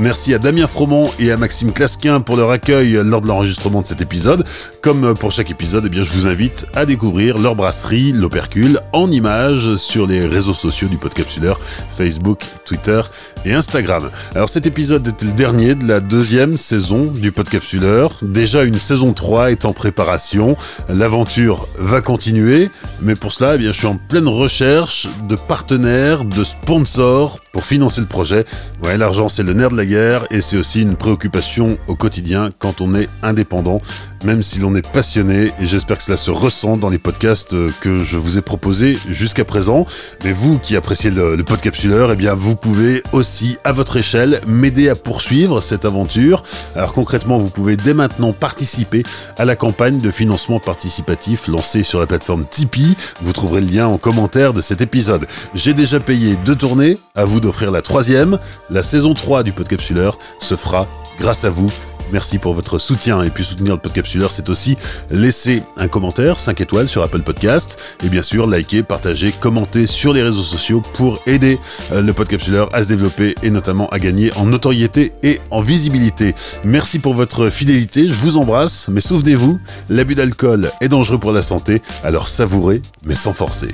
Merci 0.00 0.32
à 0.32 0.38
Damien 0.38 0.68
Fromont 0.68 1.10
et 1.18 1.32
à 1.32 1.36
Maxime 1.36 1.72
Clasquin 1.72 2.20
pour 2.20 2.36
leur 2.36 2.52
accueil 2.52 3.00
lors 3.04 3.20
de 3.20 3.26
l'enregistrement 3.26 3.82
de 3.82 3.86
cet 3.86 4.00
épisode. 4.00 4.44
Comme 4.80 5.14
pour 5.14 5.32
chaque 5.32 5.50
épisode, 5.50 5.82
eh 5.86 5.88
bien, 5.88 6.04
je 6.04 6.12
vous 6.12 6.28
invite 6.28 6.66
à 6.76 6.86
découvrir 6.86 7.36
leur 7.36 7.56
brasserie, 7.56 8.12
l'Opercule, 8.12 8.78
en 8.92 9.10
images 9.10 9.74
sur 9.74 10.06
les 10.06 10.24
réseaux 10.24 10.52
sociaux 10.52 10.86
du 10.86 10.98
Podcapsuleur, 10.98 11.58
Facebook, 11.90 12.44
Twitter 12.64 13.00
et 13.44 13.54
Instagram. 13.54 14.10
Alors 14.36 14.48
cet 14.48 14.66
épisode 14.66 15.06
était 15.08 15.26
le 15.26 15.32
dernier 15.32 15.74
de 15.74 15.86
la 15.86 15.98
deuxième 15.98 16.56
saison 16.56 17.06
du 17.06 17.32
Podcapsuleur. 17.32 18.18
Déjà 18.22 18.62
une 18.62 18.78
saison 18.78 19.12
3 19.12 19.50
est 19.50 19.64
en 19.64 19.72
préparation. 19.72 20.56
L'aventure 20.88 21.66
va 21.76 22.02
continuer, 22.02 22.70
mais 23.02 23.16
pour 23.16 23.32
cela, 23.32 23.56
eh 23.56 23.58
bien, 23.58 23.72
je 23.72 23.78
suis 23.78 23.86
en 23.86 23.96
pleine 23.96 24.28
recherche 24.28 25.08
de 25.28 25.34
partenaires, 25.34 26.24
de 26.24 26.44
sponsors 26.44 27.40
pour 27.52 27.64
financer 27.64 28.00
le 28.00 28.06
projet. 28.06 28.44
Ouais, 28.82 28.96
l'argent 28.96 29.28
c'est 29.28 29.42
le 29.42 29.54
nerf 29.54 29.70
de 29.70 29.76
la 29.76 29.87
et 29.94 30.42
c'est 30.42 30.58
aussi 30.58 30.82
une 30.82 30.96
préoccupation 30.96 31.78
au 31.86 31.94
quotidien 31.94 32.50
quand 32.58 32.82
on 32.82 32.94
est 32.94 33.08
indépendant 33.22 33.80
même 34.24 34.42
si 34.42 34.58
l'on 34.58 34.74
est 34.74 34.86
passionné, 34.90 35.52
et 35.60 35.66
j'espère 35.66 35.98
que 35.98 36.02
cela 36.02 36.16
se 36.16 36.30
ressent 36.30 36.76
dans 36.76 36.88
les 36.88 36.98
podcasts 36.98 37.54
euh, 37.54 37.70
que 37.80 38.00
je 38.00 38.16
vous 38.16 38.38
ai 38.38 38.42
proposés 38.42 38.98
jusqu'à 39.08 39.44
présent. 39.44 39.86
Mais 40.24 40.32
vous 40.32 40.58
qui 40.58 40.76
appréciez 40.76 41.10
le, 41.10 41.36
le 41.36 41.44
podcapsuleur, 41.44 42.12
eh 42.12 42.16
bien 42.16 42.34
vous 42.34 42.56
pouvez 42.56 43.02
aussi, 43.12 43.56
à 43.64 43.72
votre 43.72 43.96
échelle, 43.96 44.40
m'aider 44.46 44.88
à 44.88 44.94
poursuivre 44.94 45.60
cette 45.60 45.84
aventure. 45.84 46.42
Alors 46.74 46.92
concrètement, 46.92 47.38
vous 47.38 47.50
pouvez 47.50 47.76
dès 47.76 47.94
maintenant 47.94 48.32
participer 48.32 49.02
à 49.36 49.44
la 49.44 49.56
campagne 49.56 49.98
de 49.98 50.10
financement 50.10 50.60
participatif 50.60 51.48
lancée 51.48 51.82
sur 51.82 52.00
la 52.00 52.06
plateforme 52.06 52.46
Tipeee. 52.48 52.96
Vous 53.22 53.32
trouverez 53.32 53.60
le 53.60 53.68
lien 53.68 53.86
en 53.86 53.98
commentaire 53.98 54.52
de 54.52 54.60
cet 54.60 54.80
épisode. 54.80 55.26
J'ai 55.54 55.74
déjà 55.74 56.00
payé 56.00 56.36
deux 56.44 56.56
tournées, 56.56 56.98
à 57.14 57.24
vous 57.24 57.40
d'offrir 57.40 57.70
la 57.70 57.82
troisième. 57.82 58.38
La 58.70 58.82
saison 58.82 59.14
3 59.14 59.42
du 59.42 59.52
podcapsuleur 59.52 60.18
se 60.38 60.56
fera 60.56 60.86
grâce 61.20 61.44
à 61.44 61.50
vous 61.50 61.70
Merci 62.12 62.38
pour 62.38 62.54
votre 62.54 62.78
soutien 62.78 63.22
et 63.22 63.30
puis 63.30 63.44
soutenir 63.44 63.74
le 63.74 63.80
Podcapsuleur, 63.80 64.30
c'est 64.30 64.48
aussi 64.48 64.76
laisser 65.10 65.62
un 65.76 65.88
commentaire, 65.88 66.40
5 66.40 66.60
étoiles 66.60 66.88
sur 66.88 67.02
Apple 67.02 67.20
Podcast 67.20 67.78
et 68.04 68.08
bien 68.08 68.22
sûr 68.22 68.46
liker, 68.46 68.82
partager, 68.82 69.32
commenter 69.32 69.86
sur 69.86 70.12
les 70.12 70.22
réseaux 70.22 70.42
sociaux 70.42 70.82
pour 70.94 71.20
aider 71.26 71.58
euh, 71.92 72.02
le 72.02 72.12
Podcapsuleur 72.12 72.74
à 72.74 72.82
se 72.82 72.88
développer 72.88 73.34
et 73.42 73.50
notamment 73.50 73.88
à 73.90 73.98
gagner 73.98 74.32
en 74.36 74.46
notoriété 74.46 75.12
et 75.22 75.38
en 75.50 75.60
visibilité. 75.60 76.34
Merci 76.64 76.98
pour 76.98 77.14
votre 77.14 77.50
fidélité, 77.50 78.08
je 78.08 78.14
vous 78.14 78.36
embrasse, 78.36 78.88
mais 78.88 79.00
souvenez-vous, 79.00 79.60
l'abus 79.90 80.14
d'alcool 80.14 80.70
est 80.80 80.88
dangereux 80.88 81.18
pour 81.18 81.32
la 81.32 81.42
santé, 81.42 81.82
alors 82.04 82.28
savourez 82.28 82.82
mais 83.04 83.14
sans 83.14 83.32
forcer. 83.32 83.68